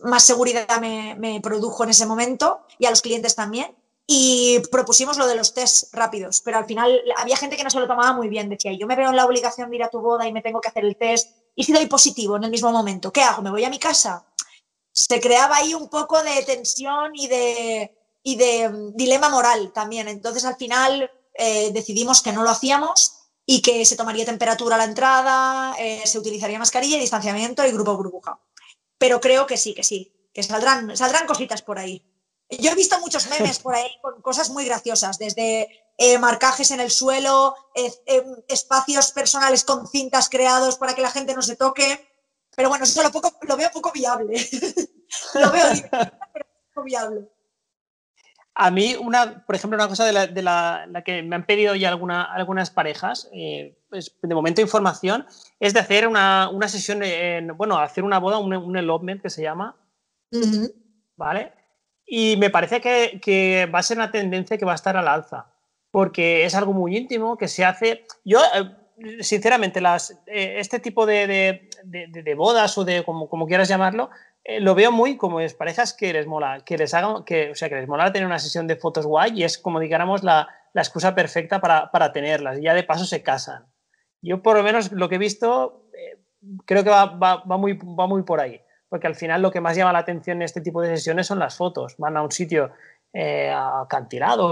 más 0.00 0.24
seguridad 0.24 0.66
me, 0.80 1.40
produjo 1.42 1.84
en 1.84 1.90
ese 1.90 2.06
momento 2.06 2.62
y 2.78 2.86
a 2.86 2.90
los 2.90 3.02
clientes 3.02 3.34
también. 3.34 3.76
Y 4.10 4.60
propusimos 4.72 5.18
lo 5.18 5.26
de 5.26 5.36
los 5.36 5.52
test 5.52 5.92
rápidos, 5.92 6.40
pero 6.40 6.56
al 6.56 6.64
final 6.64 6.98
había 7.18 7.36
gente 7.36 7.58
que 7.58 7.64
no 7.64 7.68
se 7.68 7.78
lo 7.78 7.86
tomaba 7.86 8.14
muy 8.14 8.28
bien. 8.28 8.48
Decía, 8.48 8.72
yo 8.72 8.86
me 8.86 8.96
veo 8.96 9.10
en 9.10 9.16
la 9.16 9.26
obligación 9.26 9.68
de 9.68 9.76
ir 9.76 9.82
a 9.82 9.90
tu 9.90 10.00
boda 10.00 10.26
y 10.26 10.32
me 10.32 10.40
tengo 10.40 10.62
que 10.62 10.68
hacer 10.68 10.86
el 10.86 10.96
test. 10.96 11.30
Y 11.54 11.64
si 11.64 11.74
doy 11.74 11.84
positivo 11.86 12.36
en 12.36 12.44
el 12.44 12.50
mismo 12.50 12.72
momento, 12.72 13.12
¿qué 13.12 13.20
hago? 13.20 13.42
¿Me 13.42 13.50
voy 13.50 13.64
a 13.64 13.70
mi 13.70 13.78
casa? 13.78 14.24
Se 14.90 15.20
creaba 15.20 15.56
ahí 15.56 15.74
un 15.74 15.90
poco 15.90 16.22
de 16.22 16.42
tensión 16.42 17.10
y 17.14 17.28
de, 17.28 17.97
y 18.28 18.36
de 18.36 18.68
mm, 18.68 18.94
dilema 18.94 19.30
moral 19.30 19.72
también. 19.72 20.06
Entonces 20.06 20.44
al 20.44 20.56
final 20.56 21.10
eh, 21.32 21.70
decidimos 21.72 22.20
que 22.20 22.32
no 22.32 22.42
lo 22.42 22.50
hacíamos 22.50 23.14
y 23.46 23.62
que 23.62 23.86
se 23.86 23.96
tomaría 23.96 24.26
temperatura 24.26 24.74
a 24.74 24.78
la 24.78 24.84
entrada, 24.84 25.74
eh, 25.78 26.02
se 26.04 26.18
utilizaría 26.18 26.58
mascarilla 26.58 26.98
y 26.98 27.00
distanciamiento 27.00 27.66
y 27.66 27.72
grupo 27.72 27.96
burbuja. 27.96 28.38
Pero 28.98 29.18
creo 29.18 29.46
que 29.46 29.56
sí, 29.56 29.72
que 29.72 29.82
sí, 29.82 30.28
que 30.34 30.42
saldrán, 30.42 30.94
saldrán 30.94 31.26
cositas 31.26 31.62
por 31.62 31.78
ahí. 31.78 32.04
Yo 32.50 32.70
he 32.70 32.74
visto 32.74 33.00
muchos 33.00 33.26
memes 33.28 33.60
por 33.60 33.74
ahí 33.74 33.90
con 34.02 34.20
cosas 34.20 34.50
muy 34.50 34.66
graciosas, 34.66 35.18
desde 35.18 35.68
eh, 35.96 36.18
marcajes 36.18 36.70
en 36.70 36.80
el 36.80 36.90
suelo, 36.90 37.54
espacios 38.46 39.12
personales 39.12 39.64
con 39.64 39.86
cintas 39.88 40.28
creados 40.28 40.76
para 40.76 40.94
que 40.94 41.02
la 41.02 41.10
gente 41.10 41.34
no 41.34 41.42
se 41.42 41.56
toque. 41.56 42.06
Pero 42.54 42.68
bueno, 42.68 42.84
eso 42.84 43.02
lo, 43.02 43.10
poco, 43.10 43.32
lo 43.42 43.56
veo 43.56 43.70
poco 43.70 43.90
viable. 43.92 44.34
lo 45.34 45.50
veo 45.50 45.66
pero 45.90 46.46
poco 46.74 46.84
viable. 46.84 47.37
A 48.60 48.72
mí, 48.72 48.96
una, 49.00 49.46
por 49.46 49.54
ejemplo, 49.54 49.76
una 49.76 49.86
cosa 49.86 50.04
de 50.04 50.42
la, 50.42 51.02
que 51.04 51.22
me 51.22 51.36
han 51.36 51.46
pedido 51.46 51.76
ya 51.76 51.90
alguna, 51.90 52.24
algunas 52.24 52.70
parejas, 52.70 53.30
eh, 53.32 53.78
pues, 53.88 54.16
de 54.20 54.34
momento 54.34 54.60
información, 54.60 55.24
es 55.60 55.74
de 55.74 55.80
hacer 55.80 56.08
una, 56.08 56.50
sesión, 56.66 57.04
en, 57.04 57.56
bueno, 57.56 57.78
hacer 57.78 58.02
una 58.02 58.18
boda, 58.18 58.38
un, 58.38 58.52
un 58.52 58.76
elopement 58.76 59.22
que 59.22 59.30
se 59.30 59.42
llama, 59.42 59.76
¿vale? 61.16 61.52
Y 62.04 62.36
me 62.38 62.50
parece 62.50 62.80
que, 62.80 63.70
va 63.72 63.78
a 63.78 63.82
ser 63.84 63.98
una 63.98 64.10
tendencia 64.10 64.58
que 64.58 64.64
va 64.64 64.72
a 64.72 64.74
estar 64.74 64.96
al 64.96 65.06
alza, 65.06 65.46
porque 65.92 66.44
es 66.44 66.56
algo 66.56 66.72
muy 66.72 66.96
íntimo 66.96 67.36
que 67.36 67.46
se 67.46 67.64
hace. 67.64 68.06
Yo, 68.24 68.40
eh, 68.56 69.22
sinceramente, 69.22 69.80
las, 69.80 70.10
eh, 70.26 70.54
este 70.56 70.80
tipo 70.80 71.06
de, 71.06 71.68
bodas 72.36 72.76
o 72.76 72.84
de 72.84 73.04
como, 73.04 73.28
como 73.28 73.46
quieras 73.46 73.68
llamarlo, 73.68 74.10
eh, 74.44 74.60
lo 74.60 74.74
veo 74.74 74.92
muy 74.92 75.16
como 75.16 75.40
es 75.40 75.54
parejas 75.54 75.92
que 75.92 76.12
les 76.12 76.26
mola, 76.26 76.60
que 76.64 76.78
les 76.78 76.94
hagan, 76.94 77.24
que, 77.24 77.50
o 77.50 77.54
sea, 77.54 77.68
que 77.68 77.76
les 77.76 77.88
mola 77.88 78.12
tener 78.12 78.26
una 78.26 78.38
sesión 78.38 78.66
de 78.66 78.76
fotos 78.76 79.06
guay 79.06 79.32
y 79.34 79.44
es 79.44 79.58
como 79.58 79.80
digamos 79.80 80.22
la, 80.22 80.48
la 80.72 80.82
excusa 80.82 81.14
perfecta 81.14 81.60
para, 81.60 81.90
para, 81.90 82.12
tenerlas 82.12 82.58
y 82.58 82.62
ya 82.62 82.74
de 82.74 82.84
paso 82.84 83.04
se 83.04 83.22
casan. 83.22 83.66
Yo 84.22 84.42
por 84.42 84.56
lo 84.56 84.62
menos 84.62 84.92
lo 84.92 85.08
que 85.08 85.16
he 85.16 85.18
visto 85.18 85.90
eh, 85.92 86.18
creo 86.64 86.84
que 86.84 86.90
va, 86.90 87.06
va, 87.06 87.42
va, 87.44 87.56
muy, 87.56 87.74
va 87.74 88.06
muy 88.06 88.22
por 88.22 88.40
ahí, 88.40 88.60
porque 88.88 89.06
al 89.06 89.14
final 89.14 89.42
lo 89.42 89.50
que 89.50 89.60
más 89.60 89.76
llama 89.76 89.92
la 89.92 90.00
atención 90.00 90.38
en 90.38 90.42
este 90.42 90.60
tipo 90.60 90.80
de 90.80 90.96
sesiones 90.96 91.26
son 91.26 91.38
las 91.38 91.56
fotos. 91.56 91.96
Van 91.98 92.16
a 92.16 92.22
un 92.22 92.32
sitio 92.32 92.70
eh, 93.12 93.54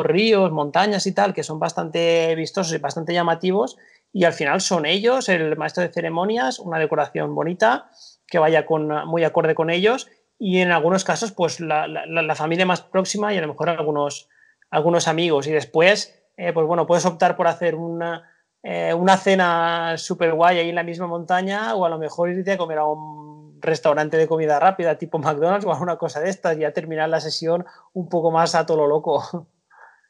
ríos, 0.03 0.53
montañas 0.53 1.07
y 1.07 1.13
tal, 1.13 1.35
que 1.35 1.43
son 1.43 1.59
bastante 1.59 2.35
vistosos 2.35 2.75
y 2.75 2.79
bastante 2.79 3.13
llamativos 3.13 3.77
y 4.13 4.25
al 4.25 4.33
final 4.33 4.61
son 4.61 4.87
ellos, 4.87 5.29
el 5.29 5.57
maestro 5.57 5.83
de 5.83 5.93
ceremonias, 5.93 6.59
una 6.59 6.79
decoración 6.79 7.35
bonita 7.35 7.91
que 8.27 8.39
vaya 8.39 8.67
con, 8.67 8.89
muy 9.07 9.25
acorde 9.25 9.55
con 9.55 9.71
ellos 9.71 10.09
y 10.39 10.59
en 10.59 10.71
algunos 10.71 11.05
casos 11.05 11.33
pues 11.33 11.61
la, 11.61 11.87
la, 11.87 12.35
familia 12.35 12.67
más 12.67 12.83
próxima 12.83 13.33
y 13.33 13.39
a 13.39 13.41
lo 13.41 13.49
mejor 13.49 13.71
algunos, 13.71 14.29
algunos 14.71 15.09
amigos 15.09 15.47
y 15.47 15.53
después 15.53 16.23
eh, 16.37 16.53
pues 16.53 16.67
bueno 16.67 16.87
puedes 16.87 17.07
optar 17.07 17.37
por 17.37 17.47
hacer 17.47 17.75
una, 17.75 18.31
eh, 18.63 18.93
una 18.93 19.17
cena 19.17 19.97
súper 19.97 20.35
guay 20.35 20.59
ahí 20.59 20.69
en 20.69 20.75
la 20.75 20.83
misma 20.83 21.07
montaña 21.07 21.75
o 21.75 21.87
a 21.87 21.89
lo 21.89 21.99
mejor 21.99 22.31
irte 22.31 22.53
a 22.53 22.59
comer 22.59 22.79
a 22.79 22.85
un 22.85 23.59
restaurante 23.61 24.17
de 24.17 24.29
comida 24.29 24.59
rápida 24.59 24.99
tipo 24.99 25.19
McDonald's 25.19 25.65
o 25.65 25.73
alguna 25.73 25.97
cosa 25.97 26.21
de 26.21 26.29
estas 26.29 26.57
y 26.57 26.61
ya 26.61 26.73
terminar 26.73 27.09
la 27.09 27.21
sesión 27.21 27.65
un 27.95 28.09
poco 28.09 28.31
más 28.31 28.55
a 28.55 28.67
todo 28.67 28.79
lo 28.79 28.87
loco. 28.87 29.49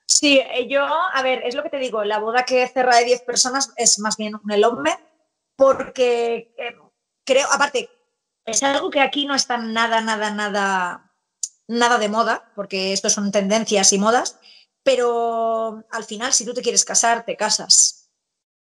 Sí, 0.09 0.39
eh, 0.39 0.69
yo, 0.69 0.83
a 0.85 1.21
ver, 1.23 1.43
es 1.45 1.57
lo 1.57 1.65
que 1.65 1.69
te 1.69 1.79
digo, 1.79 2.05
la 2.05 2.21
boda 2.21 2.45
que 2.45 2.67
cerra 2.69 2.97
de 2.97 3.05
10 3.05 3.23
personas 3.23 3.73
es 3.77 3.99
más 3.99 4.17
bien 4.17 4.35
un 4.37 4.51
elopement 4.53 4.99
porque 5.57 6.55
creo, 7.25 7.47
aparte, 7.53 7.91
es 8.47 8.63
algo 8.63 8.91
que 8.91 9.01
aquí 9.01 9.27
no 9.27 9.35
está 9.35 9.59
nada, 9.59 10.01
nada, 10.01 10.31
nada, 10.31 11.13
nada 11.67 11.99
de 11.99 12.09
moda, 12.09 12.53
porque 12.55 12.93
esto 12.93 13.11
son 13.11 13.33
tendencias 13.33 13.93
y 13.93 13.99
modas, 13.99 14.39
pero 14.85 15.85
al 15.91 16.05
final, 16.05 16.33
si 16.33 16.45
tú 16.45 16.55
te 16.55 16.63
quieres 16.63 16.85
casar, 16.85 17.25
te 17.25 17.37
casas. 17.37 18.09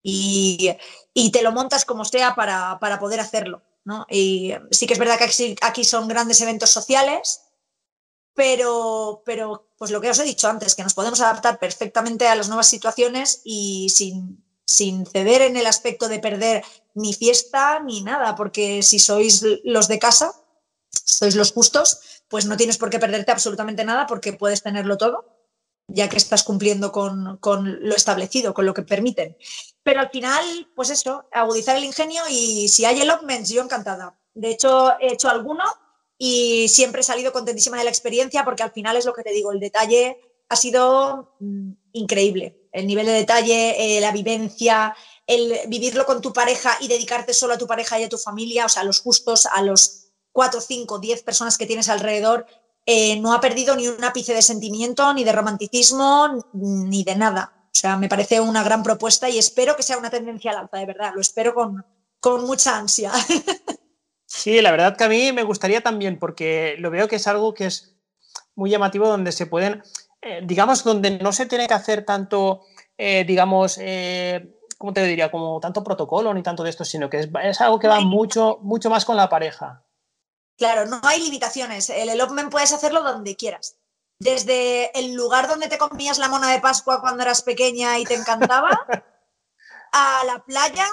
Y, 0.03 0.75
te 1.33 1.41
lo 1.41 1.51
montas 1.51 1.85
como 1.85 2.05
sea 2.05 2.35
para, 2.35 2.77
poder 2.99 3.21
hacerlo. 3.21 3.63
¿no? 3.85 4.05
Y 4.09 4.53
sí 4.71 4.85
que 4.85 4.93
es 4.93 4.99
verdad 4.99 5.17
que 5.17 5.55
aquí, 5.61 5.83
son 5.85 6.07
grandes 6.09 6.41
eventos 6.41 6.69
sociales, 6.69 7.41
pero, 8.33 9.23
pero 9.25 9.71
pues 9.77 9.91
lo 9.91 10.01
que 10.01 10.09
os 10.09 10.19
he 10.19 10.23
dicho 10.23 10.49
antes, 10.49 10.75
que 10.75 10.83
nos 10.83 10.93
podemos 10.93 11.21
adaptar 11.21 11.57
perfectamente 11.57 12.27
a 12.27 12.35
las 12.35 12.49
nuevas 12.49 12.67
situaciones 12.67 13.41
y 13.45 13.89
sin, 13.89 14.43
sin 14.69 15.07
ceder 15.07 15.41
en 15.41 15.57
el 15.57 15.65
aspecto 15.65 16.07
de 16.07 16.19
perder 16.19 16.63
ni 16.93 17.13
fiesta 17.13 17.79
ni 17.79 18.03
nada, 18.03 18.35
porque 18.35 18.83
si 18.83 18.99
sois 18.99 19.43
los 19.63 19.87
de 19.87 19.97
casa, 19.97 20.31
sois 20.91 21.35
los 21.35 21.53
justos, 21.53 22.21
pues 22.27 22.45
no 22.45 22.55
tienes 22.55 22.77
por 22.77 22.91
qué 22.91 22.99
perderte 22.99 23.31
absolutamente 23.31 23.83
nada 23.83 24.05
porque 24.05 24.33
puedes 24.33 24.61
tenerlo 24.61 24.99
todo, 24.99 25.25
ya 25.87 26.07
que 26.07 26.17
estás 26.17 26.43
cumpliendo 26.43 26.91
con, 26.91 27.39
lo 27.81 27.95
establecido, 27.95 28.53
con 28.53 28.67
lo 28.67 28.75
que 28.75 28.83
permiten. 28.83 29.35
Pero 29.81 30.01
al 30.01 30.11
final, 30.11 30.69
pues 30.75 30.91
eso, 30.91 31.25
agudizar 31.31 31.75
el 31.75 31.85
ingenio 31.85 32.21
y 32.29 32.67
si 32.67 32.85
hay 32.85 33.01
elopements, 33.01 33.49
yo 33.49 33.63
encantada. 33.63 34.19
De 34.35 34.51
hecho, 34.51 34.91
he 34.99 35.13
hecho 35.13 35.29
alguno 35.29 35.63
y 36.15 36.67
siempre 36.67 37.01
he 37.01 37.03
salido 37.03 37.31
contentísima 37.31 37.79
de 37.79 37.85
la 37.85 37.89
experiencia 37.89 38.45
porque 38.45 38.61
al 38.61 38.71
final 38.71 38.97
es 38.97 39.05
lo 39.05 39.13
que 39.13 39.23
te 39.23 39.31
digo, 39.31 39.51
el 39.51 39.59
detalle 39.59 40.19
ha 40.47 40.55
sido 40.55 41.35
mm, 41.39 41.71
increíble 41.93 42.58
el 42.71 42.87
nivel 42.87 43.05
de 43.05 43.13
detalle, 43.13 43.97
eh, 43.97 44.01
la 44.01 44.11
vivencia, 44.11 44.95
el 45.25 45.59
vivirlo 45.67 46.05
con 46.05 46.21
tu 46.21 46.33
pareja 46.33 46.77
y 46.81 46.87
dedicarte 46.87 47.33
solo 47.33 47.53
a 47.53 47.57
tu 47.57 47.67
pareja 47.67 47.99
y 47.99 48.03
a 48.03 48.09
tu 48.09 48.17
familia, 48.17 48.65
o 48.65 48.69
sea, 48.69 48.81
a 48.81 48.85
los 48.85 49.01
justos, 49.01 49.45
a 49.45 49.61
los 49.61 50.07
cuatro, 50.31 50.61
cinco, 50.61 50.99
diez 50.99 51.23
personas 51.23 51.57
que 51.57 51.65
tienes 51.65 51.89
alrededor, 51.89 52.45
eh, 52.85 53.19
no 53.19 53.33
ha 53.33 53.41
perdido 53.41 53.75
ni 53.75 53.87
un 53.87 54.03
ápice 54.03 54.33
de 54.33 54.41
sentimiento, 54.41 55.13
ni 55.13 55.23
de 55.23 55.31
romanticismo, 55.31 56.45
ni 56.53 57.03
de 57.03 57.15
nada. 57.15 57.53
O 57.65 57.77
sea, 57.79 57.97
me 57.97 58.09
parece 58.09 58.41
una 58.41 58.63
gran 58.63 58.83
propuesta 58.83 59.29
y 59.29 59.37
espero 59.37 59.75
que 59.75 59.83
sea 59.83 59.97
una 59.97 60.09
tendencia 60.09 60.51
al 60.51 60.57
alza, 60.57 60.77
de 60.77 60.85
verdad. 60.85 61.11
Lo 61.13 61.21
espero 61.21 61.53
con, 61.53 61.85
con 62.19 62.45
mucha 62.45 62.77
ansia. 62.77 63.11
Sí, 64.31 64.61
la 64.61 64.69
verdad 64.69 64.95
que 64.95 65.03
a 65.03 65.09
mí 65.09 65.31
me 65.31 65.41
gustaría 65.41 65.81
también, 65.81 66.19
porque 66.19 66.75
lo 66.77 66.91
veo 66.91 67.07
que 67.07 67.15
es 67.15 67.25
algo 67.25 67.55
que 67.55 67.65
es 67.65 67.95
muy 68.53 68.69
llamativo, 68.69 69.07
donde 69.07 69.31
se 69.31 69.47
pueden, 69.47 69.81
eh, 70.21 70.41
digamos, 70.43 70.83
donde 70.83 71.11
no 71.19 71.31
se 71.31 71.45
tiene 71.45 71.67
que 71.67 71.73
hacer 71.73 72.03
tanto, 72.03 72.65
eh, 72.97 73.23
digamos, 73.25 73.77
eh, 73.79 74.59
¿cómo 74.77 74.93
te 74.93 75.03
diría? 75.03 75.31
Como 75.31 75.59
tanto 75.59 75.83
protocolo 75.83 76.33
ni 76.33 76.43
tanto 76.43 76.63
de 76.63 76.69
esto, 76.69 76.83
sino 76.83 77.09
que 77.09 77.29
es, 77.43 77.61
algo 77.61 77.79
que 77.79 77.87
va 77.87 78.01
mucho, 78.01 78.59
mucho 78.61 78.89
más 78.89 79.05
con 79.05 79.15
la 79.15 79.29
pareja. 79.29 79.83
Claro, 80.57 80.85
no 80.85 80.99
hay 81.03 81.21
limitaciones. 81.21 81.89
El 81.89 82.09
elopement 82.09 82.51
puedes 82.51 82.73
hacerlo 82.73 83.01
donde 83.01 83.37
quieras. 83.37 83.77
Desde 84.19 84.91
el 84.99 85.13
lugar 85.13 85.47
donde 85.47 85.69
te 85.69 85.77
comías 85.77 86.17
la 86.17 86.27
mona 86.27 86.51
de 86.51 86.59
Pascua 86.59 86.99
cuando 86.99 87.23
eras 87.23 87.41
pequeña 87.41 87.97
y 87.97 88.03
te 88.03 88.15
encantaba, 88.15 88.69
a 89.93 90.23
la 90.25 90.43
playa, 90.43 90.85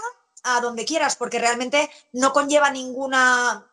a 0.45 0.61
donde 0.61 0.85
quieras, 0.85 1.17
porque 1.17 1.41
realmente 1.41 1.91
no 2.13 2.33
conlleva 2.33 2.71
ninguna... 2.71 3.67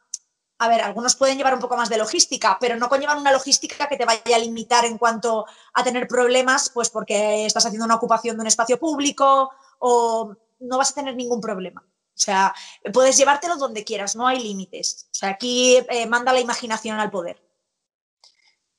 A 0.60 0.68
ver, 0.68 0.82
algunos 0.82 1.16
pueden 1.16 1.38
llevar 1.38 1.54
un 1.54 1.60
poco 1.60 1.76
más 1.76 1.90
de 1.90 1.98
logística, 1.98 2.58
pero 2.60 2.78
no 2.78 2.90
conllevan 2.90 3.20
una 3.20 3.32
logística 3.32 3.88
que 3.88 3.98
te 3.98 4.06
vaya 4.06 4.36
a 4.36 4.40
limitar 4.40 4.86
en 4.86 4.98
cuanto 4.98 5.46
a 5.74 5.84
tener 5.84 6.08
problemas, 6.08 6.70
pues 6.74 6.90
porque 6.90 7.46
estás 7.46 7.66
haciendo 7.66 7.86
una 7.86 7.96
ocupación 7.96 8.38
de 8.38 8.42
un 8.42 8.48
espacio 8.48 8.80
público 8.80 9.52
o 9.80 10.36
no 10.60 10.78
vas 10.78 10.92
a 10.92 10.96
tener 10.96 11.16
ningún 11.16 11.42
problema. 11.42 11.84
O 12.16 12.20
sea, 12.24 12.54
puedes 12.94 13.18
llevártelo 13.18 13.58
donde 13.58 13.84
quieras, 13.84 14.16
no 14.16 14.28
hay 14.28 14.42
límites. 14.42 15.08
O 15.12 15.16
sea, 15.16 15.30
aquí 15.30 15.78
eh, 15.90 16.06
manda 16.06 16.32
la 16.32 16.40
imaginación 16.40 17.00
al 17.00 17.10
poder. 17.10 17.42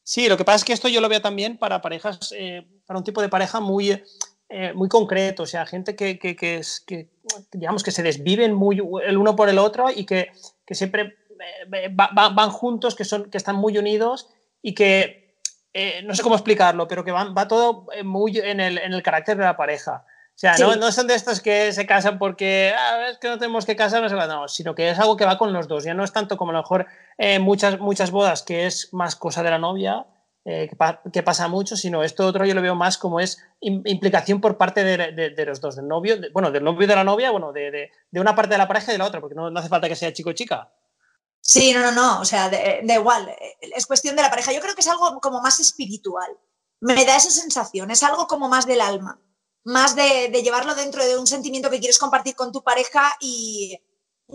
Sí, 0.05 0.29
lo 0.29 0.37
que 0.37 0.45
pasa 0.45 0.57
es 0.57 0.65
que 0.65 0.73
esto 0.73 0.89
yo 0.89 1.01
lo 1.01 1.09
veo 1.09 1.21
también 1.21 1.59
para 1.59 1.81
parejas, 1.81 2.33
eh, 2.37 2.67
para 2.87 2.99
un 2.99 3.05
tipo 3.05 3.23
de 3.23 3.31
pareja 3.31 3.59
muy, 3.59 4.03
eh, 4.51 4.73
muy 4.75 4.89
concreto, 4.89 5.45
o 5.45 5.47
sea, 5.47 5.65
gente 5.65 5.97
que, 5.97 6.19
es, 6.41 6.81
que, 6.81 7.09
digamos, 7.51 7.83
que 7.83 7.91
se 7.91 8.03
desviven 8.03 8.53
muy 8.53 8.83
el 9.05 9.17
uno 9.17 9.35
por 9.35 9.49
el 9.49 9.59
otro 9.59 9.91
y 9.91 10.05
que, 10.05 10.31
siempre 10.69 11.17
van 11.69 12.51
juntos, 12.51 12.95
que, 12.95 13.05
son, 13.05 13.31
que 13.31 13.39
están 13.39 13.57
muy 13.57 13.79
unidos 13.79 14.31
y 14.63 14.75
que, 14.75 15.37
no 16.05 16.15
sé 16.15 16.23
cómo 16.23 16.35
explicarlo, 16.35 16.89
pero 16.89 17.05
que 17.05 17.13
van, 17.13 17.35
va 17.37 17.49
todo 17.49 17.87
muy 18.05 18.39
en 18.39 18.61
el, 18.61 18.79
en 18.79 18.93
el 18.93 19.03
carácter 19.03 19.37
de 19.37 19.45
la 19.45 19.57
pareja. 19.57 20.05
O 20.35 20.37
sea, 20.37 20.57
no, 20.59 20.91
son 20.91 21.07
de 21.07 21.15
estos 21.15 21.41
que 21.41 21.73
se 21.73 21.87
casan 21.87 22.19
porque 22.19 22.75
ah, 22.77 23.09
es 23.09 23.19
que 23.19 23.29
no 23.29 23.39
tenemos 23.39 23.65
que 23.65 23.77
casarnos, 23.77 24.13
no, 24.13 24.49
sino 24.49 24.75
que 24.75 24.91
es 24.91 24.99
algo 24.99 25.17
que 25.17 25.25
va 25.25 25.39
con 25.39 25.53
los 25.53 25.69
dos. 25.69 25.85
Ya 25.85 25.95
no 25.95 26.03
es 26.03 26.13
tanto 26.13 26.37
como 26.37 26.51
a 26.51 26.55
lo 26.55 26.61
mejor 26.61 26.87
eh, 27.19 27.39
muchas, 27.39 27.79
muchas 27.79 28.11
bodas, 28.11 28.43
que 28.43 28.67
es 28.67 28.93
más 28.93 29.15
cosa 29.15 29.45
de 29.45 29.51
la 29.51 29.59
novia, 29.59 30.07
eh, 30.45 30.69
que, 31.13 31.23
pasa 31.23 31.47
mucho, 31.47 31.77
sino 31.77 32.03
esto 32.03 32.27
otro 32.27 32.45
yo 32.45 32.55
lo 32.55 32.61
veo 32.61 32.75
más 32.75 32.99
como 32.99 33.21
es 33.21 33.43
implicación 33.61 34.41
por 34.41 34.59
parte 34.59 34.83
de, 34.83 35.45
los 35.47 35.61
dos, 35.61 35.77
del 35.77 35.87
novio, 35.87 36.17
bueno, 36.33 36.51
del 36.51 36.65
novio 36.65 36.83
y 36.83 36.87
de 36.87 36.97
la 36.97 37.05
novia, 37.05 37.31
bueno, 37.31 37.53
de, 37.53 37.91
una 38.13 38.35
parte 38.35 38.55
de 38.55 38.59
la 38.59 38.69
pareja 38.69 38.91
y 38.91 38.95
de 38.95 38.99
la 38.99 39.07
otra, 39.07 39.21
porque 39.21 39.37
no, 39.37 39.47
hace 39.57 39.69
falta 39.69 39.89
que 39.89 39.97
sea 39.97 40.13
chico 40.13 40.31
o 40.31 40.33
chica. 40.35 40.69
Sí, 41.47 41.75
no, 41.75 41.81
no, 41.81 41.93
no, 41.93 42.21
o 42.21 42.25
sea, 42.25 42.49
da 42.49 42.95
igual, 42.95 43.31
es 43.61 43.87
cuestión 43.87 44.17
de 44.17 44.23
la 44.23 44.31
pareja. 44.31 44.53
Yo 44.53 44.61
creo 44.61 44.75
que 44.75 44.81
es 44.81 44.89
algo 44.89 45.21
como 45.21 45.43
más 45.43 45.61
espiritual. 45.61 46.31
Me 46.81 47.05
da 47.05 47.17
esa 47.17 47.31
sensación, 47.31 47.91
es 47.91 48.03
algo 48.03 48.27
como 48.27 48.49
más 48.49 48.67
del 48.67 48.81
alma 48.81 49.21
más 49.65 49.97
de, 49.97 50.29
llevarlo 50.43 50.75
dentro 50.75 51.05
de 51.05 51.19
un 51.19 51.27
sentimiento 51.27 51.71
que 51.71 51.79
quieres 51.79 51.99
compartir 51.99 52.37
con 52.37 52.53
tu 52.53 52.63
pareja 52.63 53.17
y, 53.21 53.79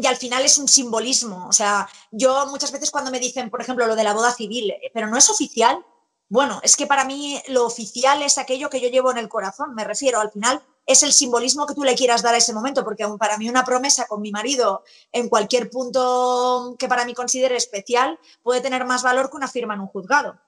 al 0.05 0.17
final 0.17 0.43
es 0.43 0.57
un 0.57 0.67
simbolismo. 0.67 1.47
O 1.47 1.53
sea, 1.53 1.87
yo 2.11 2.47
muchas 2.47 2.71
veces 2.71 2.91
cuando 2.91 3.11
me 3.11 3.19
dicen, 3.19 3.49
por 3.49 3.61
ejemplo, 3.61 3.87
lo 3.87 3.95
de 3.95 4.03
la 4.03 4.13
boda 4.13 4.33
civil, 4.33 4.71
eh, 4.71 4.91
pero 4.93 5.07
no 5.07 5.17
es 5.17 5.29
oficial, 5.29 5.83
bueno, 6.27 6.59
es 6.63 6.75
que 6.75 6.87
para 6.87 7.05
mí 7.05 7.41
lo 7.47 7.65
oficial 7.65 8.21
es 8.21 8.37
aquello 8.37 8.69
que 8.69 8.81
yo 8.81 8.89
llevo 8.89 9.11
en 9.11 9.17
el 9.17 9.29
corazón, 9.29 9.73
me 9.73 9.83
refiero, 9.83 10.19
al 10.19 10.31
final 10.31 10.61
es 10.89 11.04
el 11.04 11.13
simbolismo 11.13 11.65
que 11.65 11.75
tú 11.75 11.84
le 11.84 11.95
quieras 11.95 12.21
dar 12.21 12.34
a 12.34 12.38
ese 12.38 12.54
momento, 12.54 12.84
porque 12.84 13.08
para 13.17 13.38
mí 13.38 13.47
una 13.49 13.63
promesa 13.63 14.08
con 14.08 14.21
mi 14.21 14.32
marido 14.32 14.84
en 15.12 15.30
cualquier 15.30 15.69
punto 15.69 16.75
que 16.78 16.88
para 16.88 17.06
mí 17.06 17.13
considere 17.13 17.56
especial 17.56 18.19
puede 18.43 18.62
tener 18.62 18.86
más 18.86 19.04
valor 19.04 19.30
que 19.30 19.38
una 19.38 19.47
firma 19.47 19.75
en 19.75 19.82
un 19.82 19.88
juzgado. 19.88 20.39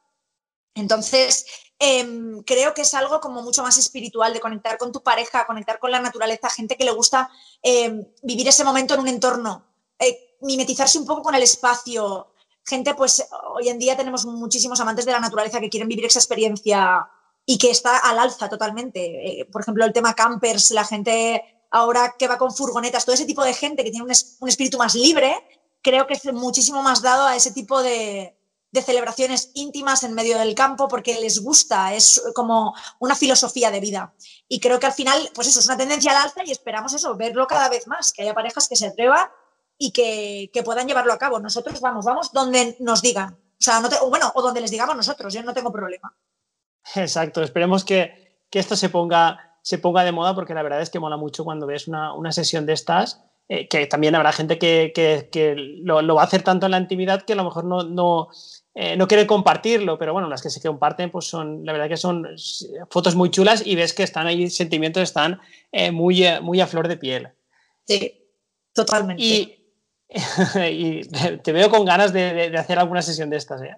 Entonces, 0.73 1.45
Em, 1.83 2.43
creo 2.43 2.75
que 2.75 2.83
es 2.83 2.93
algo 2.93 3.19
como 3.19 3.41
mucho 3.41 3.63
más 3.63 3.75
espiritual, 3.79 4.31
de 4.33 4.39
conectar 4.39 4.77
con 4.77 4.91
tu 4.91 5.01
pareja, 5.01 5.47
conectar 5.47 5.79
con 5.79 5.89
la 5.89 5.99
naturaleza, 5.99 6.47
gente 6.47 6.77
que 6.77 6.85
le 6.85 6.91
gusta 6.91 7.31
em, 7.63 8.05
vivir 8.21 8.47
ese 8.47 8.63
momento 8.63 8.93
en 8.93 8.99
un 8.99 9.07
entorno, 9.07 9.65
eh, 9.97 10.37
mimetizarse 10.41 10.99
un 10.99 11.07
poco 11.07 11.23
con 11.23 11.33
el 11.33 11.41
espacio. 11.41 12.33
Gente, 12.63 12.93
pues 12.93 13.27
hoy 13.55 13.69
en 13.69 13.79
día 13.79 13.97
tenemos 13.97 14.27
muchísimos 14.27 14.79
amantes 14.79 15.05
de 15.05 15.11
la 15.11 15.19
naturaleza 15.19 15.59
que 15.59 15.71
quieren 15.71 15.89
vivir 15.89 16.05
esa 16.05 16.19
experiencia 16.19 17.09
y 17.45 17.57
que 17.57 17.71
está 17.71 17.97
al 17.97 18.19
alza 18.19 18.49
totalmente. 18.49 19.41
Eh, 19.41 19.45
por 19.45 19.61
ejemplo, 19.61 19.85
el 19.85 19.93
tema 19.93 20.13
campers, 20.13 20.71
la 20.71 20.85
gente 20.85 21.43
ahora 21.71 22.15
que 22.17 22.27
va 22.27 22.37
con 22.37 22.53
furgonetas, 22.53 23.05
todo 23.05 23.15
ese 23.15 23.25
tipo 23.25 23.43
de 23.43 23.53
gente 23.53 23.83
que 23.83 23.91
tiene 23.91 24.05
un 24.39 24.49
espíritu 24.49 24.77
más 24.77 24.95
libre, 24.95 25.33
creo 25.81 26.05
que 26.05 26.13
es 26.13 26.33
muchísimo 26.33 26.83
más 26.83 27.01
dado 27.01 27.25
a 27.25 27.35
ese 27.35 27.51
tipo 27.51 27.81
de, 27.81 28.35
de 28.71 28.81
celebraciones 28.81 29.51
íntimas 29.53 30.03
en 30.03 30.13
medio 30.13 30.37
del 30.37 30.55
campo 30.55 30.87
porque 30.87 31.19
les 31.19 31.43
gusta, 31.43 31.93
es 31.93 32.21
como 32.33 32.73
una 32.99 33.15
filosofía 33.15 33.69
de 33.69 33.81
vida. 33.81 34.13
Y 34.47 34.59
creo 34.59 34.79
que 34.79 34.85
al 34.85 34.93
final, 34.93 35.29
pues 35.33 35.47
eso 35.47 35.59
es 35.59 35.65
una 35.65 35.77
tendencia 35.77 36.11
al 36.11 36.23
alza 36.23 36.43
y 36.45 36.51
esperamos 36.51 36.93
eso, 36.93 37.15
verlo 37.15 37.47
cada 37.47 37.67
vez 37.69 37.87
más, 37.87 38.13
que 38.13 38.21
haya 38.21 38.33
parejas 38.33 38.67
que 38.69 38.77
se 38.77 38.87
atrevan 38.87 39.29
y 39.77 39.91
que, 39.91 40.49
puedan 40.63 40.87
llevarlo 40.87 41.11
a 41.11 41.17
cabo. 41.17 41.39
Nosotros 41.39 41.81
vamos, 41.81 42.05
vamos 42.05 42.31
donde 42.31 42.77
nos 42.79 43.01
digan. 43.01 43.33
O 43.33 43.63
sea, 43.63 43.81
no 43.81 43.89
bueno, 44.07 44.31
o 44.35 44.41
donde 44.41 44.61
les 44.61 44.71
digamos 44.71 44.95
nosotros, 44.95 45.33
yo 45.33 45.43
no 45.43 45.53
tengo 45.53 45.71
problema. 45.71 46.15
Exacto, 46.95 47.41
esperemos 47.43 47.85
que, 47.85 48.37
esto 48.51 48.75
se 48.75 48.89
ponga, 48.89 49.57
se 49.61 49.77
ponga 49.77 50.03
de 50.03 50.11
moda 50.11 50.35
porque 50.35 50.53
la 50.53 50.63
verdad 50.63 50.81
es 50.81 50.89
que 50.89 50.99
mola 50.99 51.17
mucho 51.17 51.43
cuando 51.43 51.67
ves 51.67 51.87
una, 51.87 52.13
una 52.13 52.31
sesión 52.31 52.65
de 52.65 52.73
estas 52.73 53.23
eh, 53.53 53.67
que 53.67 53.85
también 53.85 54.15
habrá 54.15 54.31
gente 54.31 54.57
que, 54.57 55.55
lo, 55.83 56.15
va 56.15 56.21
a 56.21 56.25
hacer 56.25 56.41
tanto 56.41 56.67
en 56.67 56.71
la 56.71 56.77
intimidad 56.77 57.23
que 57.23 57.33
a 57.33 57.35
lo 57.35 57.43
mejor 57.43 57.65
no, 57.65 57.83
no, 57.83 58.29
eh, 58.73 58.95
no 58.95 59.09
quiere 59.09 59.27
compartirlo, 59.27 59.97
pero 59.97 60.13
bueno, 60.13 60.29
las 60.29 60.41
que 60.41 60.49
se 60.49 60.61
comparten, 60.61 61.11
pues 61.11 61.25
son, 61.25 61.65
la 61.65 61.73
verdad 61.73 61.89
que 61.89 61.97
son 61.97 62.25
fotos 62.89 63.13
muy 63.17 63.29
chulas 63.29 63.61
y 63.67 63.75
ves 63.75 63.91
que 63.93 64.03
están 64.03 64.25
ahí, 64.25 64.49
sentimientos 64.49 65.03
están 65.03 65.41
eh, 65.73 65.91
muy, 65.91 66.23
muy 66.41 66.61
a 66.61 66.67
flor 66.67 66.87
de 66.87 66.95
piel. 66.95 67.27
Sí, 67.85 68.23
totalmente. 68.73 69.21
Y, 69.21 69.57
te 71.43 71.51
veo 71.51 71.69
con 71.69 71.83
ganas 71.83 72.13
de, 72.13 72.57
hacer 72.57 72.79
alguna 72.79 73.01
sesión 73.01 73.29
de 73.29 73.35
estas, 73.35 73.61
¿eh? 73.63 73.75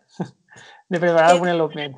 De 0.94 1.00
preparar 1.00 1.32
algún 1.32 1.50
elopement. 1.50 1.98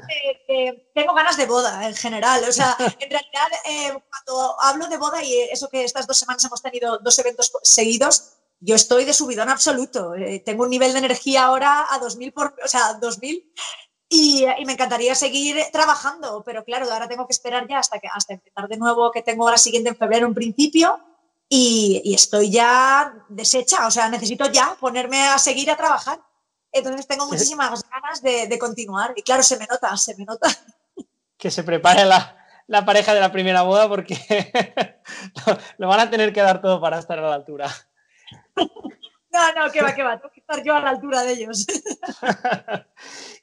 tengo 0.94 1.14
ganas 1.14 1.36
de 1.36 1.46
boda 1.46 1.86
en 1.86 1.96
general. 1.96 2.42
O 2.48 2.52
sea, 2.52 2.76
en 3.00 3.10
realidad, 3.10 4.02
cuando 4.10 4.56
hablo 4.62 4.88
de 4.88 4.98
boda 4.98 5.22
y 5.22 5.38
eso 5.52 5.70
que 5.70 5.84
estas 5.84 6.08
dos 6.08 6.18
semanas 6.18 6.44
hemos 6.46 6.62
tenido 6.62 6.98
dos 7.00 7.20
eventos 7.20 7.52
seguidos, 7.62 8.38
yo 8.62 8.76
estoy 8.76 9.04
de 9.04 9.14
subidón 9.14 9.50
absoluto. 9.50 10.16
Eh, 10.16 10.42
tengo 10.46 10.64
un 10.64 10.70
nivel 10.70 10.94
de 10.94 11.00
energía 11.00 11.44
ahora 11.44 11.88
a 11.90 12.00
2000 12.00 12.32
por, 12.32 12.56
o 12.64 12.68
sea, 12.68 12.94
2000 12.94 13.52
y, 14.08 14.46
y, 14.46 14.66
me 14.66 14.74
encantaría 14.74 15.14
seguir 15.14 15.58
trabajando, 15.74 16.42
pero 16.46 16.64
claro, 16.64 16.90
ahora 16.90 17.10
tengo 17.10 17.28
que 17.28 17.34
esperar 17.34 17.68
ya 17.68 17.80
hasta 17.80 18.00
que 18.00 18.08
hasta 18.08 18.34
empezar 18.34 18.70
de 18.70 18.78
nuevo, 18.78 19.12
que 19.12 19.24
tengo 19.24 19.52
la 19.52 19.58
siguiente 19.58 19.90
en 19.90 19.98
febrero 19.98 20.26
en 20.26 20.34
principio 20.34 21.02
y, 21.50 22.14
estoy 22.14 22.50
ya 22.50 23.14
deshecha, 23.30 23.88
o 23.88 23.92
sea, 23.92 24.10
necesito 24.10 24.50
ya 24.52 24.76
ponerme 24.80 25.22
a 25.22 25.38
seguir 25.38 25.70
a 25.70 25.78
trabajar. 25.78 26.20
Entonces 26.76 27.08
tengo 27.08 27.26
muchísimas 27.32 27.84
ganas 27.90 28.22
de, 28.22 28.60
continuar 28.60 29.14
y 29.16 29.24
claro, 29.24 29.42
se 29.44 29.58
me 29.58 29.66
nota, 29.66 29.96
se 29.98 30.16
me 30.16 30.26
nota. 30.26 30.50
Que 31.38 31.52
se 31.52 31.64
prepare 31.64 32.06
la, 32.06 32.38
la 32.66 32.86
pareja 32.86 33.14
de 33.14 33.20
la 33.20 33.32
primera 33.32 33.62
boda 33.62 33.90
porque 33.90 34.18
lo 35.78 35.88
van 35.90 36.00
a 36.00 36.10
tener 36.10 36.32
que 36.32 36.42
dar 36.42 36.62
todo 36.62 36.80
para 36.80 36.98
estar 36.98 37.20
a 37.20 37.30
la 37.30 37.36
altura. 37.36 37.70
No, 38.56 39.54
no, 39.54 39.72
que 39.72 39.82
va, 39.82 39.94
que 39.94 40.02
va, 40.02 40.18
tengo 40.18 40.32
que 40.32 40.40
estar 40.40 40.64
yo 40.64 40.74
a 40.74 40.80
la 40.80 40.92
altura 40.92 41.24
de 41.24 41.34
ellos. 41.34 41.68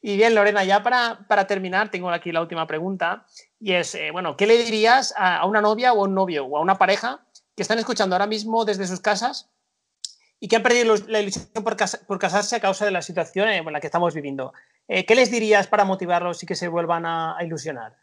y 0.00 0.16
bien, 0.16 0.34
Lorena, 0.34 0.64
ya 0.64 0.82
para, 0.82 1.46
terminar, 1.46 1.90
tengo 1.90 2.10
aquí 2.10 2.32
la 2.32 2.40
última 2.40 2.66
pregunta, 2.66 3.26
y 3.60 3.74
es, 3.74 3.94
eh, 3.94 4.10
bueno, 4.10 4.34
¿qué 4.34 4.46
le 4.46 4.56
dirías 4.64 5.12
a, 5.16 5.44
una 5.44 5.60
novia 5.60 5.92
o 5.92 6.00
a 6.00 6.08
un 6.08 6.14
novio 6.14 6.46
o 6.46 6.56
a 6.56 6.60
una 6.60 6.78
pareja 6.78 7.26
que 7.54 7.62
están 7.62 7.78
escuchando 7.78 8.16
ahora 8.16 8.26
mismo 8.26 8.64
desde 8.64 8.86
sus 8.86 9.00
casas 9.00 9.50
y 10.42 10.48
que 10.48 10.56
han 10.56 10.62
perdido 10.64 10.96
la 11.06 11.20
ilusión 11.20 11.46
por, 11.62 12.18
casarse 12.18 12.56
a 12.56 12.60
causa 12.60 12.84
de 12.84 12.90
la 12.90 13.00
situación 13.00 13.48
en 13.48 13.72
la 13.72 13.80
que 13.80 13.86
estamos 13.86 14.12
viviendo? 14.12 14.52
Eh, 14.88 15.06
¿Qué 15.06 15.14
les 15.14 15.30
dirías 15.30 15.68
para 15.68 15.84
motivarlos 15.84 16.42
y 16.42 16.46
que 16.46 16.56
se 16.56 16.66
vuelvan 16.66 17.06
a 17.06 17.36
ilusionar? 17.42 17.96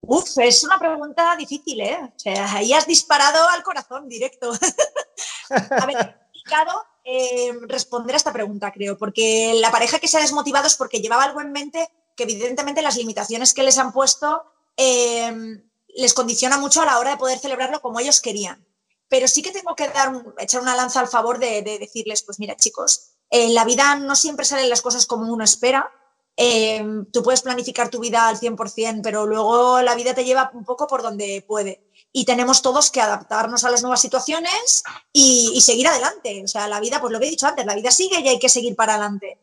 Uf, 0.00 0.36
es 0.38 0.64
una 0.64 0.80
pregunta 0.80 1.36
difícil, 1.36 1.80
¿eh? 1.80 1.96
O 2.02 2.18
sea, 2.18 2.52
ahí 2.54 2.72
has 2.72 2.88
disparado 2.88 3.48
al 3.50 3.62
corazón 3.62 4.08
directo. 4.08 4.50
a 5.50 5.86
ver, 5.86 5.96
complicado 6.24 6.84
eh, 7.04 7.52
responder 7.68 8.16
a 8.16 8.18
esta 8.18 8.32
pregunta, 8.32 8.72
creo, 8.72 8.98
porque 8.98 9.56
la 9.60 9.70
pareja 9.70 10.00
que 10.00 10.08
se 10.08 10.18
ha 10.18 10.22
desmotivado 10.22 10.66
es 10.66 10.74
porque 10.74 11.00
llevaba 11.00 11.22
algo 11.22 11.40
en 11.40 11.52
mente 11.52 11.88
que 12.16 12.24
evidentemente 12.24 12.82
las 12.82 12.96
limitaciones 12.96 13.54
que 13.54 13.62
les 13.62 13.78
han 13.78 13.92
puesto 13.92 14.42
eh, 14.76 15.62
les 15.94 16.14
condiciona 16.14 16.58
mucho 16.58 16.82
a 16.82 16.86
la 16.86 16.98
hora 16.98 17.10
de 17.10 17.16
poder 17.16 17.38
celebrarlo 17.38 17.80
como 17.80 18.00
ellos 18.00 18.20
querían. 18.20 18.65
Pero 19.08 19.28
sí 19.28 19.42
que 19.42 19.52
tengo 19.52 19.74
que 19.74 19.88
dar, 19.88 20.12
echar 20.38 20.60
una 20.60 20.74
lanza 20.74 21.00
al 21.00 21.08
favor 21.08 21.38
de, 21.38 21.62
decirles, 21.62 22.22
pues 22.22 22.38
mira 22.38 22.56
chicos, 22.56 23.12
en 23.30 23.54
la 23.54 23.64
vida 23.64 23.96
no 23.96 24.16
siempre 24.16 24.44
salen 24.44 24.68
las 24.68 24.82
cosas 24.82 25.06
como 25.06 25.32
uno 25.32 25.44
espera. 25.44 25.90
Eh, 26.36 26.84
tú 27.12 27.22
puedes 27.22 27.42
planificar 27.42 27.88
tu 27.88 28.00
vida 28.00 28.28
al 28.28 28.38
100%, 28.38 29.00
pero 29.02 29.26
luego 29.26 29.80
la 29.80 29.94
vida 29.94 30.14
te 30.14 30.24
lleva 30.24 30.50
un 30.54 30.64
poco 30.64 30.86
por 30.86 31.02
donde 31.02 31.44
puede. 31.46 31.90
Y 32.12 32.24
tenemos 32.24 32.62
todos 32.62 32.90
que 32.90 33.00
adaptarnos 33.00 33.64
a 33.64 33.70
las 33.70 33.82
nuevas 33.82 34.00
situaciones 34.00 34.82
y, 35.12 35.52
y 35.54 35.60
seguir 35.60 35.88
adelante. 35.88 36.42
O 36.44 36.48
sea, 36.48 36.68
la 36.68 36.80
vida, 36.80 37.00
pues 37.00 37.12
lo 37.12 37.20
que 37.20 37.26
he 37.26 37.30
dicho 37.30 37.46
antes, 37.46 37.64
la 37.64 37.74
vida 37.74 37.90
sigue 37.90 38.20
y 38.20 38.28
hay 38.28 38.38
que 38.38 38.48
seguir 38.48 38.74
para 38.74 38.94
adelante. 38.94 39.40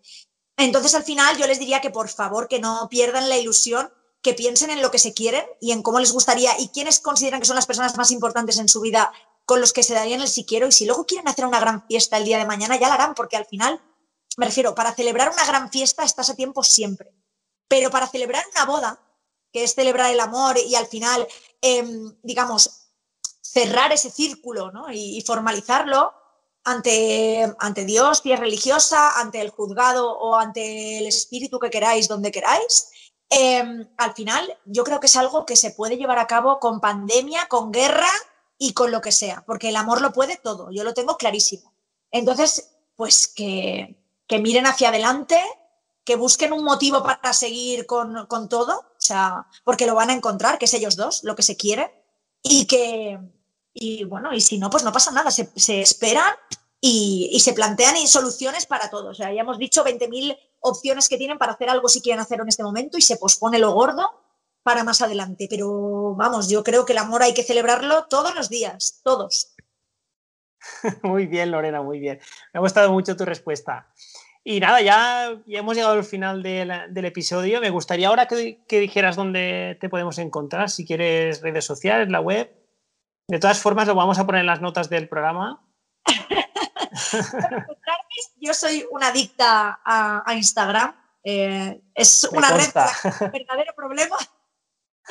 Entonces, 0.57 0.93
al 0.95 1.03
final, 1.03 1.37
yo 1.37 1.47
les 1.47 1.59
diría 1.59 1.81
que 1.81 1.89
por 1.89 2.09
favor 2.09 2.47
que 2.47 2.59
no 2.59 2.87
pierdan 2.89 3.29
la 3.29 3.37
ilusión 3.37 3.91
que 4.23 4.33
piensen 4.33 4.69
en 4.69 4.81
lo 4.81 4.89
que 4.89 4.99
se 4.99 5.13
quieren 5.13 5.43
y 5.59 5.73
en 5.73 5.83
cómo 5.83 5.99
les 5.99 6.13
gustaría 6.13 6.57
y 6.57 6.69
quiénes 6.69 6.99
consideran 7.01 7.41
que 7.41 7.45
son 7.45 7.57
las 7.57 7.65
personas 7.65 7.97
más 7.97 8.09
importantes 8.09 8.57
en 8.57 8.69
su 8.69 8.79
vida 8.79 9.11
con 9.45 9.61
los 9.61 9.73
que 9.73 9.83
se 9.83 9.93
darían 9.93 10.21
el 10.21 10.27
si 10.27 10.45
quiero 10.45 10.67
y 10.67 10.71
si 10.71 10.85
luego 10.85 11.05
quieren 11.05 11.27
hacer 11.27 11.45
una 11.45 11.59
gran 11.59 11.85
fiesta 11.87 12.17
el 12.17 12.25
día 12.25 12.37
de 12.37 12.45
mañana 12.45 12.77
ya 12.77 12.87
la 12.87 12.95
harán 12.95 13.13
porque 13.13 13.37
al 13.37 13.45
final, 13.45 13.81
me 14.37 14.45
refiero, 14.45 14.73
para 14.75 14.93
celebrar 14.93 15.31
una 15.31 15.45
gran 15.45 15.69
fiesta 15.69 16.03
estás 16.03 16.29
a 16.29 16.35
tiempo 16.35 16.63
siempre, 16.63 17.13
pero 17.67 17.89
para 17.91 18.07
celebrar 18.07 18.43
una 18.55 18.65
boda, 18.65 18.99
que 19.51 19.63
es 19.63 19.75
celebrar 19.75 20.11
el 20.11 20.19
amor 20.19 20.57
y 20.57 20.75
al 20.75 20.87
final, 20.87 21.27
em, 21.61 22.15
digamos, 22.23 22.89
cerrar 23.41 23.91
ese 23.91 24.09
círculo 24.09 24.71
y, 24.91 25.21
formalizarlo 25.21 26.13
ante, 26.63 27.53
ante 27.59 27.85
Dios, 27.85 28.21
si 28.23 28.31
es 28.31 28.39
religiosa, 28.39 29.19
ante 29.19 29.41
el 29.41 29.49
juzgado 29.51 30.17
o 30.17 30.35
ante 30.35 30.97
el 30.97 31.07
espíritu 31.07 31.59
que 31.59 31.69
queráis, 31.69 32.07
donde 32.07 32.31
queráis, 32.31 32.87
Em, 33.35 33.87
al 33.97 34.13
final 34.13 34.59
yo 34.65 34.83
creo 34.83 34.99
que 34.99 35.07
es 35.07 35.15
algo 35.15 35.45
que 35.45 35.55
se 35.55 35.71
puede 35.71 35.97
llevar 35.97 36.19
a 36.19 36.27
cabo 36.27 36.59
con 36.59 36.79
pandemia, 36.79 37.47
con 37.47 37.71
guerra 37.71 38.11
y 38.57 38.73
con 38.73 38.91
lo 38.91 39.01
que 39.01 39.11
sea, 39.11 39.43
porque 39.45 39.69
el 39.69 39.75
amor 39.75 40.01
lo 40.01 40.13
puede 40.13 40.37
todo, 40.37 40.71
yo 40.71 40.83
lo 40.83 40.93
tengo 40.93 41.17
clarísimo. 41.17 41.73
Entonces, 42.11 42.75
pues 42.95 43.27
que, 43.27 43.97
miren 44.29 44.65
hacia 44.65 44.89
adelante, 44.89 45.39
que 46.03 46.15
busquen 46.15 46.53
un 46.53 46.63
motivo 46.63 47.03
para 47.03 47.33
seguir 47.33 47.85
con, 47.85 48.27
todo, 48.49 48.79
o 48.79 48.99
sea, 49.01 49.47
porque 49.63 49.85
lo 49.85 49.95
van 49.95 50.09
a 50.09 50.13
encontrar, 50.13 50.57
que 50.57 50.65
es 50.65 50.73
ellos 50.73 50.95
dos, 50.95 51.23
lo 51.23 51.35
que 51.35 51.43
se 51.43 51.57
quiere, 51.57 51.93
y 52.41 52.65
que, 52.65 53.19
y 53.73 54.03
bueno, 54.03 54.33
y 54.33 54.41
si 54.41 54.57
no, 54.57 54.69
pues 54.69 54.83
no 54.83 54.91
pasa 54.91 55.11
nada, 55.11 55.31
se, 55.31 55.51
se 55.55 55.81
esperan 55.81 56.33
y, 56.85 57.39
se 57.39 57.53
plantean 57.53 57.95
soluciones 58.07 58.65
para 58.65 58.89
todo. 58.89 59.11
O 59.11 59.13
sea, 59.13 59.33
ya 59.33 59.41
hemos 59.41 59.57
dicho 59.57 59.85
20.000 59.85 60.37
opciones 60.59 61.07
que 61.07 61.17
tienen 61.17 61.37
para 61.37 61.53
hacer 61.53 61.69
algo 61.69 61.87
si 61.87 62.01
quieren 62.01 62.19
hacerlo 62.19 62.43
en 62.43 62.49
este 62.49 62.63
momento 62.63 62.97
y 62.97 63.01
se 63.01 63.15
pospone 63.15 63.57
lo 63.57 63.71
gordo 63.71 64.11
para 64.63 64.83
más 64.83 65.01
adelante. 65.01 65.47
Pero 65.49 66.15
vamos, 66.15 66.49
yo 66.49 66.63
creo 66.63 66.85
que 66.85 66.93
el 66.93 66.99
amor 66.99 67.23
hay 67.23 67.33
que 67.33 67.43
celebrarlo 67.43 68.05
todos 68.05 68.35
los 68.35 68.49
días, 68.49 69.01
todos. 69.03 69.55
Muy 71.03 71.27
bien, 71.27 71.51
Lorena, 71.51 71.81
muy 71.81 71.99
bien. 71.99 72.19
Me 72.53 72.57
ha 72.57 72.61
gustado 72.61 72.91
mucho 72.91 73.17
tu 73.17 73.25
respuesta. 73.25 73.87
Y 74.45 74.59
nada, 74.59 74.81
ya, 74.81 75.41
ya 75.45 75.59
hemos 75.59 75.75
llegado 75.75 75.93
al 75.93 76.03
final 76.03 76.43
del, 76.43 77.05
episodio. 77.05 77.61
Me 77.61 77.69
gustaría 77.69 78.09
ahora 78.09 78.27
que, 78.27 78.59
que, 78.67 78.79
dijeras 78.79 79.15
dónde 79.15 79.77
te 79.79 79.89
podemos 79.89 80.17
encontrar, 80.19 80.69
si 80.69 80.85
quieres 80.85 81.41
redes 81.41 81.65
sociales, 81.65 82.09
la 82.09 82.19
web. 82.19 82.51
De 83.27 83.39
todas 83.39 83.61
formas, 83.61 83.87
lo 83.87 83.95
vamos 83.95 84.19
a 84.19 84.25
poner 84.25 84.41
en 84.41 84.47
las 84.47 84.61
notas 84.61 84.89
del 84.89 85.07
programa. 85.07 85.65
yo 88.41 88.53
soy 88.53 88.85
una 88.91 89.07
adicta 89.07 89.79
a, 89.83 90.33
Instagram. 90.35 90.93
Eh, 91.23 91.81
es 91.95 92.27
una 92.33 92.49
red 92.49 92.69
un 93.21 93.31
verdadero 93.31 93.73
problema. 93.75 94.17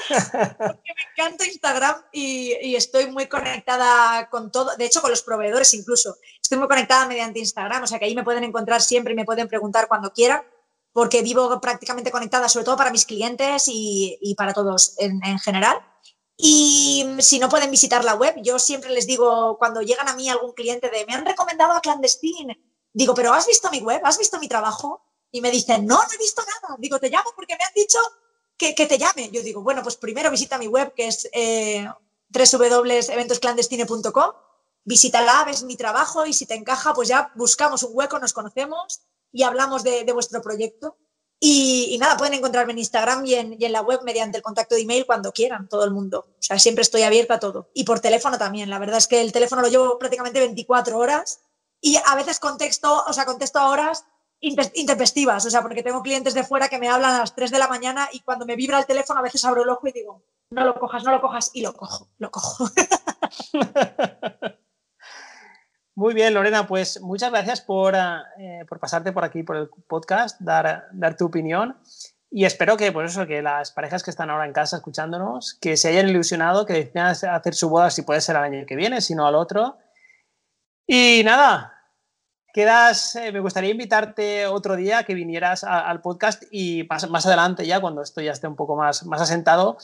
Porque 0.08 0.94
me 0.96 1.12
encanta 1.12 1.46
Instagram 1.46 1.96
y, 2.12 2.74
estoy 2.74 3.06
muy 3.10 3.26
conectada 3.26 4.28
con 4.30 4.50
todo, 4.50 4.74
de 4.76 4.86
hecho 4.86 5.00
con 5.00 5.10
los 5.10 5.22
proveedores 5.22 5.74
incluso. 5.74 6.16
Estoy 6.40 6.58
muy 6.58 6.68
conectada 6.68 7.06
mediante 7.06 7.38
Instagram, 7.38 7.82
o 7.82 7.86
sea 7.86 7.98
que 7.98 8.06
ahí 8.06 8.14
me 8.14 8.24
pueden 8.24 8.44
encontrar 8.44 8.80
siempre 8.82 9.12
y 9.12 9.16
me 9.16 9.24
pueden 9.24 9.48
preguntar 9.48 9.88
cuando 9.88 10.12
quieran, 10.12 10.42
porque 10.92 11.22
vivo 11.22 11.60
prácticamente 11.60 12.10
conectada, 12.10 12.48
sobre 12.48 12.64
todo 12.64 12.76
para 12.76 12.90
mis 12.90 13.06
clientes 13.06 13.64
y, 13.66 14.34
para 14.36 14.52
todos 14.52 14.94
en 14.98 15.38
general. 15.38 15.78
Y 16.36 17.06
si 17.20 17.38
no 17.38 17.48
pueden 17.48 17.70
visitar 17.70 18.04
la 18.04 18.14
web, 18.14 18.34
yo 18.42 18.58
siempre 18.58 18.90
les 18.90 19.06
digo, 19.06 19.56
cuando 19.58 19.80
llegan 19.82 20.08
a 20.08 20.16
mí 20.16 20.28
algún 20.28 20.52
cliente 20.52 20.90
de, 20.90 21.06
me 21.06 21.14
han 21.14 21.24
recomendado 21.24 21.72
a 21.72 21.80
Clandestine, 21.80 22.60
digo, 22.92 23.14
pero 23.14 23.32
¿has 23.32 23.46
visto 23.46 23.70
mi 23.70 23.78
web? 23.78 24.00
¿Has 24.04 24.18
visto 24.18 24.40
mi 24.40 24.48
trabajo? 24.48 25.04
Y 25.30 25.40
me 25.40 25.52
dicen, 25.52 25.86
no, 25.86 25.96
no 25.96 26.12
he 26.12 26.18
visto 26.18 26.42
nada. 26.42 26.76
Digo, 26.78 26.98
te 26.98 27.10
llamo 27.10 27.30
porque 27.36 27.56
me 27.56 27.64
han 27.64 27.72
dicho 27.74 27.98
que, 28.74 28.86
te 28.86 28.98
llame. 28.98 29.30
Yo 29.30 29.42
digo, 29.42 29.62
bueno, 29.62 29.82
pues 29.82 29.96
primero 29.96 30.30
visita 30.30 30.58
mi 30.58 30.68
web, 30.68 30.94
que 30.94 31.08
es 31.08 31.28
eh, 31.32 31.86
www.eventosclandestine.com. 32.28 34.32
Visítala, 34.84 35.44
ves 35.44 35.62
mi 35.62 35.76
trabajo 35.76 36.26
y 36.26 36.32
si 36.32 36.46
te 36.46 36.54
encaja, 36.54 36.94
pues 36.94 37.08
ya 37.08 37.30
buscamos 37.34 37.82
un 37.82 37.90
hueco, 37.94 38.18
nos 38.18 38.32
conocemos 38.32 39.02
y 39.30 39.42
hablamos 39.44 39.84
de 39.84 40.10
vuestro 40.12 40.42
proyecto. 40.42 40.96
Y, 41.44 41.98
nada, 41.98 42.16
pueden 42.16 42.34
encontrarme 42.34 42.70
en 42.70 42.78
Instagram 42.78 43.26
y 43.26 43.34
en, 43.34 43.72
la 43.72 43.82
web 43.82 44.02
mediante 44.04 44.36
el 44.36 44.44
contacto 44.44 44.76
de 44.76 44.82
email 44.82 45.06
cuando 45.06 45.32
quieran, 45.32 45.68
todo 45.68 45.84
el 45.84 45.90
mundo. 45.90 46.28
O 46.38 46.40
sea, 46.40 46.56
siempre 46.60 46.82
estoy 46.82 47.02
abierta 47.02 47.34
a 47.34 47.40
todo. 47.40 47.68
Y 47.74 47.82
por 47.82 47.98
teléfono 47.98 48.38
también. 48.38 48.70
La 48.70 48.78
verdad 48.78 48.98
es 48.98 49.08
que 49.08 49.20
el 49.20 49.32
teléfono 49.32 49.60
lo 49.60 49.66
llevo 49.66 49.98
prácticamente 49.98 50.38
24 50.38 50.96
horas 50.96 51.40
y 51.80 51.96
a 51.96 52.14
veces 52.14 52.38
contesto, 52.38 53.02
o 53.08 53.12
sea, 53.12 53.24
contesto 53.24 53.58
a 53.58 53.70
horas 53.70 54.04
intempestivas. 54.42 55.46
O 55.46 55.50
sea, 55.50 55.62
porque 55.62 55.82
tengo 55.82 56.02
clientes 56.02 56.34
de 56.34 56.44
fuera 56.44 56.68
que 56.68 56.78
me 56.78 56.88
hablan 56.88 57.14
a 57.14 57.18
las 57.20 57.34
3 57.34 57.50
de 57.50 57.58
la 57.58 57.68
mañana 57.68 58.08
y 58.12 58.20
cuando 58.20 58.44
me 58.44 58.56
vibra 58.56 58.78
el 58.78 58.86
teléfono 58.86 59.20
a 59.20 59.22
veces 59.22 59.44
abro 59.44 59.62
el 59.62 59.68
ojo 59.70 59.86
y 59.88 59.92
digo, 59.92 60.22
no 60.50 60.64
lo 60.64 60.74
cojas, 60.74 61.04
no 61.04 61.12
lo 61.12 61.20
cojas 61.20 61.50
y 61.54 61.62
lo 61.62 61.72
cojo, 61.74 62.08
lo 62.18 62.30
cojo. 62.30 62.66
Muy 65.94 66.14
bien, 66.14 66.32
Lorena, 66.34 66.66
pues 66.66 67.00
muchas 67.02 67.30
gracias 67.30 67.60
por, 67.60 67.94
eh, 67.94 68.64
por, 68.68 68.80
pasarte 68.80 69.12
por 69.12 69.24
aquí, 69.24 69.42
por 69.42 69.56
el 69.56 69.68
podcast, 69.86 70.40
dar, 70.40 70.88
dar 70.92 71.16
tu 71.16 71.26
opinión. 71.26 71.76
Y 72.30 72.46
espero 72.46 72.78
que, 72.78 72.90
pues 72.92 73.12
eso, 73.12 73.26
que 73.26 73.42
las 73.42 73.72
parejas 73.72 74.02
que 74.02 74.10
están 74.10 74.30
ahora 74.30 74.46
en 74.46 74.54
casa 74.54 74.76
escuchándonos, 74.76 75.58
que 75.60 75.76
se 75.76 75.88
hayan 75.88 76.08
ilusionado, 76.08 76.64
que 76.64 76.72
decidan 76.72 77.08
hacer 77.08 77.54
su 77.54 77.68
boda 77.68 77.90
si 77.90 78.02
puede 78.02 78.22
ser 78.22 78.36
el 78.36 78.42
año 78.42 78.64
que 78.66 78.74
viene, 78.74 79.02
si 79.02 79.14
no 79.14 79.26
al 79.26 79.34
otro. 79.34 79.76
Y 80.86 81.20
nada, 81.24 81.71
quedas, 82.52 83.16
eh, 83.16 83.32
me 83.32 83.40
gustaría 83.40 83.70
invitarte 83.70 84.46
otro 84.46 84.76
día 84.76 85.04
que 85.04 85.14
vinieras 85.14 85.64
al 85.64 86.00
podcast 86.00 86.42
y 86.50 86.84
más, 86.88 87.08
más, 87.08 87.26
adelante 87.26 87.66
ya, 87.66 87.80
cuando 87.80 88.02
esto 88.02 88.20
ya 88.20 88.32
esté 88.32 88.46
un 88.46 88.56
poco 88.56 88.76
más, 88.76 89.04
más 89.06 89.20
asentado, 89.20 89.78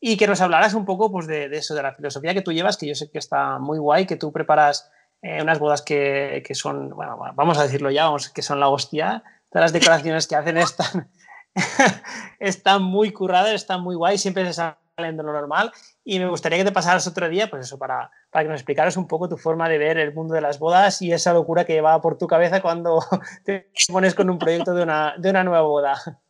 y 0.00 0.16
que 0.16 0.26
nos 0.26 0.40
hablaras 0.40 0.74
un 0.74 0.84
poco 0.84 1.10
pues, 1.10 1.26
de, 1.26 1.46
eso, 1.46 1.74
de 1.74 1.82
la 1.82 1.94
filosofía 1.94 2.34
que 2.34 2.42
tú 2.42 2.52
llevas, 2.52 2.76
que 2.76 2.86
yo 2.86 2.94
sé 2.94 3.10
que 3.10 3.18
está 3.18 3.58
muy 3.58 3.78
guay, 3.78 4.06
que 4.06 4.16
tú 4.16 4.32
preparas 4.32 4.90
eh, 5.22 5.42
unas 5.42 5.58
bodas 5.58 5.82
que, 5.82 6.42
que, 6.46 6.54
son, 6.54 6.90
bueno, 6.90 7.18
vamos 7.34 7.58
a 7.58 7.62
decirlo 7.64 7.90
ya, 7.90 8.04
vamos, 8.04 8.30
que 8.30 8.42
son 8.42 8.60
la 8.60 8.68
hostia. 8.68 9.22
Todas 9.50 9.64
las 9.64 9.72
decoraciones 9.72 10.26
que 10.26 10.36
hacen 10.36 10.56
están, 10.56 11.10
están 12.40 12.82
muy 12.82 13.12
curradas, 13.12 13.52
están 13.52 13.82
muy 13.82 13.94
guay, 13.94 14.16
siempre 14.16 14.46
se 14.46 14.54
salen 14.54 15.16
de 15.16 15.22
lo 15.22 15.32
normal. 15.32 15.72
Y 16.10 16.18
me 16.18 16.28
gustaría 16.28 16.58
que 16.58 16.64
te 16.64 16.72
pasaras 16.72 17.06
otro 17.06 17.28
día, 17.28 17.48
pues 17.48 17.66
eso, 17.66 17.78
para, 17.78 18.10
para 18.32 18.42
que 18.42 18.48
nos 18.48 18.58
explicaras 18.58 18.96
un 18.96 19.06
poco 19.06 19.28
tu 19.28 19.36
forma 19.36 19.68
de 19.68 19.78
ver 19.78 19.96
el 19.96 20.12
mundo 20.12 20.34
de 20.34 20.40
las 20.40 20.58
bodas 20.58 21.00
y 21.02 21.12
esa 21.12 21.32
locura 21.32 21.64
que 21.64 21.80
va 21.80 22.00
por 22.00 22.18
tu 22.18 22.26
cabeza 22.26 22.60
cuando 22.60 22.98
te 23.44 23.70
pones 23.92 24.16
con 24.16 24.28
un 24.28 24.36
proyecto 24.36 24.74
de 24.74 24.82
una, 24.82 25.14
de 25.18 25.30
una 25.30 25.44
nueva 25.44 25.60
boda. 25.60 26.20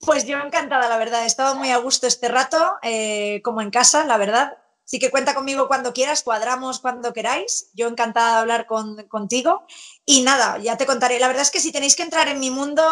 Pues 0.00 0.26
yo 0.26 0.36
encantada, 0.38 0.88
la 0.88 0.98
verdad. 0.98 1.22
He 1.22 1.26
estado 1.26 1.54
muy 1.54 1.70
a 1.70 1.76
gusto 1.76 2.08
este 2.08 2.26
rato, 2.26 2.58
eh, 2.82 3.40
como 3.44 3.60
en 3.60 3.70
casa, 3.70 4.04
la 4.04 4.16
verdad. 4.16 4.58
Sí 4.82 4.98
que 4.98 5.12
cuenta 5.12 5.32
conmigo 5.32 5.68
cuando 5.68 5.92
quieras, 5.92 6.24
cuadramos 6.24 6.80
cuando 6.80 7.12
queráis. 7.12 7.70
Yo 7.74 7.86
encantada 7.86 8.32
de 8.32 8.40
hablar 8.40 8.66
contigo. 8.66 9.64
Y 10.04 10.22
nada, 10.22 10.58
ya 10.58 10.76
te 10.76 10.86
contaré. 10.86 11.20
La 11.20 11.28
verdad 11.28 11.42
es 11.42 11.52
que 11.52 11.60
si 11.60 11.70
tenéis 11.70 11.94
que 11.94 12.02
entrar 12.02 12.26
en 12.26 12.40
mi 12.40 12.50
mundo, 12.50 12.82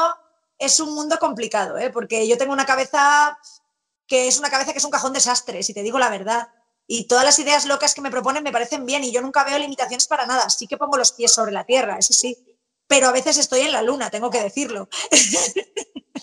es 0.56 0.78
un 0.78 0.94
mundo 0.94 1.18
complicado, 1.18 1.78
¿eh? 1.78 1.90
porque 1.90 2.28
yo 2.28 2.38
tengo 2.38 2.52
una 2.52 2.66
cabeza 2.66 3.36
que 4.10 4.26
es 4.26 4.38
una 4.40 4.50
cabeza 4.50 4.72
que 4.72 4.78
es 4.78 4.84
un 4.84 4.90
cajón 4.90 5.12
desastre, 5.12 5.62
si 5.62 5.72
te 5.72 5.84
digo 5.84 5.96
la 6.00 6.10
verdad. 6.10 6.48
Y 6.88 7.06
todas 7.06 7.24
las 7.24 7.38
ideas 7.38 7.64
locas 7.66 7.94
que 7.94 8.00
me 8.00 8.10
proponen 8.10 8.42
me 8.42 8.50
parecen 8.50 8.84
bien 8.84 9.04
y 9.04 9.12
yo 9.12 9.22
nunca 9.22 9.44
veo 9.44 9.56
limitaciones 9.56 10.08
para 10.08 10.26
nada. 10.26 10.50
Sí 10.50 10.66
que 10.66 10.76
pongo 10.76 10.98
los 10.98 11.12
pies 11.12 11.32
sobre 11.32 11.52
la 11.52 11.64
tierra, 11.64 11.96
eso 11.96 12.12
sí. 12.12 12.36
Pero 12.88 13.06
a 13.06 13.12
veces 13.12 13.38
estoy 13.38 13.60
en 13.60 13.70
la 13.70 13.82
luna, 13.82 14.10
tengo 14.10 14.28
que 14.28 14.42
decirlo. 14.42 14.88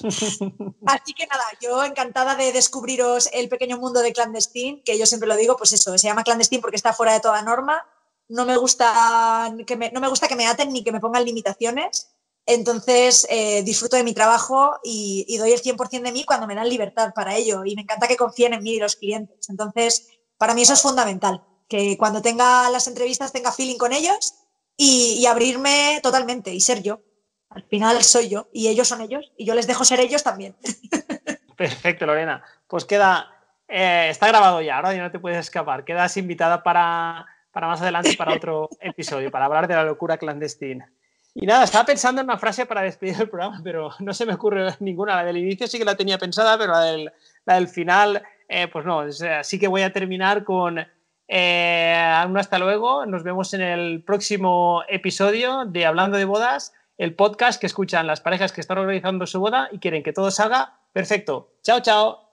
Así 0.86 1.14
que 1.14 1.28
nada, 1.28 1.46
yo 1.62 1.82
encantada 1.86 2.36
de 2.36 2.52
descubriros 2.52 3.30
el 3.32 3.48
pequeño 3.48 3.78
mundo 3.78 4.02
de 4.02 4.12
clandestín, 4.12 4.84
que 4.84 5.00
yo 5.00 5.06
siempre 5.06 5.30
lo 5.30 5.38
digo, 5.38 5.56
pues 5.56 5.72
eso, 5.72 5.98
se 5.98 6.08
llama 6.08 6.26
clandestín 6.26 6.60
porque 6.60 6.76
está 6.76 6.92
fuera 6.92 7.14
de 7.14 7.22
toda 7.22 7.42
norma. 7.42 7.88
No 8.28 8.44
me 8.44 8.58
gusta 8.58 9.56
que 9.66 9.78
me, 9.78 9.92
no 9.92 10.02
me, 10.02 10.10
gusta 10.10 10.28
que 10.28 10.36
me 10.36 10.46
aten 10.46 10.74
ni 10.74 10.84
que 10.84 10.92
me 10.92 11.00
pongan 11.00 11.24
limitaciones. 11.24 12.17
Entonces 12.48 13.28
eh, 13.30 13.62
disfruto 13.62 13.96
de 13.96 14.04
mi 14.04 14.14
trabajo 14.14 14.80
y, 14.84 15.38
doy 15.38 15.52
el 15.52 15.62
100% 15.62 16.02
de 16.02 16.12
mí 16.12 16.24
cuando 16.24 16.48
me 16.48 16.56
dan 16.56 16.68
libertad 16.68 17.14
para 17.14 17.36
ello. 17.36 17.64
Y 17.66 17.76
me 17.76 17.84
encanta 17.84 18.08
que 18.08 18.18
confíen 18.18 18.54
en 18.54 18.64
mí 18.64 18.72
y 18.72 18.80
los 18.80 18.96
clientes. 18.96 19.50
Entonces, 19.50 20.08
para 20.38 20.56
mí 20.56 20.64
eso 20.64 20.74
es 20.74 20.82
fundamental, 20.82 21.44
que 21.68 21.98
cuando 21.98 22.22
tenga 22.22 22.70
las 22.70 22.88
entrevistas 22.88 23.32
tenga 23.32 23.52
feeling 23.52 23.78
con 23.78 23.94
ellos 23.94 24.34
y 24.76 25.26
abrirme 25.26 26.00
totalmente 26.02 26.54
y 26.54 26.62
ser 26.62 26.82
yo. 26.82 27.02
Al 27.50 27.64
final 27.64 28.04
soy 28.04 28.30
yo 28.30 28.50
y 28.52 28.68
ellos 28.68 28.88
son 28.88 29.02
ellos 29.02 29.32
y 29.38 29.46
yo 29.46 29.56
les 29.56 29.68
dejo 29.68 29.86
ser 29.86 30.00
ellos 30.00 30.24
también. 30.24 30.56
Perfecto, 31.58 32.06
Lorena. 32.06 32.44
Pues 32.68 32.86
queda, 32.86 33.32
eh, 33.68 34.08
está 34.10 34.28
grabado 34.28 34.62
ya, 34.62 34.76
ahora 34.76 34.94
ya 34.94 35.02
no 35.02 35.12
te 35.12 35.20
puedes 35.20 35.40
escapar. 35.40 35.84
Quedas 35.84 36.18
invitada 36.18 36.62
para, 36.62 37.26
para 37.52 37.68
más 37.68 37.82
adelante, 37.82 38.16
para 38.18 38.34
otro 38.34 38.70
episodio, 38.80 39.32
para 39.32 39.46
hablar 39.46 39.68
de 39.68 39.76
la 39.76 39.84
locura 39.84 40.18
clandestina. 40.18 40.92
Y 41.40 41.46
nada, 41.46 41.66
estaba 41.66 41.86
pensando 41.86 42.20
en 42.20 42.26
una 42.26 42.40
frase 42.40 42.66
para 42.66 42.82
despedir 42.82 43.16
el 43.22 43.30
programa, 43.30 43.62
pero 43.64 43.92
no 44.00 44.12
se 44.12 44.26
me 44.26 44.34
ocurre 44.34 44.74
ninguna. 44.80 45.18
La 45.18 45.24
del 45.24 45.38
inicio 45.38 45.68
sí 45.68 45.78
que 45.78 45.86
la 45.86 45.96
tenía 45.96 46.18
pensada, 46.18 46.58
pero 46.58 46.74
la 46.74 47.60
del, 47.60 47.68
final, 47.68 48.24
eh, 48.50 48.68
pues 48.68 48.86
no. 48.86 49.02
Así 49.40 49.60
que 49.60 49.68
voy 49.68 49.84
a 49.84 49.94
terminar 49.94 50.44
con 50.44 50.84
eh, 51.28 52.12
hasta 52.36 52.58
luego. 52.58 53.06
Nos 53.06 53.22
vemos 53.22 53.54
en 53.54 53.62
el 53.62 54.04
próximo 54.04 54.82
episodio 54.90 55.66
de 55.66 55.86
Hablando 55.86 56.18
de 56.18 56.26
Bodas, 56.26 56.74
el 56.98 57.14
podcast 57.14 57.62
que 57.62 57.68
escuchan 57.68 58.08
las 58.08 58.20
parejas 58.20 58.52
que 58.52 58.62
están 58.62 58.80
organizando 58.80 59.28
su 59.28 59.40
boda 59.40 59.70
y 59.72 59.78
quieren 59.78 60.02
que 60.02 60.14
todo 60.14 60.32
salga 60.32 60.80
perfecto. 60.92 61.52
Chao, 61.62 61.82
chao. 61.82 62.27